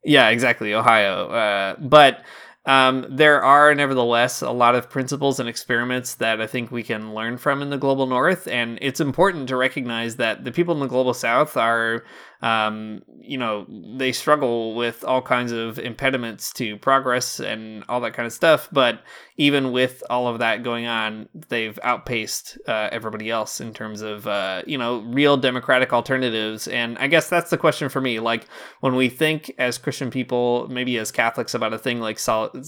yeah, 0.05 0.29
exactly, 0.29 0.75
Ohio. 0.75 1.29
Uh, 1.31 1.77
but 1.81 2.23
um, 2.67 3.07
there 3.09 3.43
are 3.43 3.75
nevertheless 3.75 4.43
a 4.43 4.51
lot 4.51 4.75
of 4.75 4.91
principles 4.91 5.41
and 5.41 5.49
experiments 5.49 6.17
that 6.17 6.41
I 6.41 6.47
think 6.47 6.71
we 6.71 6.83
can 6.83 7.15
learn 7.15 7.39
from 7.39 7.63
in 7.63 7.71
the 7.71 7.79
global 7.79 8.07
north, 8.07 8.47
and 8.47 8.79
it's 8.83 9.01
important 9.01 9.49
to 9.49 9.57
recognize 9.57 10.17
that 10.17 10.45
the 10.45 10.53
people 10.53 10.75
in 10.75 10.81
the 10.81 10.87
global 10.87 11.15
south 11.15 11.57
are, 11.57 12.05
um, 12.41 13.03
you 13.21 13.37
know, 13.37 13.67
they 13.97 14.13
struggle 14.13 14.75
with 14.75 15.05
all 15.05 15.21
kinds 15.21 15.51
of 15.51 15.79
impediments 15.79 16.53
to 16.55 16.77
progress 16.77 17.41
and 17.41 17.85
all 17.89 18.01
that 18.01 18.15
kind 18.15 18.27
of 18.27 18.33
stuff. 18.33 18.69
But 18.71 19.03
even 19.37 19.73
with 19.73 20.03
all 20.09 20.29
of 20.29 20.39
that 20.39 20.63
going 20.63 20.87
on, 20.87 21.29
they've 21.49 21.79
outpaced 21.83 22.59
uh, 22.67 22.89
everybody 22.93 23.31
else 23.31 23.61
in 23.61 23.73
terms 23.75 24.03
of, 24.03 24.27
uh, 24.27 24.63
you 24.67 24.79
know, 24.79 25.01
real 25.01 25.37
democratic 25.37 25.93
alternatives. 25.93 26.69
And 26.69 26.97
I 26.99 27.09
guess 27.09 27.29
that's 27.29 27.51
the 27.51 27.59
question 27.59 27.89
for 27.89 28.01
me. 28.01 28.21
Like 28.21 28.47
when 28.81 28.95
we 28.95 29.09
think 29.09 29.53
as 29.59 29.79
Christian 29.79 30.11
people, 30.11 30.69
maybe 30.69 30.97
as 30.99 31.11
Catholics 31.11 31.55
about 31.55 31.75
a 31.75 31.79
thing 31.79 32.01
like, 32.01 32.19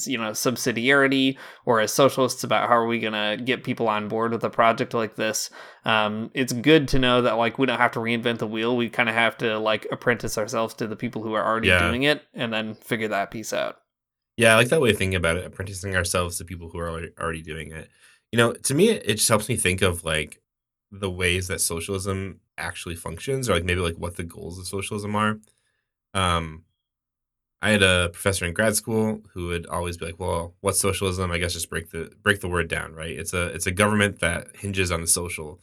you 0.07 0.19
know, 0.19 0.31
subsidiarity, 0.33 1.37
or 1.65 1.81
as 1.81 1.93
socialists 1.93 2.45
about 2.45 2.69
how 2.69 2.77
are 2.77 2.87
we 2.87 2.99
going 2.99 3.13
to 3.13 3.43
get 3.43 3.65
people 3.65 3.89
on 3.89 4.09
board 4.09 4.33
with 4.33 4.45
a 4.45 4.51
project 4.51 4.95
like 4.95 5.17
this, 5.17 5.51
um, 5.85 6.31
it's 6.35 6.53
good 6.53 6.89
to 6.89 6.99
know 6.99 7.23
that 7.23 7.39
like 7.39 7.59
we 7.59 7.67
don't 7.67 7.79
have 7.79 7.93
to 7.93 8.01
reinvent 8.01 8.39
the 8.39 8.47
wheel. 8.47 8.77
We 8.77 8.91
kind 8.91 9.09
of 9.09 9.15
have 9.15 9.39
to 9.39 9.59
like 9.61 9.87
apprentice 9.93 10.37
ourselves 10.39 10.75
to 10.75 10.87
the 10.87 10.97
people 10.97 11.23
who 11.23 11.35
are 11.35 11.45
already 11.45 11.69
Yeah. 11.69 11.87
doing 11.87 12.03
it 12.05 12.23
and 12.35 12.53
then 12.53 12.75
figure 12.75 13.09
that 13.09 13.31
piece 13.31 13.53
out. 13.53 13.77
Yeah, 14.37 14.55
I 14.55 14.57
like 14.57 14.69
that 14.69 14.81
way 14.81 14.91
of 14.91 14.97
thinking 14.99 15.17
about 15.17 15.37
it, 15.37 15.45
apprenticing 15.45 15.95
ourselves 15.95 16.39
to 16.39 16.45
people 16.45 16.71
who 16.71 16.79
are 16.79 16.89
already, 16.89 17.11
already 17.21 17.43
doing 17.43 17.73
it. 17.73 17.89
you 18.33 18.37
know, 18.37 18.53
to 18.53 18.75
me, 18.75 18.91
it 18.91 19.17
just 19.17 19.29
helps 19.29 19.49
me 19.49 19.57
think 19.57 19.83
of 19.83 20.05
like 20.05 20.41
the 20.93 21.11
ways 21.11 21.49
that 21.49 21.61
socialism 21.61 22.39
actually 22.57 22.95
functions, 22.95 23.49
or 23.51 23.55
like 23.55 23.65
maybe 23.65 23.81
like 23.81 23.97
what 23.97 24.17
the 24.17 24.23
goals 24.23 24.57
of 24.59 24.67
socialism 24.69 25.17
are. 25.17 25.39
Um, 26.15 26.65
I 27.63 27.71
had 27.71 27.83
a 27.83 28.09
professor 28.13 28.47
in 28.47 28.55
grad 28.55 28.75
school 28.77 29.21
who 29.35 29.49
would 29.49 29.67
always 29.67 29.97
be 29.97 30.07
like, 30.07 30.19
"Well, 30.21 30.55
what's 30.61 30.79
socialism? 30.81 31.31
I 31.31 31.39
guess 31.39 31.53
just 31.53 31.69
break 31.69 31.91
the 31.91 32.11
break 32.23 32.41
the 32.41 32.49
word 32.49 32.69
down, 32.69 32.95
right? 32.95 33.11
It's 33.19 33.35
a 33.35 33.49
it's 33.49 33.67
a 33.67 33.71
government 33.73 34.21
that 34.21 34.57
hinges 34.57 34.91
on 34.91 35.01
the 35.01 35.07
social." 35.07 35.61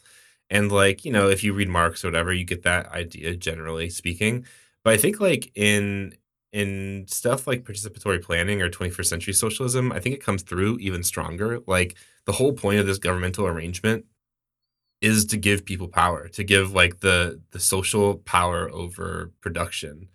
And 0.49 0.71
like, 0.71 1.03
you 1.03 1.11
know, 1.11 1.29
if 1.29 1.43
you 1.43 1.53
read 1.53 1.69
Marx 1.69 2.03
or 2.03 2.07
whatever, 2.07 2.31
you 2.33 2.45
get 2.45 2.63
that 2.63 2.91
idea 2.91 3.35
generally 3.35 3.89
speaking. 3.89 4.45
But 4.83 4.93
I 4.93 4.97
think 4.97 5.19
like 5.19 5.51
in 5.55 6.13
in 6.53 7.05
stuff 7.07 7.45
like 7.45 7.65
participatory 7.65 8.21
planning 8.21 8.61
or 8.61 8.69
21st 8.69 9.05
century 9.05 9.33
socialism, 9.33 9.91
I 9.91 9.99
think 9.99 10.15
it 10.15 10.23
comes 10.23 10.43
through 10.43 10.77
even 10.79 11.03
stronger. 11.03 11.59
Like 11.67 11.95
the 12.25 12.31
whole 12.31 12.53
point 12.53 12.79
of 12.79 12.85
this 12.85 12.97
governmental 12.97 13.45
arrangement 13.45 14.05
is 15.01 15.25
to 15.25 15.37
give 15.37 15.65
people 15.65 15.87
power, 15.87 16.27
to 16.29 16.43
give 16.43 16.73
like 16.73 17.01
the 17.01 17.41
the 17.51 17.59
social 17.59 18.15
power 18.15 18.69
over 18.71 19.31
production. 19.41 20.09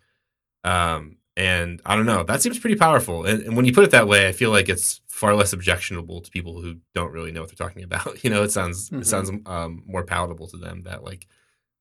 Um, 0.64 1.18
and 1.36 1.80
I 1.86 1.96
don't 1.96 2.06
know, 2.06 2.22
that 2.24 2.42
seems 2.42 2.58
pretty 2.58 2.76
powerful. 2.76 3.24
And, 3.24 3.42
and 3.42 3.56
when 3.56 3.64
you 3.64 3.72
put 3.72 3.84
it 3.84 3.90
that 3.92 4.08
way, 4.08 4.28
I 4.28 4.32
feel 4.32 4.50
like 4.50 4.68
it's 4.68 5.00
far 5.08 5.34
less 5.34 5.52
objectionable 5.52 6.20
to 6.20 6.30
people 6.30 6.60
who 6.60 6.76
don't 6.94 7.12
really 7.12 7.32
know 7.32 7.40
what 7.42 7.50
they're 7.50 7.66
talking 7.68 7.84
about. 7.84 8.18
You 8.24 8.30
know, 8.30 8.42
it 8.42 8.50
sounds 8.52 8.90
Mhm. 8.90 9.00
it 9.02 9.06
sounds 9.06 9.30
um, 9.46 9.82
more 9.86 10.04
palatable 10.04 10.46
to 10.48 10.56
them 10.56 10.82
that 10.84 11.04
like, 11.04 11.26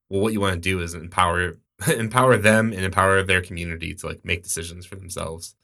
well, 0.09 0.21
what 0.21 0.33
you 0.33 0.39
want 0.41 0.53
to 0.55 0.59
do 0.59 0.79
is 0.81 0.93
empower 0.93 1.57
empower 1.87 2.37
them 2.37 2.71
and 2.73 2.83
empower 2.85 3.23
their 3.23 3.41
community 3.41 3.93
to 3.95 4.07
like 4.07 4.23
make 4.23 4.43
decisions 4.43 4.85
for 4.85 4.95
themselves. 4.95 5.55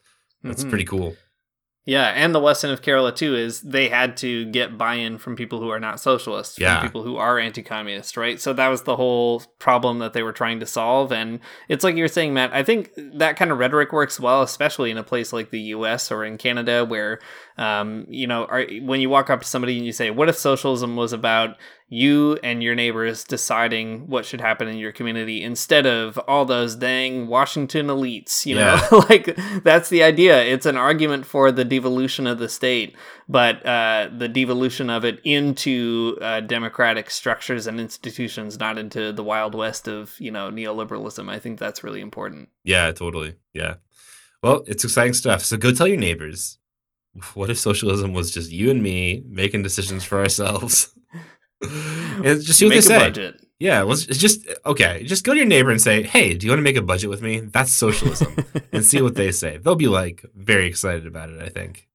That's 0.42 0.64
Mhm. 0.64 0.68
pretty 0.70 0.84
cool. 0.84 1.16
Yeah, 1.88 2.08
and 2.08 2.34
the 2.34 2.38
lesson 2.38 2.68
of 2.70 2.82
Kerala 2.82 3.16
too 3.16 3.34
is 3.34 3.62
they 3.62 3.88
had 3.88 4.18
to 4.18 4.44
get 4.44 4.76
buy-in 4.76 5.16
from 5.16 5.36
people 5.36 5.58
who 5.58 5.70
are 5.70 5.80
not 5.80 6.00
socialists, 6.00 6.56
from 6.56 6.64
Yeah. 6.64 6.82
people 6.82 7.02
who 7.02 7.16
are 7.16 7.38
anti-communist, 7.38 8.14
right? 8.18 8.38
So 8.38 8.52
that 8.52 8.68
was 8.68 8.82
the 8.82 8.96
whole 8.96 9.42
problem 9.58 9.98
that 10.00 10.12
they 10.12 10.22
were 10.22 10.34
trying 10.34 10.60
to 10.60 10.66
solve. 10.66 11.12
And 11.12 11.40
it's 11.66 11.82
like 11.82 11.96
you're 11.96 12.06
saying, 12.06 12.34
Matt. 12.34 12.52
I 12.52 12.62
think 12.62 12.90
that 12.96 13.36
kind 13.36 13.50
of 13.50 13.58
rhetoric 13.58 13.90
works 13.90 14.20
well, 14.20 14.42
especially 14.42 14.90
in 14.90 14.98
a 14.98 15.02
place 15.02 15.32
like 15.32 15.48
the 15.48 15.60
U.S. 15.60 16.12
or 16.12 16.26
in 16.26 16.36
Canada, 16.36 16.84
where 16.84 17.20
um, 17.58 18.06
you 18.08 18.26
know, 18.26 18.44
are, 18.44 18.64
when 18.82 19.00
you 19.00 19.10
walk 19.10 19.30
up 19.30 19.40
to 19.40 19.46
somebody 19.46 19.76
and 19.76 19.84
you 19.84 19.92
say, 19.92 20.10
"What 20.10 20.28
if 20.28 20.38
socialism 20.38 20.94
was 20.94 21.12
about 21.12 21.56
you 21.88 22.38
and 22.44 22.62
your 22.62 22.74
neighbors 22.74 23.24
deciding 23.24 24.08
what 24.08 24.24
should 24.24 24.40
happen 24.40 24.68
in 24.68 24.76
your 24.76 24.92
community 24.92 25.42
instead 25.42 25.86
of 25.86 26.18
all 26.28 26.44
those 26.44 26.76
dang 26.76 27.26
Washington 27.26 27.88
elites?" 27.88 28.46
You 28.46 28.54
know, 28.54 28.80
like 29.10 29.36
that's 29.64 29.88
the 29.88 30.04
idea. 30.04 30.40
It's 30.42 30.66
an 30.66 30.76
argument 30.76 31.26
for 31.26 31.50
the 31.50 31.64
devolution 31.64 32.28
of 32.28 32.38
the 32.38 32.48
state, 32.48 32.94
but 33.28 33.66
uh, 33.66 34.08
the 34.16 34.28
devolution 34.28 34.88
of 34.88 35.04
it 35.04 35.20
into 35.24 36.16
uh, 36.22 36.40
democratic 36.40 37.10
structures 37.10 37.66
and 37.66 37.80
institutions, 37.80 38.60
not 38.60 38.78
into 38.78 39.12
the 39.12 39.24
wild 39.24 39.56
west 39.56 39.88
of 39.88 40.14
you 40.20 40.30
know 40.30 40.50
neoliberalism. 40.50 41.28
I 41.28 41.40
think 41.40 41.58
that's 41.58 41.82
really 41.82 42.00
important. 42.00 42.50
Yeah, 42.62 42.92
totally. 42.92 43.34
Yeah. 43.52 43.74
Well, 44.44 44.62
it's 44.68 44.84
exciting 44.84 45.14
stuff. 45.14 45.44
So 45.44 45.56
go 45.56 45.72
tell 45.72 45.88
your 45.88 45.96
neighbors. 45.96 46.58
What 47.34 47.50
if 47.50 47.58
socialism 47.58 48.12
was 48.12 48.30
just 48.30 48.50
you 48.50 48.70
and 48.70 48.82
me 48.82 49.24
making 49.28 49.62
decisions 49.62 50.04
for 50.04 50.18
ourselves? 50.18 50.94
and 51.62 52.40
just 52.40 52.58
see 52.58 52.66
what 52.66 52.70
Make 52.70 52.84
they 52.84 52.94
a 52.94 52.98
say. 52.98 52.98
budget. 52.98 53.44
Yeah, 53.58 53.82
let's 53.82 54.06
just 54.06 54.46
okay. 54.64 55.02
Just 55.04 55.24
go 55.24 55.32
to 55.32 55.38
your 55.38 55.46
neighbor 55.46 55.70
and 55.70 55.80
say, 55.82 56.04
"Hey, 56.04 56.34
do 56.34 56.46
you 56.46 56.52
want 56.52 56.60
to 56.60 56.62
make 56.64 56.76
a 56.76 56.82
budget 56.82 57.10
with 57.10 57.22
me?" 57.22 57.40
That's 57.40 57.72
socialism, 57.72 58.36
and 58.72 58.84
see 58.84 59.02
what 59.02 59.16
they 59.16 59.32
say. 59.32 59.58
They'll 59.58 59.74
be 59.74 59.88
like 59.88 60.24
very 60.36 60.68
excited 60.68 61.08
about 61.08 61.30
it. 61.30 61.42
I 61.42 61.48
think. 61.48 61.87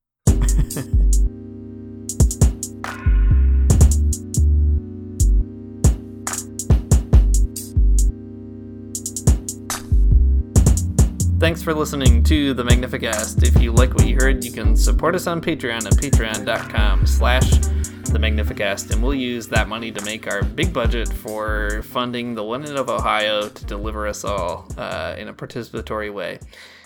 Thanks 11.43 11.61
for 11.61 11.73
listening 11.73 12.23
to 12.23 12.53
the 12.53 12.63
Magnificast. 12.63 13.43
If 13.43 13.61
you 13.61 13.73
like 13.73 13.93
what 13.95 14.07
you 14.07 14.15
heard, 14.15 14.45
you 14.45 14.51
can 14.53 14.77
support 14.77 15.13
us 15.13 15.27
on 15.27 15.41
Patreon 15.41 15.85
at 15.85 15.91
patreon.com 15.91 17.05
slash 17.05 17.49
the 17.51 18.17
Magnificast, 18.17 18.91
and 18.91 19.03
we'll 19.03 19.13
use 19.13 19.49
that 19.49 19.67
money 19.67 19.91
to 19.91 20.05
make 20.05 20.25
our 20.25 20.41
big 20.41 20.71
budget 20.71 21.09
for 21.11 21.81
funding 21.83 22.33
the 22.33 22.45
London 22.45 22.77
of 22.77 22.89
Ohio 22.89 23.49
to 23.49 23.65
deliver 23.65 24.07
us 24.07 24.23
all 24.23 24.65
uh, 24.77 25.15
in 25.17 25.27
a 25.27 25.33
participatory 25.33 26.13
way 26.13 26.39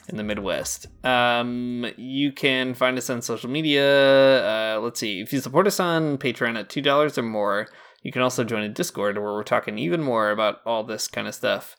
in 0.10 0.18
the 0.18 0.24
Midwest. 0.24 0.88
Um, 1.06 1.86
you 1.96 2.32
can 2.32 2.74
find 2.74 2.98
us 2.98 3.12
on 3.12 3.22
social 3.22 3.52
media. 3.52 4.76
Uh, 4.76 4.80
let's 4.80 5.00
see. 5.00 5.22
If 5.22 5.32
you 5.34 5.40
support 5.40 5.68
us 5.68 5.80
on 5.80 6.18
Patreon 6.18 6.58
at 6.58 6.68
$2 6.68 7.16
or 7.16 7.22
more, 7.22 7.68
you 8.02 8.12
can 8.12 8.24
also 8.24 8.44
join 8.44 8.64
a 8.64 8.70
Discord 8.70 9.20
where 9.20 9.34
we're 9.34 9.44
talking 9.44 9.78
even 9.78 10.02
more 10.02 10.32
about 10.32 10.62
all 10.66 10.84
this 10.84 11.08
kind 11.08 11.28
of 11.28 11.36
stuff. 11.36 11.78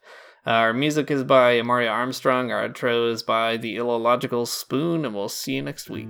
Our 0.49 0.73
music 0.73 1.11
is 1.11 1.25
by 1.25 1.61
Amaryah 1.61 1.91
Armstrong. 1.91 2.51
Our 2.51 2.65
intro 2.65 3.11
is 3.11 3.23
by 3.23 3.59
The 3.59 3.77
Illogical 3.77 4.47
Spoon, 4.47 5.05
and 5.05 5.15
we'll 5.15 5.29
see 5.29 5.57
you 5.57 5.63
next 5.63 5.91
week. 5.91 6.09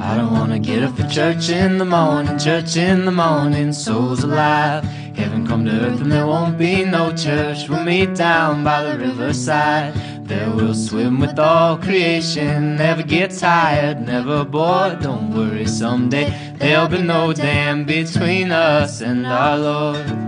I 0.00 0.16
don't 0.16 0.32
wanna 0.32 0.58
get 0.58 0.82
up 0.82 0.96
for 0.96 1.06
church 1.08 1.50
in 1.50 1.76
the 1.76 1.84
morning, 1.84 2.38
church 2.38 2.78
in 2.78 3.04
the 3.04 3.12
morning, 3.12 3.74
souls 3.74 4.24
alive. 4.24 4.84
Heaven 5.14 5.46
come 5.46 5.66
to 5.66 5.72
earth 5.72 6.00
and 6.00 6.10
there 6.10 6.26
won't 6.26 6.56
be 6.56 6.86
no 6.86 7.14
church. 7.14 7.68
We'll 7.68 7.84
meet 7.84 8.14
down 8.14 8.64
by 8.64 8.82
the 8.82 8.98
riverside. 8.98 10.17
There 10.28 10.50
we'll 10.50 10.74
swim 10.74 11.20
with 11.20 11.38
all 11.38 11.78
creation. 11.78 12.76
Never 12.76 13.02
get 13.02 13.30
tired, 13.30 14.06
never 14.06 14.44
bored. 14.44 15.00
Don't 15.00 15.30
worry, 15.34 15.66
someday 15.66 16.54
there'll 16.58 16.86
be 16.86 17.00
no 17.00 17.32
dam 17.32 17.86
between 17.86 18.52
us 18.52 19.00
and 19.00 19.26
our 19.26 19.56
Lord. 19.56 20.27